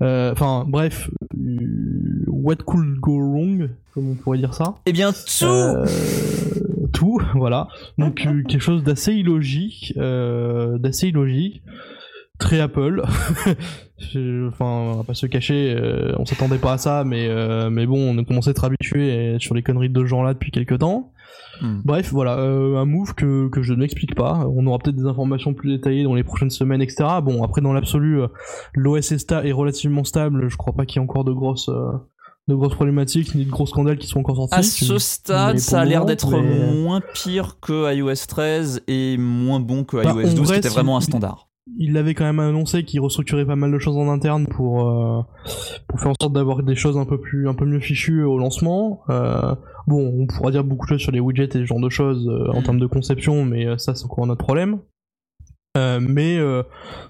Enfin 0.00 0.64
bref, 0.68 1.10
what 2.28 2.56
could 2.66 2.98
go 3.00 3.18
wrong, 3.18 3.70
comme 3.94 4.10
on 4.10 4.14
pourrait 4.14 4.38
dire 4.38 4.54
ça. 4.54 4.76
Eh 4.86 4.92
bien, 4.92 5.12
tout 5.12 5.44
Euh, 5.44 5.86
tout, 6.92 7.20
voilà. 7.34 7.68
Donc 7.98 8.26
euh, 8.26 8.42
quelque 8.42 8.60
chose 8.62 8.82
d'assez 8.82 9.14
illogique, 9.14 9.94
euh, 9.96 10.78
d'assez 10.78 11.08
illogique. 11.08 11.62
très 12.38 12.60
Apple. 12.60 13.02
Enfin, 14.48 14.64
on 14.64 14.96
va 14.96 15.04
pas 15.04 15.14
se 15.14 15.26
cacher, 15.26 15.76
on 16.18 16.26
s'attendait 16.26 16.58
pas 16.58 16.72
à 16.72 16.78
ça, 16.78 17.04
mais 17.06 17.28
mais 17.70 17.86
bon, 17.86 18.00
on 18.00 18.18
a 18.18 18.24
commencé 18.24 18.48
à 18.48 18.50
être 18.50 18.64
habitué 18.64 19.36
sur 19.38 19.54
les 19.54 19.62
conneries 19.62 19.90
de 19.90 20.00
ce 20.00 20.06
genre-là 20.06 20.34
depuis 20.34 20.50
quelques 20.50 20.80
temps. 20.80 21.11
Hmm. 21.62 21.80
Bref, 21.84 22.12
voilà, 22.12 22.38
euh, 22.38 22.76
un 22.76 22.84
move 22.84 23.14
que, 23.14 23.48
que 23.48 23.62
je 23.62 23.72
n'explique 23.72 24.14
pas. 24.14 24.46
On 24.54 24.66
aura 24.66 24.78
peut-être 24.78 24.96
des 24.96 25.06
informations 25.06 25.54
plus 25.54 25.70
détaillées 25.76 26.02
dans 26.02 26.14
les 26.14 26.24
prochaines 26.24 26.50
semaines, 26.50 26.82
etc. 26.82 27.04
Bon, 27.22 27.42
après, 27.44 27.60
dans 27.60 27.72
l'absolu, 27.72 28.20
euh, 28.20 28.26
l'OS 28.74 29.12
est, 29.12 29.52
relativement 29.52 30.04
stable. 30.04 30.48
Je 30.48 30.56
crois 30.56 30.72
pas 30.72 30.84
qu'il 30.86 31.00
y 31.00 31.04
ait 31.04 31.08
encore 31.08 31.24
de 31.24 31.32
grosses, 31.32 31.68
euh, 31.68 31.92
de 32.48 32.54
grosses 32.56 32.74
problématiques 32.74 33.34
ni 33.36 33.44
de 33.44 33.50
gros 33.50 33.66
scandales 33.66 33.98
qui 33.98 34.08
sont 34.08 34.20
encore 34.20 34.36
sortis. 34.36 34.54
À 34.54 34.62
ce 34.62 34.98
stade, 34.98 35.58
ça 35.58 35.80
a 35.80 35.84
l'air 35.84 36.04
d'être 36.04 36.40
mais- 36.40 36.82
moins 36.82 37.00
pire 37.14 37.58
que 37.60 37.94
iOS 37.94 38.26
13 38.26 38.82
et 38.88 39.16
moins 39.16 39.60
bon 39.60 39.84
que 39.84 39.96
Bah, 39.96 40.14
iOS 40.16 40.30
en 40.30 40.34
12, 40.34 40.46
vrai, 40.48 40.60
qui 40.60 40.66
était 40.66 40.68
vraiment 40.68 40.96
un 40.96 41.00
standard. 41.00 41.48
Il 41.78 41.96
avait 41.96 42.14
quand 42.14 42.24
même 42.24 42.40
annoncé 42.40 42.84
qu'il 42.84 43.00
restructurait 43.00 43.46
pas 43.46 43.56
mal 43.56 43.70
de 43.70 43.78
choses 43.78 43.96
en 43.96 44.08
interne 44.08 44.46
pour 44.46 44.88
euh, 44.88 45.22
faire 45.96 46.10
en 46.10 46.14
sorte 46.20 46.32
d'avoir 46.32 46.62
des 46.62 46.74
choses 46.74 46.98
un 46.98 47.04
peu 47.04 47.18
mieux 47.64 47.80
fichues 47.80 48.24
au 48.24 48.38
lancement. 48.38 49.02
Euh, 49.10 49.54
bon, 49.86 50.12
on 50.22 50.26
pourra 50.26 50.50
dire 50.50 50.64
beaucoup 50.64 50.86
de 50.86 50.90
choses 50.90 51.00
sur 51.00 51.12
les 51.12 51.20
widgets 51.20 51.44
et 51.44 51.52
ce 51.52 51.64
genre 51.64 51.80
de 51.80 51.88
choses 51.88 52.28
euh, 52.28 52.50
en 52.52 52.62
termes 52.62 52.80
de 52.80 52.86
conception, 52.86 53.44
mais 53.44 53.78
ça 53.78 53.94
c'est 53.94 54.04
encore 54.04 54.24
un 54.24 54.30
autre 54.30 54.44
problème. 54.44 54.80
Euh, 55.78 56.00
mais 56.02 56.36
euh, 56.36 56.62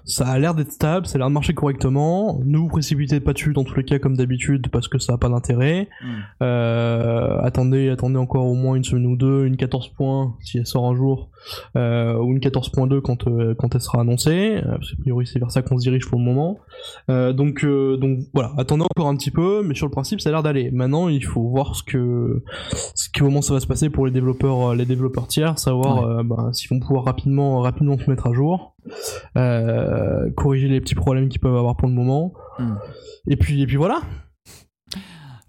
ça 0.05 0.25
a 0.25 0.39
l'air 0.39 0.55
d'être 0.55 0.71
stable, 0.71 1.05
ça 1.05 1.15
a 1.15 1.17
l'air 1.17 1.27
de 1.27 1.33
marcher 1.33 1.53
correctement. 1.53 2.39
Ne 2.45 2.57
vous 2.57 2.69
précipitez 2.69 3.19
pas 3.19 3.33
dessus 3.33 3.51
dans 3.51 3.65
tous 3.65 3.75
les 3.75 3.83
cas 3.83 3.99
comme 3.99 4.15
d'habitude 4.15 4.69
parce 4.69 4.87
que 4.87 4.99
ça 4.99 5.13
a 5.13 5.17
pas 5.17 5.27
d'intérêt. 5.27 5.89
Hmm. 6.01 6.07
Euh, 6.43 7.41
attendez, 7.41 7.89
attendez 7.89 8.17
encore 8.17 8.45
au 8.45 8.53
moins 8.53 8.75
une 8.75 8.85
semaine 8.85 9.07
ou 9.07 9.17
deux, 9.17 9.45
une 9.45 9.57
14 9.57 9.89
points 9.89 10.35
si 10.39 10.59
elle 10.59 10.65
sort 10.65 10.85
un 10.85 10.95
jour, 10.95 11.29
ou 11.75 12.31
une 12.31 12.39
14.2 12.39 13.01
quand 13.01 13.25
quand 13.57 13.75
elle 13.75 13.81
sera 13.81 13.99
annoncée. 13.99 14.61
Parce 14.63 14.91
que, 14.91 14.95
a 14.95 15.01
priori, 15.01 15.27
c'est 15.27 15.39
vers 15.39 15.51
ça 15.51 15.61
qu'on 15.61 15.77
se 15.77 15.83
dirige 15.83 16.07
pour 16.07 16.19
le 16.19 16.23
moment. 16.23 16.59
Donc 17.09 17.65
donc 17.65 18.19
voilà, 18.33 18.53
attendez 18.57 18.85
encore 18.95 19.09
un 19.09 19.17
petit 19.17 19.31
peu, 19.31 19.61
mais 19.61 19.75
sur 19.75 19.87
le 19.87 19.91
principe, 19.91 20.21
ça 20.21 20.29
a 20.29 20.31
l'air 20.31 20.43
d'aller. 20.43 20.71
Maintenant, 20.71 21.09
il 21.09 21.25
faut 21.25 21.49
voir 21.49 21.75
ce 21.75 21.83
que 21.83 22.41
ce 22.95 23.09
que- 23.09 23.19
comment 23.19 23.41
ça 23.41 23.53
va 23.53 23.59
se 23.59 23.67
passer 23.67 23.89
pour 23.89 24.05
les 24.05 24.11
développeurs 24.11 24.73
les 24.73 24.85
développeurs 24.85 25.27
tiers, 25.27 25.59
savoir 25.59 26.23
ben, 26.23 26.53
s'ils 26.53 26.69
vont 26.69 26.79
pouvoir 26.79 27.03
rapidement 27.03 27.59
rapidement 27.59 27.97
se 27.97 28.09
mettre 28.09 28.27
à 28.27 28.33
jour, 28.33 28.52
euh, 29.37 30.29
corriger 30.31 30.67
les 30.67 30.81
petits 30.81 30.95
problèmes 30.95 31.29
qu'ils 31.29 31.41
peuvent 31.41 31.55
avoir 31.55 31.75
pour 31.75 31.87
le 31.87 31.93
moment. 31.93 32.33
Hmm. 32.59 32.75
Et 33.27 33.37
puis 33.37 33.61
et 33.61 33.67
puis 33.67 33.77
voilà. 33.77 34.01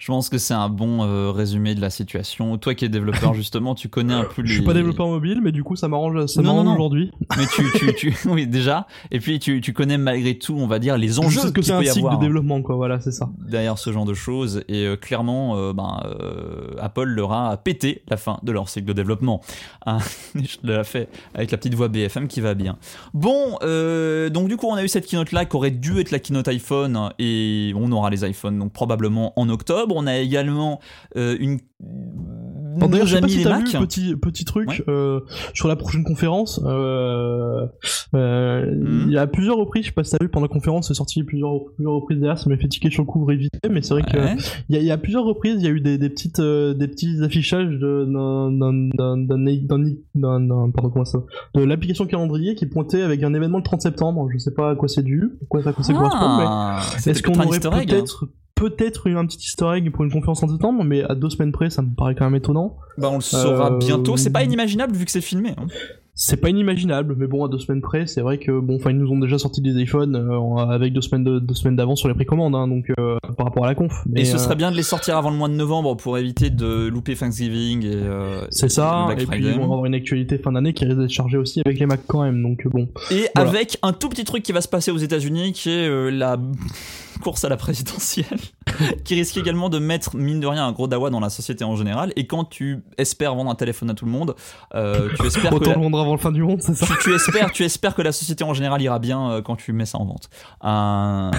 Je 0.05 0.09
pense 0.09 0.29
que 0.29 0.37
c'est 0.37 0.53
un 0.53 0.69
bon 0.69 1.03
euh, 1.03 1.31
résumé 1.31 1.75
de 1.75 1.81
la 1.81 1.89
situation. 1.89 2.59
Toi 2.59 2.75
qui 2.75 2.85
es 2.85 2.91
développeur, 2.91 3.33
justement, 3.43 3.75
tu 3.75 3.89
connais 3.89 4.13
un 4.13 4.25
peu 4.25 4.43
les... 4.43 4.49
Je 4.49 4.53
suis 4.57 4.63
pas 4.63 4.75
développeur 4.75 5.07
mobile, 5.07 5.41
mais 5.43 5.51
du 5.51 5.65
coup 5.65 5.77
ça 5.77 5.89
m'arrange 5.89 6.27
ça 6.27 6.43
aujourd'hui. 6.43 7.11
Mais 7.39 7.47
tu, 7.47 7.65
tu, 7.79 7.95
tu... 7.95 8.15
Oui, 8.27 8.47
déjà. 8.47 8.87
Et 9.11 9.19
puis, 9.19 9.39
tu, 9.39 9.63
tu 9.63 9.73
connais 9.73 9.97
malgré 9.97 10.37
tout, 10.37 10.57
on 10.59 10.67
va 10.67 10.79
dire, 10.79 10.99
les 10.99 11.09
Je 11.09 11.21
enjeux 11.21 11.41
ce 11.41 11.47
que 11.47 11.63
c'est 11.63 11.73
un 11.73 11.83
cycle 11.83 12.01
avoir 12.01 12.19
de 12.19 12.23
développement 12.27 12.61
quoi, 12.61 12.77
voilà, 12.77 13.01
c'est 13.01 13.13
ça. 13.13 13.31
derrière 13.49 13.79
ce 13.79 13.93
genre 13.93 14.05
de 14.05 14.13
choses. 14.13 14.63
Et 14.69 14.85
euh, 14.85 14.97
clairement, 14.97 15.57
euh, 15.57 15.73
ben, 15.73 16.03
euh, 16.05 16.75
Apple 16.79 17.05
leur 17.05 17.33
a 17.33 17.57
pété 17.57 18.03
la 18.11 18.19
fin 18.19 18.41
de 18.43 18.53
leur 18.53 18.69
cycle 18.69 18.85
de 18.85 18.93
développement. 18.93 19.41
Hein, 19.87 20.01
je 20.35 20.59
l'ai 20.65 20.85
fait 20.85 21.09
avec 21.33 21.51
la 21.51 21.57
petite 21.57 21.77
voix 21.77 21.89
BFM 21.89 22.29
qui 22.29 22.43
va 22.43 22.53
bien. 22.53 22.77
Bon, 23.15 23.57
euh, 23.63 24.29
donc 24.29 24.49
du 24.49 24.59
coup, 24.59 24.67
on 24.67 24.75
a 24.75 24.85
eu 24.85 24.89
cette 24.89 25.07
keynote-là 25.07 25.47
qui 25.47 25.57
aurait 25.57 25.71
dû 25.71 25.99
être 25.99 26.11
la 26.11 26.19
keynote 26.19 26.49
iPhone. 26.49 27.09
Et 27.19 27.73
on 27.75 27.91
aura 27.91 28.11
les 28.11 28.29
iPhones, 28.29 28.59
donc 28.59 28.75
probablement 28.75 29.33
en 29.41 29.49
octobre. 29.49 29.94
On 29.95 30.07
a 30.07 30.19
également 30.19 30.81
euh, 31.17 31.37
une... 31.41 31.59
Bon, 32.77 32.89
D'ailleurs, 32.89 33.07
je 33.07 33.15
sais 33.15 33.21
pas 33.21 33.29
si 33.29 33.43
t'as 33.45 33.59
vu 33.59 33.65
petit 33.87 34.17
petit 34.17 34.45
truc 34.45 34.69
Ouais. 34.69 34.85
euh, 34.89 35.21
sur 35.53 35.69
la 35.69 35.77
prochaine 35.77 36.03
conférence. 36.03 36.61
euh, 36.65 37.67
euh, 38.15 38.67
Mhm. 38.75 39.05
Il 39.07 39.13
y 39.13 39.19
a 39.19 39.27
plusieurs 39.29 39.57
reprises, 39.57 39.85
je 39.85 39.89
sais 39.91 39.95
pas 39.95 40.03
si 40.03 40.11
t'as 40.11 40.19
vu 40.25 40.29
pendant 40.29 40.47
la 40.47 40.53
conférence, 40.53 40.89
c'est 40.89 40.95
sorti 40.95 41.23
plusieurs, 41.23 41.53
plusieurs 41.77 41.93
reprises 41.95 42.19
derrière, 42.19 42.39
ça 42.39 42.51
m'a 42.51 42.57
fait 42.57 42.67
tiquer 42.69 42.91
sur 42.91 43.03
le 43.03 43.07
coup 43.07 43.25
vite 43.27 43.53
fait, 43.63 43.69
mais 43.71 43.81
c'est 43.83 43.95
vrai 43.95 44.03
que 44.03 44.17
Ouais. 44.17 44.37
il 44.69 44.75
y, 44.75 44.79
a- 44.79 44.83
il 44.83 44.87
y 44.87 44.91
a 44.91 44.97
plusieurs 44.97 45.25
reprises, 45.25 45.57
il 45.59 45.63
y 45.65 45.67
a 45.69 45.71
eu 45.71 45.81
des, 45.81 45.99
des 45.99 46.09
petites 46.11 46.41
des 46.41 46.89
petits 46.89 47.23
affichages 47.23 47.69
de 47.79 48.05
d'un 50.15 50.71
pardon 50.71 50.91
comment 50.91 51.05
ça 51.05 51.23
de 51.55 51.63
l'application 51.63 52.07
calendrier 52.07 52.55
qui 52.55 52.67
pointait 52.67 53.03
avec 53.03 53.23
un 53.23 53.35
événement 53.35 53.59
le 53.59 53.65
30 53.65 53.83
septembre. 53.83 54.29
Je 54.33 54.39
sais 54.39 54.53
pas 54.55 54.71
à 54.71 54.75
quoi 54.75 54.89
c'est 54.89 55.03
dû, 55.03 55.31
à 55.43 55.47
quoi 55.49 55.63
ça, 55.63 55.73
ça 55.73 55.93
correspond, 55.93 56.37
mais 56.39 56.45
Ah, 56.47 56.81
est-ce 57.07 57.23
qu'on 57.23 57.33
peut-être 57.33 57.47
aurait 57.47 57.57
easter 57.57 57.71
egg, 57.81 57.95
hein. 57.95 58.05
Peut-être 58.55 59.07
eu 59.09 59.17
un 59.17 59.27
petit 59.27 59.39
easter 59.39 59.67
egg 59.77 59.91
pour 59.91 60.05
une 60.05 60.11
conférence 60.13 60.43
en 60.43 60.49
septembre, 60.49 60.85
mais 60.85 61.03
à 61.03 61.15
deux 61.15 61.31
semaines 61.31 61.53
près, 61.53 61.71
ça 61.71 61.83
me 61.83 61.95
paraît 61.95 62.15
quand 62.15 62.25
même 62.25 62.37
étonnant. 62.37 62.77
Bah, 62.99 63.09
on 63.11 63.17
le 63.17 63.21
saura 63.21 63.73
Euh, 63.73 63.79
bientôt. 63.79 64.17
C'est 64.17 64.31
pas 64.33 64.45
inimaginable 64.45 64.95
vu 64.95 65.05
que 65.05 65.11
c'est 65.11 65.21
filmé. 65.21 65.51
hein. 65.59 65.67
C'est 66.17 66.37
pas 66.37 66.49
inimaginable, 66.49 67.17
mais 67.19 67.27
bon, 67.27 67.45
à 67.45 67.49
deux 67.49 67.59
semaines 67.59 67.81
près, 67.81 68.07
c'est 68.07 68.21
vrai 68.21 68.39
que 68.39 68.61
bon, 68.61 68.77
enfin, 68.77 68.91
ils 68.91 68.97
nous 68.97 69.11
ont 69.11 69.19
déjà 69.19 69.37
sorti 69.37 69.61
des 69.61 69.73
iPhones 69.83 70.15
euh, 70.15 70.57
avec 70.67 70.93
deux 70.93 71.01
semaines 71.01 71.25
de, 71.25 71.41
deux 71.41 71.55
semaines 71.55 71.75
d'avance 71.75 71.99
sur 71.99 72.07
les 72.07 72.15
précommandes, 72.15 72.55
hein, 72.55 72.69
donc 72.69 72.85
euh, 73.01 73.17
par 73.37 73.47
rapport 73.47 73.65
à 73.65 73.67
la 73.67 73.75
conf. 73.75 73.93
Mais, 74.07 74.21
Et 74.21 74.25
ce 74.25 74.37
euh, 74.37 74.39
serait 74.39 74.55
bien 74.55 74.71
de 74.71 74.77
les 74.77 74.85
sortir 74.85 75.17
avant 75.17 75.31
le 75.31 75.37
mois 75.37 75.49
de 75.49 75.55
novembre 75.55 75.97
pour 75.97 76.17
éviter 76.17 76.51
de 76.51 76.87
louper 76.87 77.17
Thanksgiving 77.17 77.85
et. 77.85 77.99
c'est 78.51 78.69
ça, 78.71 79.09
et 79.19 79.27
puis 79.27 79.45
ils 79.45 79.55
vont 79.57 79.65
avoir 79.65 79.87
une 79.87 79.95
actualité 79.95 80.39
fin 80.39 80.53
d'année 80.53 80.73
qui 80.73 80.85
risque 80.85 80.99
d'être 81.01 81.11
chargée 81.11 81.37
aussi 81.37 81.61
avec 81.67 81.81
les 81.81 81.87
Mac 81.87 82.03
quand 82.07 82.23
même, 82.23 82.41
donc 82.41 82.65
bon. 82.69 82.89
Et 83.11 83.27
Voilà. 83.35 83.51
avec 83.51 83.79
un 83.83 83.93
tout 83.93 84.09
petit 84.09 84.23
truc 84.23 84.45
qui 84.45 84.53
va 84.53 84.61
se 84.61 84.69
passer 84.69 84.93
aux 84.93 84.97
États-Unis, 84.99 85.53
qui 85.53 85.69
est 85.71 86.11
la 86.13 86.37
course 87.23 87.45
à 87.45 87.49
la 87.49 87.57
présidentielle, 87.57 88.39
qui 89.05 89.15
risque 89.15 89.37
également 89.37 89.69
de 89.69 89.79
mettre 89.79 90.17
mine 90.17 90.41
de 90.41 90.47
rien 90.47 90.67
un 90.67 90.73
gros 90.73 90.87
dawa 90.89 91.11
dans 91.11 91.21
la 91.21 91.31
société 91.31 91.65
en 91.65 91.77
général. 91.77 92.13
Et 92.17 92.27
quand 92.27 92.45
tu 92.45 92.83
espères 92.99 93.35
vendre 93.35 93.51
un 93.51 93.55
téléphone 93.55 93.91
à 93.91 93.95
tout 93.95 94.05
le 94.05 94.11
monde, 94.11 94.35
euh, 94.75 95.09
tu 95.19 95.27
espères 95.27 95.51
que 95.51 95.57
Autant 95.57 95.71
la- 95.71 95.77
le 95.77 95.83
vendre 95.83 96.01
avant 96.01 96.13
le 96.13 96.19
fin 96.19 96.33
du 96.33 96.43
monde, 96.43 96.61
c'est 96.61 96.75
ça. 96.75 96.87
tu, 96.87 96.95
tu 97.05 97.15
espères, 97.15 97.51
tu 97.53 97.63
espères 97.65 97.95
que 97.95 98.03
la 98.03 98.13
société 98.13 98.45
en 98.45 98.55
général 98.55 98.81
ira 98.83 98.99
bien 98.99 99.31
euh, 99.31 99.43
quand 99.43 99.57
tu 99.57 99.73
mets 99.73 99.87
ça 99.87 99.99
en 99.99 100.05
vente. 100.05 100.29
Euh, 100.65 101.31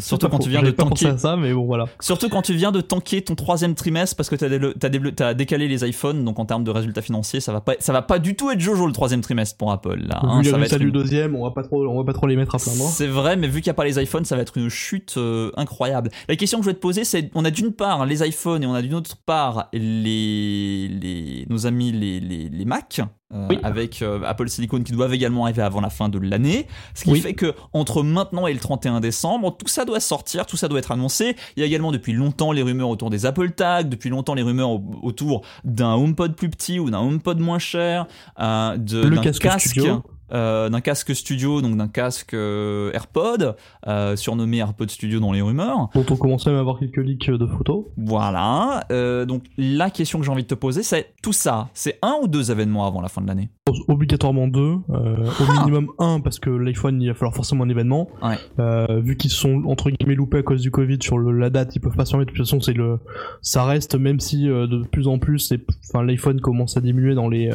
surtout 0.00 0.28
quand 0.28 0.38
tu 0.38 0.50
viens 0.50 0.62
de 0.62 0.70
tanker 0.70 1.18
ça, 1.18 1.36
mais 1.36 1.52
bon, 1.52 1.64
voilà. 1.66 1.86
Surtout 2.00 2.28
quand 2.28 2.42
tu 2.42 2.54
viens 2.54 2.72
de 2.72 2.80
tanker 2.80 3.22
ton 3.22 3.34
troisième 3.34 3.74
trimestre 3.74 4.16
parce 4.16 4.28
que 4.28 4.36
dévelop- 4.36 5.14
t'as 5.14 5.34
décalé 5.34 5.68
les 5.68 5.88
iPhones, 5.88 6.24
donc 6.24 6.38
en 6.38 6.44
termes 6.44 6.64
de 6.64 6.70
résultats 6.70 7.02
financiers, 7.02 7.40
ça 7.40 7.52
va 7.52 7.60
pas, 7.60 7.74
ça 7.78 7.92
va 7.92 8.02
pas 8.02 8.18
du 8.18 8.36
tout 8.36 8.50
être 8.50 8.60
Jojo 8.60 8.86
le 8.86 8.92
troisième 8.92 9.20
trimestre 9.20 9.56
pour 9.56 9.72
Apple. 9.72 10.00
Là, 10.06 10.20
hein, 10.22 10.40
Vu 10.42 10.50
ça 10.50 10.58
va 10.58 10.64
être 10.66 10.78
deuxième, 10.78 11.36
on 11.36 11.44
va 11.44 11.50
pas 11.52 11.62
trop, 11.62 11.86
on 11.86 11.96
va 11.98 12.04
pas 12.04 12.12
trop 12.12 12.26
les 12.26 12.36
mettre 12.36 12.54
à 12.54 12.58
plaindre. 12.58 12.84
C'est 12.88 13.06
vrai, 13.06 13.36
mais 13.36 13.46
vu 13.46 13.60
qu'il 13.60 13.68
n'y 13.70 13.74
a 13.74 13.74
pas 13.74 13.84
les 13.84 14.00
iPhones, 14.02 14.24
ça 14.24 14.36
va 14.36 14.42
être 14.42 14.56
une 14.56 14.68
chute 14.68 14.89
euh, 15.16 15.50
incroyable. 15.56 16.10
La 16.28 16.36
question 16.36 16.58
que 16.58 16.64
je 16.64 16.70
vais 16.70 16.74
te 16.74 16.80
poser, 16.80 17.04
c'est 17.04 17.30
on 17.34 17.44
a 17.44 17.50
d'une 17.50 17.72
part 17.72 18.06
les 18.06 18.26
iPhones 18.26 18.62
et 18.62 18.66
on 18.66 18.74
a 18.74 18.82
d'une 18.82 18.94
autre 18.94 19.16
part 19.24 19.68
les, 19.72 20.88
les 20.88 21.46
nos 21.48 21.66
amis 21.66 21.92
les, 21.92 22.20
les, 22.20 22.48
les 22.48 22.64
Mac. 22.64 23.00
euh, 23.32 23.46
Oui. 23.48 23.58
avec 23.62 24.02
euh, 24.02 24.20
Apple 24.24 24.48
Silicon 24.48 24.82
qui 24.82 24.92
doivent 24.92 25.14
également 25.14 25.44
arriver 25.44 25.62
avant 25.62 25.80
la 25.80 25.90
fin 25.90 26.08
de 26.08 26.18
l'année. 26.18 26.66
Ce 26.94 27.04
qui 27.04 27.10
Oui. 27.10 27.20
fait 27.20 27.34
que 27.34 27.54
entre 27.72 28.02
maintenant 28.02 28.46
et 28.46 28.52
le 28.52 28.58
31 28.60 29.00
décembre, 29.00 29.56
tout 29.56 29.68
ça 29.68 29.84
doit 29.84 30.00
sortir, 30.00 30.46
tout 30.46 30.56
ça 30.56 30.68
doit 30.68 30.78
être 30.80 30.90
annoncé. 30.92 31.36
Il 31.56 31.60
y 31.60 31.62
a 31.62 31.66
également 31.66 31.92
depuis 31.92 32.12
longtemps 32.12 32.52
les 32.52 32.62
rumeurs 32.62 32.88
autour 32.88 33.08
des 33.10 33.26
Apple 33.26 33.50
Tags, 33.52 33.84
depuis 33.84 34.10
longtemps 34.10 34.34
les 34.34 34.42
rumeurs 34.42 34.70
au- 34.70 34.82
autour 35.02 35.42
d'un 35.64 35.94
HomePod 35.94 36.34
plus 36.34 36.50
petit 36.50 36.78
ou 36.80 36.90
d'un 36.90 37.00
HomePod 37.00 37.38
moins 37.38 37.58
cher, 37.60 38.06
euh, 38.40 38.76
de, 38.76 39.00
Le 39.02 39.18
casque 39.18 39.48
studio. 39.60 40.02
Euh, 40.32 40.68
d'un 40.68 40.80
casque 40.80 41.14
studio, 41.14 41.60
donc 41.60 41.76
d'un 41.76 41.88
casque 41.88 42.34
euh, 42.34 42.92
AirPod, 42.92 43.56
euh, 43.86 44.16
surnommé 44.16 44.58
AirPod 44.58 44.90
Studio 44.90 45.20
dans 45.20 45.32
les 45.32 45.42
rumeurs. 45.42 45.88
Dont 45.94 46.04
on 46.10 46.16
commençait 46.16 46.50
à 46.50 46.58
avoir 46.58 46.78
quelques 46.78 46.98
leaks 46.98 47.30
de 47.30 47.46
photos. 47.46 47.84
Voilà. 47.96 48.84
Donc 49.26 49.44
la 49.56 49.90
question 49.90 50.18
que 50.18 50.24
j'ai 50.24 50.30
envie 50.30 50.42
de 50.42 50.48
te 50.48 50.54
poser, 50.54 50.82
c'est 50.82 51.14
tout 51.22 51.32
ça, 51.32 51.68
c'est 51.74 51.98
un 52.02 52.16
ou 52.22 52.28
deux 52.28 52.50
événements 52.50 52.86
avant 52.86 53.00
la 53.00 53.08
fin 53.08 53.20
de 53.22 53.26
l'année? 53.26 53.50
Obligatoirement 53.88 54.48
deux, 54.48 54.78
au 54.88 54.94
Ah. 54.94 55.52
minimum 55.60 55.90
un 55.98 56.20
parce 56.20 56.38
que 56.38 56.50
l'iPhone 56.50 57.00
il 57.00 57.08
va 57.08 57.14
falloir 57.14 57.34
forcément 57.34 57.64
un 57.64 57.68
événement. 57.68 58.08
Ouais. 58.22 59.00
Vu 59.02 59.16
qu'ils 59.16 59.30
sont 59.30 59.62
entre 59.66 59.90
guillemets 59.90 60.14
loupés 60.14 60.38
à 60.38 60.42
cause 60.42 60.60
du 60.62 60.70
Covid 60.70 60.98
sur 61.00 61.18
le, 61.18 61.32
la 61.32 61.50
date, 61.50 61.76
ils 61.76 61.80
peuvent 61.80 61.96
pas 61.96 62.04
se 62.04 62.12
permettre. 62.12 62.32
De 62.32 62.36
toute 62.36 62.46
façon, 62.46 62.60
c'est 62.60 62.72
le, 62.72 62.98
ça 63.42 63.64
reste 63.64 63.94
même 63.94 64.20
si 64.20 64.46
de 64.46 64.84
plus 64.88 65.06
en 65.08 65.18
plus, 65.18 65.52
enfin 65.88 66.04
l'iPhone 66.04 66.40
commence 66.40 66.76
à 66.76 66.80
diminuer 66.80 67.14
dans 67.14 67.28
les 67.28 67.50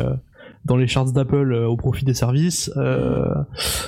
dans 0.66 0.78
les 0.78 0.88
charts 0.88 1.12
d'Apple 1.12 1.54
euh, 1.54 1.68
au 1.68 1.78
profit 1.78 2.06
des 2.06 2.14
services. 2.14 2.72
Euh, 2.76 3.26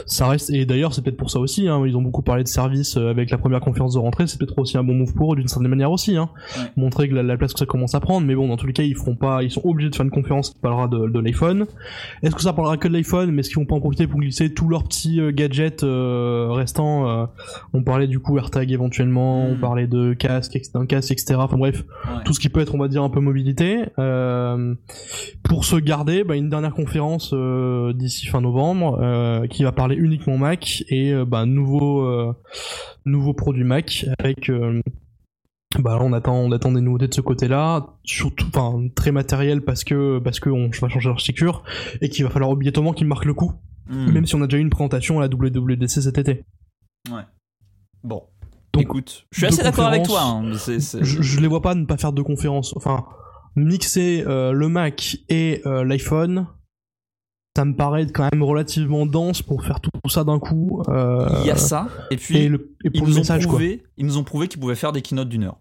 ça 0.05 0.28
reste 0.28 0.49
et 0.51 0.65
d'ailleurs 0.65 0.93
c'est 0.93 1.01
peut-être 1.01 1.17
pour 1.17 1.32
ça 1.32 1.39
aussi. 1.39 1.67
Hein, 1.67 1.82
ils 1.86 1.97
ont 1.97 2.01
beaucoup 2.01 2.21
parlé 2.21 2.43
de 2.43 2.47
services 2.47 2.97
euh, 2.97 3.09
avec 3.09 3.32
la 3.32 3.38
première 3.38 3.59
conférence 3.61 3.93
de 3.95 3.99
rentrée. 3.99 4.28
C'est 4.28 4.38
peut-être 4.38 4.57
aussi 4.59 4.78
un 4.78 4.84
bon 4.84 4.93
move 4.93 5.13
pour 5.13 5.34
eux 5.34 5.36
d'une 5.36 5.47
certaine 5.47 5.69
manière 5.69 5.91
aussi. 5.91 6.15
Hein, 6.17 6.30
Ouais. 6.57 6.63
montrer 6.78 7.09
que 7.09 7.15
la, 7.15 7.23
la 7.23 7.36
place 7.38 7.53
que 7.53 7.59
ça 7.59 7.65
commence 7.65 7.95
à 7.95 7.99
prendre. 7.99 8.25
Mais 8.28 8.36
bon, 8.36 8.47
dans 8.47 8.57
tous 8.57 8.67
les 8.67 8.73
cas, 8.73 8.84
ils 8.84 8.95
feront 8.95 9.15
pas, 9.15 9.43
ils 9.43 9.51
sont 9.51 9.61
obligés 9.65 9.89
de 9.89 9.95
faire 9.95 10.05
une 10.05 10.11
conférence 10.11 10.51
qui 10.51 10.59
parlera 10.59 10.88
de, 10.88 11.09
de 11.09 11.19
l'iPhone. 11.19 11.65
Est-ce 12.23 12.36
que 12.36 12.41
ça 12.41 12.53
parlera 12.53 12.78
que 12.78 12.88
de 12.88 12.93
l'iPhone, 12.93 13.32
mais 13.32 13.39
est-ce 13.41 13.49
qu'ils 13.49 13.57
vont 13.59 13.65
pas 13.65 13.75
en 13.75 13.80
profiter 13.80 14.07
pour 14.07 14.19
glisser 14.19 14.53
tous 14.53 14.69
leurs 14.69 14.84
petits 14.84 15.19
gadgets 15.34 15.84
restants 15.84 17.28
On 17.73 17.84
parlait 17.84 18.07
du 18.07 18.19
coup 18.19 18.38
AirTag 18.38 18.71
éventuellement, 18.71 19.47
Mm. 19.47 19.51
on 19.51 19.55
parlait 19.59 19.88
de 19.88 20.13
casque, 20.13 20.57
d'un 20.73 20.86
casque, 20.86 21.11
etc. 21.11 21.36
Enfin 21.38 21.57
bref, 21.57 21.84
tout 22.25 22.34
ce 22.34 22.39
qui 22.39 22.49
peut 22.49 22.59
être, 22.61 22.75
on 22.75 22.78
va 22.80 22.88
dire, 22.88 23.03
un 23.03 23.09
peu 23.09 23.19
mobilité. 23.19 23.84
Pour 25.43 25.65
se 25.65 25.75
garder, 25.78 26.23
bah, 26.23 26.36
une 26.36 26.49
dernière 26.49 26.66
conférence 26.72 27.32
euh, 27.34 27.93
d'ici 27.93 28.28
fin 28.28 28.41
novembre 28.41 28.99
euh, 29.01 29.47
qui 29.47 29.63
va 29.63 29.72
parler 29.72 29.95
uniquement 29.95 30.38
Mac 30.38 30.84
et 30.89 31.13
euh, 31.13 31.26
bah, 31.26 31.45
nouveau 31.45 32.34
nouveau 33.05 33.34
produit 33.34 33.63
Mac 33.63 34.05
avec 34.20 34.51
bah 35.80 35.97
là, 35.97 36.01
on 36.01 36.13
attend 36.13 36.36
on 36.36 36.51
attend 36.51 36.72
des 36.72 36.82
nouveautés 36.82 37.07
de 37.07 37.13
ce 37.13 37.22
côté-là, 37.22 37.88
surtout 38.03 38.47
enfin 38.47 38.88
très 38.95 39.11
matériel 39.11 39.61
parce 39.61 39.84
que 39.84 40.20
parce 40.20 40.39
que 40.39 40.49
on 40.49 40.70
va 40.70 40.89
changer 40.89 41.09
l'architecture 41.09 41.63
et 42.01 42.09
qu'il 42.09 42.24
va 42.24 42.30
falloir 42.32 42.49
obligatoirement 42.49 42.93
qu'ils 42.93 43.07
marquent 43.07 43.26
le 43.26 43.34
coup 43.34 43.53
Hmm. 43.89 44.11
même 44.11 44.26
si 44.26 44.36
on 44.36 44.41
a 44.41 44.47
déjà 44.47 44.57
eu 44.57 44.61
une 44.61 44.70
présentation 44.70 45.18
à 45.20 45.22
la 45.22 45.30
WWDC 45.34 46.01
cet 46.01 46.18
été. 46.18 46.43
Ouais. 47.09 47.22
Bon. 48.03 48.24
Donc, 48.74 48.84
Écoute, 48.84 49.26
je 49.32 49.38
suis 49.38 49.47
assez 49.47 49.63
d'accord 49.63 49.86
avec 49.88 50.03
toi. 50.03 50.24
hein, 50.24 50.51
Je, 50.51 50.99
je 51.01 51.39
les 51.39 51.47
vois 51.47 51.61
pas 51.61 51.74
ne 51.74 51.86
pas 51.86 51.95
faire 51.95 52.11
de 52.11 52.22
conférences. 52.22 52.76
Enfin, 52.76 53.05
mixer 53.55 54.26
euh, 54.28 54.51
le 54.51 54.68
Mac 54.68 55.20
et 55.30 55.61
euh, 55.65 55.86
l'iPhone, 55.86 56.47
ça 57.58 57.66
me 57.66 57.74
paraît 57.76 58.05
quand 58.05 58.30
même 58.32 58.43
relativement 58.43 59.08
dense 59.08 59.41
pour 59.41 59.64
faire 59.66 59.80
tout, 59.82 59.89
ça 60.08 60.24
d'un 60.24 60.38
coup. 60.38 60.84
euh, 60.89 61.28
Il 61.41 61.47
y 61.47 61.49
a 61.49 61.55
ça. 61.55 61.88
Et 62.12 62.16
puis, 62.16 62.38
et, 62.38 62.49
le, 62.49 62.76
et 62.86 62.91
ils, 62.93 63.01
le 63.01 63.08
nous 63.08 63.18
ont 63.20 63.24
quoi. 63.24 63.38
prouvé, 63.39 63.82
ils 63.97 64.05
nous 64.05 64.20
ont 64.20 64.24
prouvé 64.24 64.47
qu'ils 64.47 64.60
pouvaient 64.60 64.76
faire 64.76 64.91
des 64.91 65.01
keynotes 65.01 65.28
d'une 65.28 65.45
heure. 65.45 65.58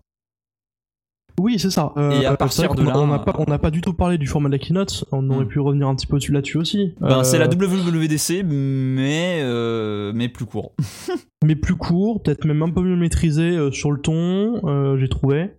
Oui, 1.40 1.58
c'est 1.58 1.70
ça. 1.70 1.92
Euh, 1.96 2.10
Et 2.12 2.26
à 2.26 2.30
c'est 2.32 2.36
partir 2.36 2.74
de 2.74 2.82
là, 2.82 2.98
on 2.98 3.06
n'a 3.06 3.18
pas, 3.18 3.34
euh, 3.48 3.58
pas 3.58 3.70
du 3.70 3.80
tout 3.80 3.94
parlé 3.94 4.18
du 4.18 4.26
format 4.26 4.48
de 4.50 4.52
la 4.54 4.58
keynote. 4.58 5.04
On 5.10 5.28
aurait 5.30 5.44
Hmm. 5.46 5.48
pu 5.48 5.60
revenir 5.60 5.88
un 5.88 5.94
petit 5.94 6.06
peu 6.06 6.16
dessus 6.18 6.32
là-dessus 6.32 6.58
aussi. 6.58 6.94
Ben, 7.00 7.20
Euh, 7.20 7.22
C'est 7.24 7.38
la 7.38 7.46
WWDC, 7.48 8.42
mais, 8.44 9.40
euh, 9.42 10.12
mais 10.14 10.28
plus 10.28 10.44
court. 10.44 10.72
mais 11.44 11.56
plus 11.56 11.76
court, 11.76 12.22
peut-être 12.22 12.44
même 12.44 12.62
un 12.62 12.70
peu 12.70 12.82
mieux 12.82 12.96
maîtrisé 12.96 13.56
euh, 13.56 13.70
sur 13.70 13.90
le 13.90 14.00
ton, 14.02 14.60
euh, 14.66 14.98
j'ai 14.98 15.08
trouvé. 15.08 15.50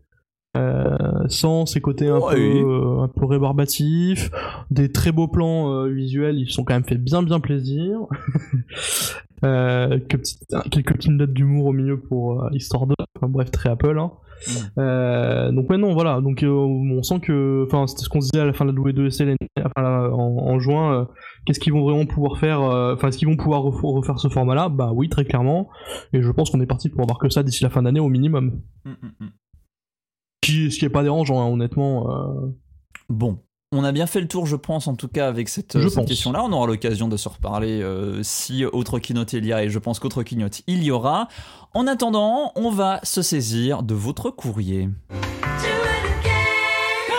Euh, 0.57 0.97
sans 1.27 1.65
ces 1.65 1.79
côtés 1.81 2.07
un, 2.09 2.17
Ouais. 2.19 2.35
peu, 2.35 2.41
euh, 2.41 3.01
un 3.03 3.07
peu 3.07 3.25
rébarbatifs, 3.25 4.31
des 4.71 4.91
très 4.91 5.11
beaux 5.11 5.27
plans 5.27 5.71
euh, 5.73 5.87
visuels, 5.87 6.39
ils 6.39 6.47
se 6.47 6.53
sont 6.53 6.63
quand 6.63 6.73
même 6.73 6.83
fait 6.85 6.97
bien 6.97 7.21
bien 7.23 7.39
plaisir. 7.39 7.99
quelques 9.41 10.93
petites 10.93 11.11
notes 11.13 11.33
d'humour 11.33 11.67
au 11.67 11.73
milieu 11.73 11.99
pour 11.99 12.47
histoire 12.53 12.87
de, 12.87 12.95
enfin 13.15 13.29
bref 13.29 13.51
très 13.51 13.69
Apple. 13.69 13.97
Hein. 13.99 14.11
Mm. 14.47 14.51
Euh, 14.79 15.51
donc 15.51 15.69
ouais 15.69 15.77
non 15.77 15.93
voilà, 15.93 16.21
donc 16.21 16.43
euh, 16.43 16.47
on 16.49 17.01
sent 17.01 17.19
que, 17.21 17.63
enfin 17.65 17.87
c'était 17.87 18.03
ce 18.03 18.09
qu'on 18.09 18.21
se 18.21 18.29
disait 18.31 18.41
à 18.43 18.45
la 18.45 18.53
fin 18.53 18.65
de 18.65 18.71
la 18.71 18.77
W2C 18.77 19.25
l'année- 19.25 19.37
enfin, 19.59 19.81
là, 19.81 20.09
en, 20.11 20.37
en 20.37 20.59
juin. 20.59 20.93
euh, 20.93 21.05
Qu'est-ce 21.45 21.61
qu'ils 21.61 21.71
vont 21.71 21.83
vraiment 21.83 22.05
pouvoir 22.05 22.37
faire 22.39 22.59
Enfin, 22.59 23.07
est-ce 23.07 23.17
qu'ils 23.17 23.27
vont 23.29 23.37
pouvoir 23.37 23.61
ref- 23.63 23.79
refaire 23.81 24.19
ce 24.19 24.27
format-là? 24.27 24.67
Bah 24.67 24.91
oui, 24.93 25.07
très 25.07 25.23
clairement. 25.23 25.69
Et 26.11 26.21
je 26.21 26.29
pense 26.29 26.49
qu'on 26.49 26.59
est 26.59 26.65
parti 26.65 26.89
pour 26.89 26.99
avoir 27.03 27.19
que 27.19 27.29
ça 27.29 27.41
d'ici 27.41 27.63
la 27.63 27.69
fin 27.69 27.83
d'année 27.83 28.01
au 28.01 28.09
minimum. 28.09 28.59
Mm, 28.83 28.89
mm. 29.21 29.27
Qui, 30.47 30.71
ce 30.71 30.79
qui 30.79 30.85
est 30.85 30.89
pas 30.89 31.03
dérangeant, 31.03 31.41
hein, 31.41 31.47
honnêtement. 31.51 32.09
euh. 32.09 32.47
Bon. 33.09 33.39
On 33.73 33.83
a 33.83 33.91
bien 33.91 34.07
fait 34.07 34.21
le 34.21 34.29
tour, 34.29 34.45
je 34.45 34.55
pense, 34.55 34.87
en 34.87 34.95
tout 34.95 35.09
cas, 35.09 35.27
avec 35.27 35.49
cette, 35.49 35.73
pense. 35.73 36.07
question-là. 36.07 36.41
On 36.41 36.53
aura 36.53 36.67
l'occasion 36.67 37.09
de 37.09 37.17
se 37.17 37.27
reparler 37.27 37.81
euh, 37.81 38.23
si 38.23 38.63
autre 38.63 38.97
keynote 38.99 39.33
il 39.33 39.45
y 39.45 39.51
a, 39.51 39.61
et 39.65 39.69
je 39.69 39.77
pense 39.77 39.99
qu'autre 39.99 40.23
keynote 40.23 40.61
il 40.67 40.83
y 40.83 40.91
aura. 40.91 41.27
En 41.73 41.85
attendant, 41.85 42.53
on 42.55 42.71
va 42.71 43.01
se 43.03 43.21
saisir 43.21 43.83
de 43.83 43.93
votre 43.93 44.29
courrier. 44.29 44.87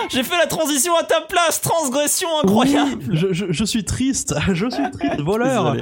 J'ai 0.09 0.23
fait 0.23 0.37
la 0.37 0.47
transition 0.47 0.93
à 0.97 1.03
ta 1.03 1.21
place, 1.21 1.61
transgression 1.61 2.27
incroyable. 2.43 3.01
Oui, 3.09 3.15
je, 3.17 3.31
je- 3.33 3.45
je 3.51 3.63
suis 3.63 3.83
triste, 3.85 4.35
je 4.53 4.69
suis 4.69 4.91
triste, 4.91 5.21
voleur. 5.21 5.75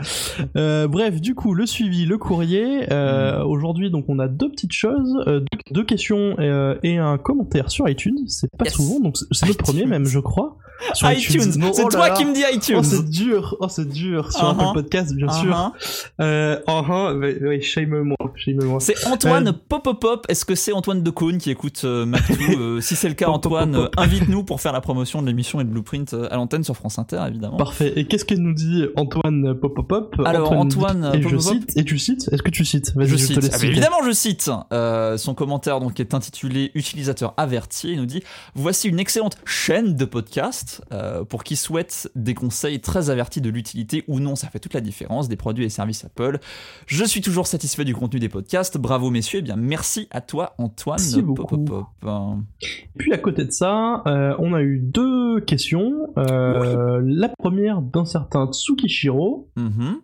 Euh, 0.56 0.88
bref, 0.88 1.20
du 1.22 1.34
coup, 1.36 1.54
le 1.54 1.66
suivi, 1.66 2.06
le 2.06 2.18
courrier. 2.18 2.92
euh, 2.92 3.44
Aujourd'hui, 3.44 3.90
donc, 3.90 4.06
on 4.08 4.20
a 4.20 4.28
deux 4.28 4.50
petites 4.50 4.74
choses, 4.74 5.18
euh, 5.28 5.40
deux, 5.40 5.46
deux 5.72 5.84
questions 5.84 6.36
euh, 6.40 6.76
et 6.84 6.98
un 6.98 7.18
commentaire 7.18 7.72
sur 7.72 7.88
iTunes. 7.90 8.18
C'est 8.28 8.50
pas 8.58 8.66
Yes. 8.66 8.74
souvent, 8.76 9.00
donc 9.00 9.16
c'est- 9.32 9.46
le 9.46 9.52
iTunes. 9.52 9.64
premier 9.64 9.86
même, 9.86 10.06
je 10.06 10.20
crois. 10.20 10.58
Sur 10.94 11.12
iTunes, 11.12 11.42
c'est 11.74 11.84
oh 11.84 11.90
toi 11.90 12.10
là. 12.10 12.14
qui 12.16 12.24
me 12.24 12.36
dis 12.36 12.44
Oh, 12.48 12.54
iTunes. 12.56 12.84
c'est 12.84 13.10
dur, 13.10 13.56
oh, 13.60 13.68
c'est 13.68 13.90
dur. 13.90 14.32
Sur 14.32 14.44
Uh-huh. 14.44 14.62
Apple 14.70 14.74
Podcast, 14.84 15.16
bien 15.16 15.28
sûr. 15.32 15.50
Uh-huh. 15.52 15.72
Euh, 16.22 16.60
uh-huh, 16.68 17.18
oui, 17.20 17.36
oui, 17.42 17.62
shame-moi, 17.64 18.16
shame-moi. 18.36 18.80
C'est 18.80 19.08
Antoine 19.08 19.48
Euh, 19.48 19.52
Popopop. 19.70 20.28
Est-ce 20.30 20.46
que 20.46 20.54
c'est 20.54 20.74
Antoine 20.74 21.02
Decaune 21.02 21.40
qui 21.40 21.50
écoute 21.50 21.82
euh, 21.84 22.06
Mactou 22.06 22.34
Euh, 22.60 22.80
Si 22.80 22.96
c'est 22.96 23.10
le 23.10 23.16
cas, 23.16 23.28
Antoine, 23.28 23.74
pop, 23.74 23.90
invite-nous 24.18 24.44
pour 24.44 24.62
faire 24.62 24.74
la 24.74 24.82
promotion 24.82 25.22
de 25.22 25.28
l'émission 25.28 25.60
et 25.62 25.64
de 25.64 25.70
Blueprint 25.70 26.14
euh, 26.14 26.28
à 26.32 26.36
l'antenne 26.36 26.64
sur 26.64 26.76
France 26.76 27.00
Inter, 27.00 27.24
évidemment. 27.28 27.58
Parfait. 27.58 27.94
Et 27.96 28.06
qu'est-ce 28.06 28.26
que 28.26 28.36
nous 28.36 28.54
dit 28.54 28.86
Antoine 28.96 29.54
Popopop 29.56 30.16
Alors, 30.26 30.54
nous 30.54 30.60
Antoine 30.60 31.12
dit- 31.14 31.20
et 31.20 31.30
je 31.30 31.38
cite, 31.38 31.78
et 31.78 31.84
tu 31.84 31.98
cites 32.00 32.30
Est-ce 32.32 32.42
que 32.44 32.50
tu 32.52 32.66
cites 32.66 32.94
Je 32.96 33.06
je, 33.06 33.16
te 33.16 33.20
cite, 33.20 33.50
Ah, 33.54 33.66
évidemment 33.66 33.98
je 34.06 34.12
cite. 34.12 34.50
Euh, 34.74 35.18
son 35.18 35.34
commentaire 35.34 35.80
donc 35.80 36.00
est 36.00 36.14
intitulé 36.14 36.72
Utilisateur 36.76 37.34
averti. 37.38 37.92
Il 37.92 37.98
nous 38.00 38.06
dit 38.06 38.24
voici 38.56 38.88
une 38.90 39.00
excellente 39.00 39.38
chaîne 39.46 39.96
de 39.96 40.06
podcasts 40.06 40.82
euh, 40.92 41.24
pour 41.24 41.44
qui 41.44 41.56
souhaite 41.56 42.10
des 42.16 42.34
conseils 42.34 42.80
très 42.80 43.10
avertis 43.10 43.42
de 43.42 43.50
l'utilité 43.50 44.04
ou 44.08 44.20
non. 44.20 44.36
Ça 44.36 44.48
fait 44.50 44.60
toute 44.60 44.74
la 44.74 44.82
différence 44.82 45.28
des 45.30 45.36
produits 45.36 45.66
et 45.66 45.70
services 45.70 46.06
Apple. 46.06 46.40
Je 46.86 47.04
suis 47.04 47.22
toujours 47.22 47.48
satisfait 47.48 47.86
du 47.86 47.94
contenu 47.96 48.20
des 48.20 48.30
podcasts. 48.30 48.78
Bravo 48.78 49.10
messieurs. 49.10 49.40
Et 49.40 49.44
bien 49.44 49.56
merci 49.56 50.08
à 50.12 50.22
toi 50.22 50.54
Antoine. 50.58 51.00
Popopop. 51.36 51.86
Puis 52.98 53.14
à 53.14 53.18
côté 53.18 53.46
de 53.46 53.52
ça, 53.52 54.02
euh, 54.08 54.34
on 54.40 54.54
a 54.54 54.62
eu 54.62 54.80
deux 54.80 55.42
questions. 55.42 56.14
Euh, 56.18 57.02
La 57.06 57.30
première 57.38 57.82
d'un 57.82 58.06
certain 58.06 58.48
Tsukishiro. 58.52 59.50
Mhm. 59.56 59.98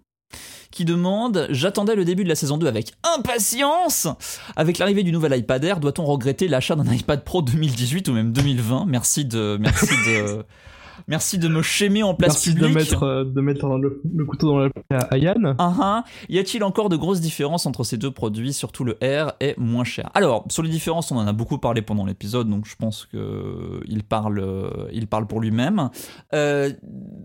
qui 0.72 0.86
demande 0.86 1.47
J'attendais 1.51 1.95
le 1.95 2.04
début 2.04 2.24
de 2.24 2.30
la 2.30 2.36
saison 2.36 2.58
2 2.58 2.66
avec 2.68 2.93
impatience 3.18 4.08
Avec 4.56 4.78
l'arrivée 4.80 5.04
du 5.04 5.12
nouvel 5.12 5.38
iPad 5.38 5.64
Air, 5.64 5.80
doit-on 5.80 6.04
regretter 6.06 6.47
l'achat 6.47 6.76
d'un 6.76 6.91
iPad 6.91 7.24
Pro 7.24 7.41
2018 7.41 8.08
ou 8.10 8.14
même 8.14 8.32
2020 8.34 8.86
Merci 8.88 9.26
de, 9.26 9.58
merci 9.60 9.88
de, 10.08 10.43
merci 11.08 11.38
de 11.38 11.48
me 11.48 11.62
chémer 11.62 12.04
en 12.04 12.14
place 12.16 12.34
Merci 12.34 12.54
publique. 12.54 12.70
de 12.70 12.74
mettre, 12.76 13.04
euh, 13.04 13.24
de 13.26 13.41
mettre 13.41 13.68
le, 13.78 14.02
le 14.16 14.26
couteau 14.26 14.48
dans 14.48 14.58
la 14.60 14.70
plaie 14.70 14.84
à, 15.10 15.18
Yann. 15.18 15.56
Ah, 15.58 15.74
ah. 15.82 16.04
Y 16.30 16.39
a-t-il 16.39 16.64
encore 16.64 16.89
de 16.89 16.96
grosses 16.96 17.22
différences 17.22 17.66
entre 17.66 17.84
ces 17.84 17.98
deux 17.98 18.12
produits 18.12 18.54
Surtout 18.54 18.84
le 18.84 18.94
R 19.04 19.34
est 19.39 19.58
moins 19.58 19.84
cher? 19.84 20.10
Alors, 20.14 20.46
sur 20.50 20.64
les 20.64 20.70
différences, 20.70 21.12
on 21.12 21.18
en 21.18 21.28
a 21.28 21.34
beaucoup 21.34 21.58
parlé 21.58 21.82
pendant 21.82 22.06
l'épisode, 22.06 22.50
donc 22.50 22.66
je 22.68 22.76
pense 22.76 23.06
que 23.06 23.82
il 23.88 24.04
parle, 24.04 24.39
euh, 24.39 24.70
il 24.91 25.08
parle 25.08 25.28
pour 25.28 25.39
lui-même. 25.41 25.89
Euh, 26.34 26.72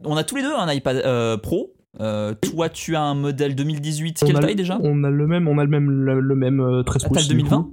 on 0.05 0.16
a 0.16 0.25
tous 0.25 0.37
les 0.37 0.43
deux 0.43 0.55
un 0.55 0.73
iPad 0.73 0.97
euh, 1.05 1.37
Pro. 1.37 1.75
Euh, 2.01 2.35
toi, 2.35 2.69
tu 2.69 2.95
as 2.95 3.03
un 3.03 3.14
modèle 3.14 3.55
2018. 3.57 4.23
Quelle 4.25 4.37
on 4.37 4.39
a, 4.39 4.43
taille 4.43 4.51
le- 4.51 4.57
déjà? 4.57 4.79
On 4.83 5.03
a 5.05 5.11
le 5.11 5.27
même, 5.27 5.49
on 5.49 5.59
a 5.59 5.64
le 5.64 5.71
même, 5.71 5.91
le, 5.91 6.21
le 6.21 6.35
même 6.37 6.61
euh, 6.61 6.83
13 6.83 7.03
Ah, 7.05 7.09
t'as 7.09 7.14
pouces. 7.14 7.29
le 7.29 7.35
du 7.35 7.43
2020? 7.43 7.71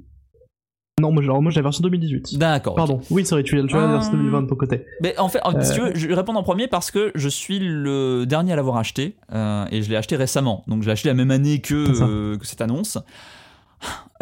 Non, 1.02 1.12
moi, 1.12 1.22
j'ai- 1.22 1.28
alors, 1.28 1.42
moi 1.42 1.52
j'ai 1.52 1.58
la 1.58 1.64
version 1.64 1.82
2018. 1.82 2.38
D'accord. 2.38 2.74
Pardon. 2.76 3.02
Oui, 3.10 3.26
c'est 3.26 3.36
vrai, 3.36 3.44
tu 3.44 3.60
as, 3.60 3.64
tu 3.66 3.76
as 3.76 3.82
la 3.82 3.88
version 3.88 4.14
Euh, 4.14 4.18
2020 4.18 4.44
de 4.44 4.48
ton 4.48 4.56
côté. 4.56 4.86
Mais 5.02 5.18
en 5.20 5.28
fait, 5.28 5.42
en- 5.44 5.62
si 5.62 5.74
tu 5.74 5.82
Euh. 5.82 5.86
veux, 5.88 5.92
je 5.96 6.08
vais 6.08 6.14
répondre 6.14 6.40
en 6.40 6.44
premier 6.44 6.70
parce 6.70 6.90
que 6.90 7.12
je 7.16 7.28
suis 7.28 7.60
le 7.60 8.24
dernier 8.26 8.54
à 8.54 8.56
l'avoir 8.56 8.78
acheté 8.78 9.18
euh, 9.34 9.66
et 9.72 9.82
je 9.82 9.90
l'ai 9.90 9.98
acheté 9.98 10.16
récemment. 10.16 10.64
Donc 10.68 10.84
je 10.84 10.86
l'ai 10.88 10.94
acheté 10.94 11.10
la 11.10 11.14
même 11.14 11.32
année 11.32 11.60
que, 11.60 11.74
euh, 11.74 12.38
que 12.38 12.46
cette 12.46 12.62
annonce. 12.62 12.98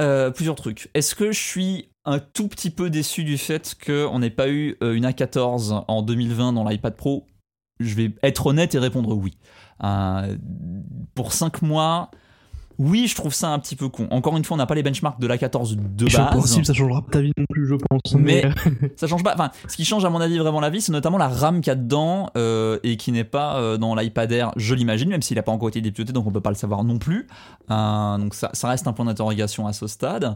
Euh, 0.01 0.31
plusieurs 0.31 0.55
trucs. 0.55 0.89
Est-ce 0.95 1.13
que 1.13 1.31
je 1.31 1.39
suis 1.39 1.89
un 2.05 2.17
tout 2.17 2.47
petit 2.47 2.71
peu 2.71 2.89
déçu 2.89 3.23
du 3.23 3.37
fait 3.37 3.75
qu'on 3.85 4.17
n'ait 4.17 4.31
pas 4.31 4.49
eu 4.49 4.75
une 4.81 5.05
A14 5.05 5.83
en 5.87 6.01
2020 6.01 6.53
dans 6.53 6.67
l'iPad 6.67 6.95
Pro? 6.95 7.27
Je 7.79 7.93
vais 7.93 8.11
être 8.23 8.47
honnête 8.47 8.73
et 8.73 8.79
répondre 8.79 9.15
oui. 9.15 9.37
Euh, 9.83 10.35
pour 11.13 11.33
5 11.33 11.61
mois, 11.61 12.09
oui, 12.83 13.07
je 13.07 13.15
trouve 13.15 13.33
ça 13.33 13.49
un 13.49 13.59
petit 13.59 13.75
peu 13.75 13.87
con. 13.89 14.07
Encore 14.11 14.35
une 14.37 14.43
fois, 14.43 14.55
on 14.55 14.57
n'a 14.57 14.65
pas 14.65 14.75
les 14.75 14.83
benchmarks 14.83 15.19
de 15.19 15.27
l'A14 15.27 15.75
de 15.75 16.09
C'est 16.09 16.17
base. 16.17 16.27
impossible, 16.35 16.65
ça 16.65 16.73
changera 16.73 17.01
pas 17.01 17.11
ta 17.13 17.21
vie 17.21 17.31
non 17.37 17.45
plus, 17.49 17.65
je 17.67 17.75
pense. 17.75 18.13
Mais- 18.15 18.43
Mais, 18.81 18.91
Ça 18.97 19.07
change 19.07 19.23
pas. 19.23 19.33
Enfin, 19.33 19.51
ce 19.67 19.75
qui 19.75 19.85
change 19.85 20.03
à 20.05 20.09
mon 20.09 20.19
avis 20.21 20.37
vraiment 20.37 20.59
la 20.59 20.69
vie, 20.69 20.81
c'est 20.81 20.91
notamment 20.91 21.17
la 21.17 21.27
RAM 21.29 21.61
qu'il 21.61 21.67
y 21.69 21.71
a 21.71 21.75
dedans 21.75 22.29
euh, 22.37 22.77
et 22.83 22.97
qui 22.97 23.11
n'est 23.11 23.23
pas 23.23 23.57
euh, 23.57 23.77
dans 23.77 23.95
l'iPad 23.95 24.31
Air, 24.31 24.51
je 24.57 24.75
l'imagine, 24.75 25.09
même 25.09 25.21
s'il 25.21 25.35
n'a 25.37 25.43
pas 25.43 25.51
encore 25.51 25.69
été 25.69 25.81
dépiauté, 25.81 26.13
donc 26.13 26.27
on 26.27 26.31
peut 26.31 26.41
pas 26.41 26.49
le 26.49 26.55
savoir 26.55 26.83
non 26.83 26.97
plus. 26.99 27.27
Euh, 27.71 28.17
donc 28.17 28.33
ça, 28.33 28.49
ça 28.53 28.67
reste 28.69 28.87
un 28.87 28.93
point 28.93 29.05
d'interrogation 29.05 29.65
à 29.67 29.73
ce 29.73 29.87
stade. 29.87 30.35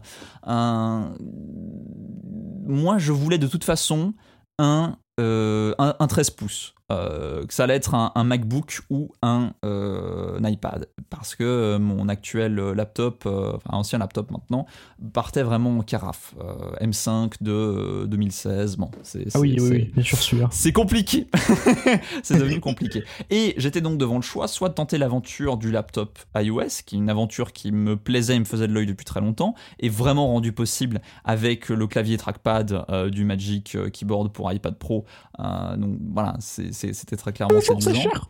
Moi, 2.65 2.97
je 2.97 3.11
voulais 3.11 3.37
de 3.37 3.47
toute 3.47 3.63
façon 3.63 4.13
un, 4.59 4.97
un, 5.19 5.95
un 5.99 6.07
13 6.07 6.29
pouces. 6.31 6.73
Euh, 6.89 7.45
que 7.45 7.53
ça 7.53 7.65
allait 7.65 7.75
être 7.75 7.95
un, 7.95 8.13
un 8.15 8.23
MacBook 8.23 8.79
ou 8.89 9.11
un, 9.21 9.51
euh, 9.65 10.39
un 10.41 10.47
iPad 10.49 10.87
parce 11.09 11.35
que 11.35 11.43
euh, 11.43 11.79
mon 11.79 12.07
actuel 12.07 12.55
laptop, 12.55 13.23
euh, 13.25 13.51
enfin 13.57 13.77
ancien 13.77 13.99
laptop 13.99 14.31
maintenant, 14.31 14.65
partait 15.11 15.43
vraiment 15.43 15.77
en 15.77 15.81
carafe. 15.81 16.33
Euh, 16.39 16.85
M5 16.85 17.33
de 17.41 17.51
euh, 17.51 18.05
2016, 18.07 18.77
bon, 18.77 18.89
c'est 19.03 19.25
ah 19.35 19.39
oui, 19.41 19.57
oui, 19.59 19.69
oui, 19.69 19.91
bien 19.93 20.03
sûr, 20.03 20.17
celui-là. 20.17 20.47
c'est 20.51 20.71
compliqué. 20.71 21.27
c'est 22.23 22.37
devenu 22.39 22.61
compliqué. 22.61 23.03
Et 23.29 23.53
j'étais 23.57 23.81
donc 23.81 23.97
devant 23.97 24.15
le 24.15 24.21
choix, 24.21 24.47
soit 24.47 24.69
de 24.69 24.73
tenter 24.73 24.97
l'aventure 24.97 25.57
du 25.57 25.71
laptop 25.71 26.17
iOS, 26.35 26.83
qui 26.85 26.95
est 26.95 26.99
une 26.99 27.09
aventure 27.09 27.51
qui 27.51 27.73
me 27.73 27.97
plaisait 27.97 28.35
et 28.35 28.39
me 28.39 28.45
faisait 28.45 28.67
de 28.69 28.73
l'œil 28.73 28.85
depuis 28.87 29.05
très 29.05 29.19
longtemps, 29.19 29.55
et 29.79 29.89
vraiment 29.89 30.27
rendu 30.27 30.53
possible 30.53 31.01
avec 31.25 31.67
le 31.67 31.85
clavier 31.87 32.15
trackpad 32.15 32.85
du 33.11 33.25
Magic 33.25 33.77
Keyboard 33.91 34.31
pour 34.31 34.49
iPad 34.53 34.75
Pro. 34.77 35.03
Donc 35.37 35.97
voilà, 36.13 36.35
c'est- 36.39 36.76
c'était 36.93 37.15
très 37.17 37.33
clairement 37.33 37.59
c'est 37.79 37.93
cher. 37.95 38.29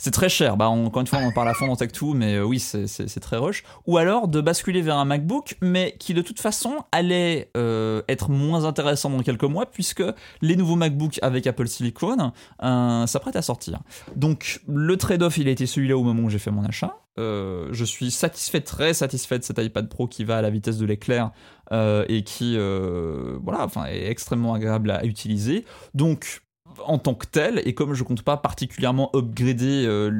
C'est 0.00 0.12
très 0.12 0.28
cher. 0.28 0.56
Bah, 0.56 0.70
on- 0.70 0.86
encore 0.86 1.00
une 1.00 1.08
fois, 1.08 1.18
on 1.20 1.26
en 1.26 1.32
parle 1.32 1.48
à 1.48 1.54
fond 1.54 1.66
dans 1.66 1.74
Tech2, 1.74 2.14
mais 2.14 2.36
euh, 2.36 2.44
oui, 2.44 2.60
c'est- 2.60 2.86
très 3.20 3.36
rush. 3.36 3.64
Ou 3.88 3.98
alors 3.98 4.28
de 4.28 4.40
basculer 4.40 4.80
vers 4.80 4.96
un 4.96 5.04
MacBook, 5.04 5.56
mais 5.60 5.96
qui 5.98 6.14
de 6.14 6.22
toute 6.22 6.38
façon 6.38 6.76
allait 6.92 7.50
euh, 7.56 8.02
être 8.08 8.30
moins 8.30 8.64
intéressant 8.64 9.10
dans 9.10 9.20
quelques 9.24 9.42
mois, 9.42 9.66
puisque 9.66 10.04
les 10.40 10.54
nouveaux 10.54 10.76
MacBooks 10.76 11.18
avec 11.20 11.48
Apple 11.48 11.66
Silicon 11.66 12.30
euh, 12.62 13.06
s'apprêtent 13.08 13.34
à 13.34 13.42
sortir. 13.42 13.80
Donc, 14.14 14.60
le 14.68 14.96
trade-off, 14.96 15.36
il 15.38 15.48
a 15.48 15.50
été 15.50 15.66
celui-là 15.66 15.96
au 15.96 16.04
moment 16.04 16.22
où 16.24 16.30
j'ai 16.30 16.38
fait 16.38 16.52
mon 16.52 16.64
achat. 16.64 16.96
Euh, 17.18 17.68
je 17.72 17.84
suis 17.84 18.12
satisfait, 18.12 18.60
très 18.60 18.94
satisfait 18.94 19.40
de 19.40 19.42
cet 19.44 19.58
iPad 19.58 19.88
Pro 19.88 20.06
qui 20.06 20.22
va 20.22 20.36
à 20.36 20.42
la 20.42 20.50
vitesse 20.50 20.78
de 20.78 20.86
l'éclair 20.86 21.32
euh, 21.72 22.04
et 22.08 22.22
qui, 22.22 22.54
euh, 22.56 23.36
voilà, 23.42 23.64
enfin, 23.64 23.86
est 23.86 24.06
extrêmement 24.08 24.54
agréable 24.54 24.92
à 24.92 25.04
utiliser. 25.04 25.64
Donc, 25.94 26.42
en 26.84 26.98
tant 26.98 27.14
que 27.14 27.26
tel, 27.26 27.62
et 27.64 27.74
comme 27.74 27.94
je 27.94 28.02
compte 28.02 28.22
pas 28.22 28.36
particulièrement 28.36 29.10
upgrader 29.14 29.84
euh, 29.86 30.10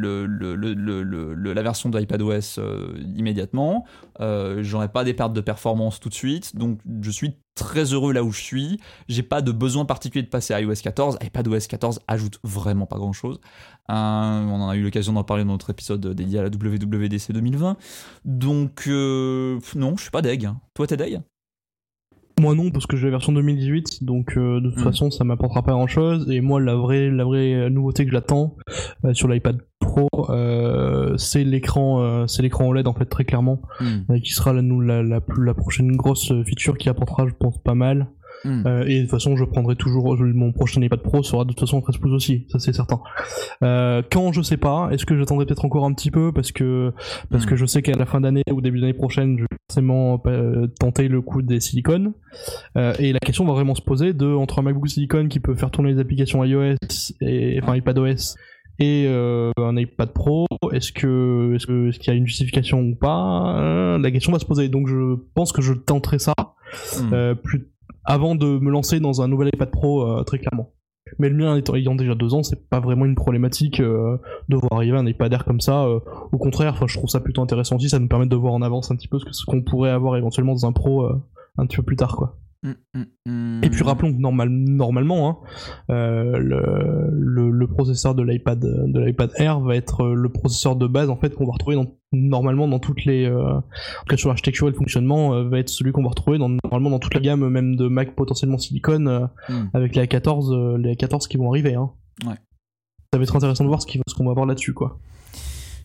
la 1.54 1.62
version 1.62 1.88
de 1.88 2.00
iPadOS 2.00 2.58
euh, 2.58 2.94
immédiatement, 3.16 3.84
euh, 4.20 4.62
j'aurai 4.62 4.88
pas 4.88 5.04
des 5.04 5.14
pertes 5.14 5.32
de 5.32 5.40
performance 5.40 6.00
tout 6.00 6.08
de 6.08 6.14
suite, 6.14 6.56
donc 6.56 6.80
je 7.00 7.10
suis 7.10 7.36
très 7.54 7.92
heureux 7.92 8.12
là 8.12 8.22
où 8.22 8.30
je 8.30 8.40
suis. 8.40 8.80
J'ai 9.08 9.22
pas 9.22 9.42
de 9.42 9.50
besoin 9.50 9.84
particulier 9.84 10.22
de 10.22 10.28
passer 10.28 10.54
à 10.54 10.60
iOS 10.60 10.74
14. 10.82 11.18
iPadOS 11.22 11.66
14 11.68 12.00
ajoute 12.06 12.38
vraiment 12.44 12.86
pas 12.86 12.96
grand 12.96 13.12
chose. 13.12 13.40
on 13.88 13.92
en 13.94 14.68
a 14.68 14.76
eu 14.76 14.82
l'occasion 14.82 15.12
d'en 15.12 15.24
parler 15.24 15.44
dans 15.44 15.52
notre 15.52 15.70
épisode 15.70 16.06
dédié 16.14 16.38
à 16.38 16.42
la 16.42 16.50
WWDC 16.50 17.32
2020. 17.32 17.76
Donc, 18.24 18.86
non, 18.86 19.96
je 19.96 20.02
suis 20.02 20.10
pas 20.10 20.22
deg. 20.22 20.50
Toi, 20.74 20.86
t'es 20.86 20.96
deg? 20.96 21.20
Moi 22.38 22.54
non, 22.54 22.70
parce 22.70 22.86
que 22.86 22.96
j'ai 22.96 23.06
la 23.06 23.12
version 23.12 23.32
2018, 23.32 24.04
donc 24.04 24.36
euh, 24.36 24.60
de 24.60 24.70
toute 24.70 24.78
hmm. 24.78 24.84
façon 24.84 25.10
ça 25.10 25.24
m'apportera 25.24 25.62
pas 25.62 25.72
grand 25.72 25.86
chose. 25.86 26.30
Et 26.30 26.40
moi 26.40 26.60
la 26.60 26.74
vraie, 26.74 27.10
la 27.10 27.24
vraie 27.24 27.70
nouveauté 27.70 28.04
que 28.04 28.12
j'attends 28.12 28.56
euh, 29.04 29.14
sur 29.14 29.28
l'iPad 29.28 29.58
Pro, 29.80 30.08
euh, 30.30 31.16
c'est 31.16 31.44
l'écran, 31.44 32.26
c'est 32.26 32.42
l'écran 32.42 32.68
OLED 32.68 32.86
en 32.86 32.94
fait 32.94 33.06
très 33.06 33.24
clairement, 33.24 33.62
hmm. 33.80 34.20
qui 34.20 34.32
sera 34.32 34.52
la, 34.52 34.62
la, 34.62 35.02
la, 35.02 35.20
la, 35.38 35.54
prochaine 35.54 35.96
grosse 35.96 36.32
feature 36.44 36.76
qui 36.76 36.88
apportera, 36.88 37.26
je 37.26 37.34
pense, 37.38 37.58
pas 37.58 37.74
mal. 37.74 38.08
Hmm. 38.44 38.62
Euh, 38.66 38.84
et 38.86 38.96
de 38.96 39.00
toute 39.02 39.10
façon, 39.10 39.36
je 39.36 39.44
prendrai 39.44 39.76
toujours 39.76 40.16
mon 40.18 40.52
prochain 40.52 40.80
iPad 40.80 41.00
Pro 41.00 41.22
sera 41.22 41.44
de 41.44 41.50
toute 41.50 41.60
façon 41.60 41.80
13 41.80 41.98
pouces 41.98 42.12
aussi, 42.12 42.46
ça 42.50 42.58
c'est 42.58 42.72
certain. 42.72 43.00
Euh, 43.62 44.02
quand 44.10 44.32
je 44.32 44.42
sais 44.42 44.56
pas, 44.56 44.88
est-ce 44.92 45.06
que 45.06 45.16
j'attendrai 45.16 45.46
peut-être 45.46 45.64
encore 45.64 45.84
un 45.84 45.92
petit 45.92 46.10
peu 46.10 46.32
parce 46.32 46.52
que 46.52 46.92
parce 47.30 47.46
que 47.46 47.54
hmm. 47.54 47.58
je 47.58 47.66
sais 47.66 47.82
qu'à 47.82 47.96
la 47.96 48.06
fin 48.06 48.20
d'année 48.20 48.42
ou 48.52 48.60
début 48.60 48.80
d'année 48.80 48.92
prochaine, 48.92 49.36
je 49.38 49.42
vais 49.42 49.58
forcément 49.68 50.22
euh, 50.26 50.66
tenter 50.78 51.08
le 51.08 51.20
coup 51.20 51.42
des 51.42 51.60
silicones. 51.60 52.12
et 52.76 53.12
la 53.12 53.20
question 53.20 53.44
va 53.44 53.52
vraiment 53.52 53.74
se 53.74 53.82
poser 53.82 54.12
de 54.12 54.26
entre 54.26 54.60
un 54.60 54.62
MacBook 54.62 54.88
Silicon 54.88 55.28
qui 55.28 55.40
peut 55.40 55.54
faire 55.54 55.70
tourner 55.70 55.92
les 55.92 56.00
applications 56.00 56.44
iOS 56.44 56.76
et 57.20 57.60
enfin 57.62 57.76
iPadOS 57.76 58.36
et 58.80 59.06
euh, 59.08 59.50
un 59.58 59.76
iPad 59.76 60.12
Pro, 60.12 60.46
est-ce 60.72 60.92
que 60.92 61.52
est-ce 61.56 61.66
que 61.66 61.88
est-ce 61.88 61.98
qu'il 61.98 62.12
y 62.12 62.16
a 62.16 62.16
une 62.16 62.26
justification 62.26 62.80
ou 62.80 62.94
pas? 62.94 63.98
La 64.00 64.10
question 64.12 64.30
va 64.32 64.38
se 64.38 64.46
poser. 64.46 64.68
Donc 64.68 64.86
je 64.86 65.16
pense 65.34 65.52
que 65.52 65.62
je 65.62 65.72
tenterai 65.72 66.18
ça 66.20 66.34
euh, 67.12 67.34
plus 67.34 67.68
avant 68.08 68.34
de 68.34 68.58
me 68.58 68.70
lancer 68.70 69.00
dans 69.00 69.20
un 69.20 69.28
nouvel 69.28 69.50
iPad 69.54 69.70
Pro 69.70 70.02
euh, 70.02 70.24
très 70.24 70.38
clairement. 70.38 70.72
Mais 71.18 71.28
le 71.28 71.36
mien 71.36 71.60
ayant 71.74 71.94
déjà 71.94 72.14
deux 72.14 72.34
ans, 72.34 72.42
c'est 72.42 72.68
pas 72.68 72.80
vraiment 72.80 73.04
une 73.04 73.14
problématique 73.14 73.80
euh, 73.80 74.16
de 74.48 74.56
voir 74.56 74.72
arriver 74.72 74.96
un 74.96 75.06
iPad 75.06 75.32
Air 75.32 75.44
comme 75.44 75.60
ça. 75.60 75.84
Euh, 75.84 76.00
au 76.32 76.38
contraire, 76.38 76.86
je 76.86 76.96
trouve 76.96 77.08
ça 77.08 77.20
plutôt 77.20 77.42
intéressant 77.42 77.76
aussi. 77.76 77.88
Ça 77.88 77.98
nous 77.98 78.08
permet 78.08 78.26
de 78.26 78.36
voir 78.36 78.54
en 78.54 78.62
avance 78.62 78.90
un 78.90 78.96
petit 78.96 79.08
peu 79.08 79.18
ce 79.18 79.44
qu'on 79.44 79.62
pourrait 79.62 79.90
avoir 79.90 80.16
éventuellement 80.16 80.54
dans 80.54 80.66
un 80.66 80.72
Pro 80.72 81.06
un 81.06 81.66
petit 81.66 81.76
peu 81.76 81.82
plus 81.82 81.96
tard, 81.96 82.16
quoi. 82.16 82.36
Mm, 82.62 82.72
mm, 82.94 83.04
mm. 83.26 83.64
Et 83.64 83.70
puis 83.70 83.84
rappelons 83.84 84.12
que 84.12 84.18
normal, 84.18 84.48
normalement, 84.48 85.28
hein, 85.88 85.94
le, 85.94 87.50
le, 87.50 87.66
processeur 87.68 88.14
de 88.14 88.22
l'iPad 88.22 88.58
de 88.58 89.00
l'iPad 89.00 89.30
Air 89.36 89.60
va 89.60 89.76
être 89.76 90.06
le 90.08 90.28
processeur 90.28 90.76
de 90.76 90.86
base 90.86 91.08
en 91.08 91.16
fait 91.16 91.34
qu'on 91.34 91.46
va 91.46 91.52
retrouver 91.52 91.76
dans, 91.76 91.86
normalement 92.12 92.68
dans 92.68 92.78
toutes 92.78 93.04
les 93.04 93.26
euh, 93.26 93.60
sur 94.16 94.28
l'architecture 94.28 94.68
et 94.68 94.70
le 94.70 94.76
fonctionnement 94.76 95.34
euh, 95.34 95.44
va 95.44 95.58
être 95.58 95.68
celui 95.68 95.92
qu'on 95.92 96.02
va 96.02 96.08
retrouver 96.08 96.38
dans, 96.38 96.48
normalement 96.48 96.90
dans 96.90 96.98
toute 96.98 97.14
la 97.14 97.20
gamme 97.20 97.48
même 97.48 97.76
de 97.76 97.88
Mac 97.88 98.14
potentiellement 98.14 98.58
Silicon 98.58 99.28
avec 99.74 99.94
les 99.94 100.04
A14 100.04 100.76
les 100.76 100.94
A14 100.94 101.28
qui 101.28 101.36
vont 101.36 101.50
arriver. 101.50 101.74
Hein. 101.74 101.90
Ouais. 102.26 102.36
Ça 103.12 103.18
va 103.18 103.22
être 103.22 103.36
intéressant 103.36 103.64
de 103.64 103.68
voir 103.68 103.82
ce 103.82 104.14
qu'on 104.14 104.26
va 104.26 104.32
voir 104.32 104.46
là-dessus 104.46 104.74
quoi. 104.74 104.98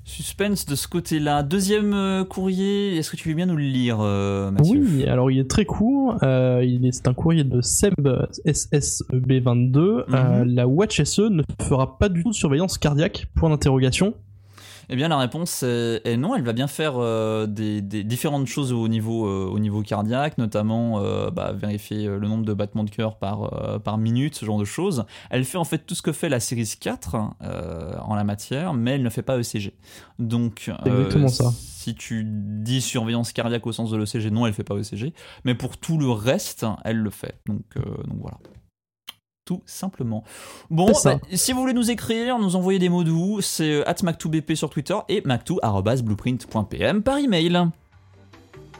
Suspense 0.06 0.66
de 0.66 0.76
ce 0.76 0.90
côté-là. 0.90 1.44
Deuxième 1.44 1.94
euh, 1.94 2.26
courrier, 2.26 2.98
est-ce 2.98 3.10
que 3.10 3.16
tu 3.16 3.30
veux 3.30 3.36
bien 3.36 3.46
nous 3.46 3.56
le 3.56 3.64
lire, 3.64 4.00
euh, 4.02 4.52
Oui, 4.66 5.06
alors 5.08 5.32
il 5.32 5.40
est 5.40 5.50
très 5.50 5.64
court. 5.64 6.18
Euh, 6.24 6.62
c'est 6.92 7.08
un 7.08 7.14
courrier 7.14 7.46
de 7.46 7.62
Seb 7.62 7.94
SSEB22. 8.46 10.04
Mhm. 10.10 10.54
la 10.54 10.68
Watch 10.68 11.02
SE 11.04 11.22
ne 11.22 11.42
fera 11.62 11.98
pas 11.98 12.10
du 12.10 12.22
tout 12.22 12.32
de 12.32 12.36
surveillance 12.36 12.78
cardiaque, 12.78 13.28
point 13.34 13.50
d'interrogation. 13.50 14.14
Eh 14.90 14.96
bien, 14.96 15.08
la 15.08 15.18
réponse 15.18 15.64
est, 15.64 16.18
non. 16.18 16.36
Elle 16.36 16.44
va 16.44 16.54
bien 16.54 16.68
faire 16.68 16.94
euh, 16.98 17.48
des, 17.48 17.82
différentes 17.82 18.48
choses 18.48 18.72
au 18.74 18.88
niveau, 18.88 19.28
euh, 19.28 19.50
au 19.52 19.60
niveau 19.60 19.82
cardiaque, 19.82 20.38
notamment 20.38 21.00
euh, 21.00 21.30
bah, 21.30 21.54
vérifier 21.54 22.08
le 22.08 22.28
nombre 22.28 22.46
de 22.46 22.54
battements 22.54 22.84
de 22.84 22.90
cœur 22.90 23.18
par, 23.18 23.82
par 23.82 23.98
minute, 23.98 24.36
ce 24.36 24.46
genre 24.46 24.60
de 24.60 24.66
choses. 24.66 25.06
Elle 25.30 25.46
fait 25.46 25.58
en 25.58 25.64
fait 25.64 25.80
tout 25.80 25.96
ce 25.96 26.02
que 26.02 26.12
fait 26.12 26.30
la 26.30 26.40
Series 26.40 26.74
4 26.80 27.16
en 27.16 28.16
la 28.16 28.24
matière, 28.24 28.74
mais 28.74 28.92
elle 28.92 29.04
ne 29.04 29.10
fait 29.10 29.22
pas 29.22 29.38
ECG. 29.38 29.74
Donc, 30.20 30.72
ça. 31.28 31.52
si 31.56 31.96
tu 31.96 32.24
dis 32.26 32.82
surveillance 32.82 33.34
cardiaque 33.34 33.66
au 33.68 33.72
sens 33.72 33.92
de 33.92 33.98
l'ECG, 33.98 34.32
non, 34.32 34.46
elle 34.46 34.54
fait 34.54 34.64
pas 34.64 34.76
ECG. 34.76 35.14
Mais 35.46 35.56
pour 35.56 35.78
tout 35.78 35.98
le 35.98 36.10
reste, 36.10 36.66
elle 36.84 36.98
le 36.98 37.10
fait. 37.10 37.36
Donc, 37.46 37.64
donc 37.76 38.18
voilà 38.20 38.38
tout 39.54 39.62
simplement. 39.66 40.24
Bon, 40.70 40.92
bah, 41.04 41.20
si 41.32 41.54
vous 41.54 41.62
voulez 41.62 41.74
nous 41.74 41.92
écrire, 41.92 42.40
nous 42.40 42.56
envoyer 42.56 42.80
des 42.80 42.90
mots 42.90 43.04
doux, 43.04 43.42
c'est 43.42 43.72
euh, 43.72 43.90
at 43.90 43.94
mac2bp 43.94 44.56
sur 44.56 44.70
Twitter 44.70 44.96
et 45.10 45.22
mac2.blueprint.pm 45.22 47.04
par 47.04 47.18
email. 47.18 47.70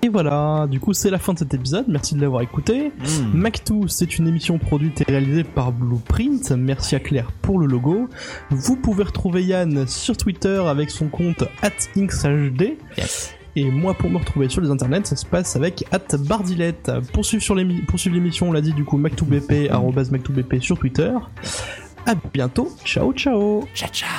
Et 0.02 0.10
voilà, 0.10 0.68
du 0.70 0.82
coup 0.82 0.94
c'est 0.94 1.10
la 1.10 1.18
fin 1.18 1.34
de 1.34 1.40
cet 1.40 1.54
épisode, 1.54 1.86
merci 1.88 2.14
de 2.16 2.20
l'avoir 2.20 2.42
écouté. 2.42 2.92
Hmm. 3.00 3.42
Mac2 3.42 3.88
c'est 3.88 4.18
une 4.18 4.28
émission 4.28 4.58
produite 4.58 5.00
et 5.00 5.06
réalisée 5.06 5.46
par 5.46 5.72
Blueprint, 5.72 6.52
merci 6.52 6.96
à 6.96 7.00
Claire 7.00 7.32
pour 7.42 7.58
le 7.58 7.68
logo. 7.68 8.10
Vous 8.50 8.76
pouvez 8.76 9.06
retrouver 9.06 9.46
Yann 9.46 9.88
sur 9.88 10.18
Twitter 10.18 10.62
avec 10.68 10.90
son 10.90 11.08
compte 11.08 11.44
at 11.62 11.70
Yes. 12.98 13.34
Et 13.56 13.66
moi, 13.66 13.94
pour 13.94 14.10
me 14.10 14.18
retrouver 14.18 14.50
sur 14.50 14.62
les 14.62 14.70
internets, 14.70 15.06
ça 15.06 15.16
se 15.16 15.26
passe 15.26 15.56
avec 15.56 15.86
at 15.92 16.18
Bardilette. 16.18 16.92
Poursuivre 17.14 17.56
l'émission, 17.56 18.50
on 18.50 18.52
l'a 18.52 18.62
dit 18.62 18.74
du 18.74 18.84
coup, 18.84 19.00
mac2bp, 19.00 19.70
mac2bp 20.12 20.60
sur 20.60 20.78
Twitter. 20.78 21.12
À 22.06 22.16
bientôt, 22.34 22.70
ciao 22.84 23.14
ciao 23.14 23.66
Ciao 23.74 23.90
ciao 23.90 24.10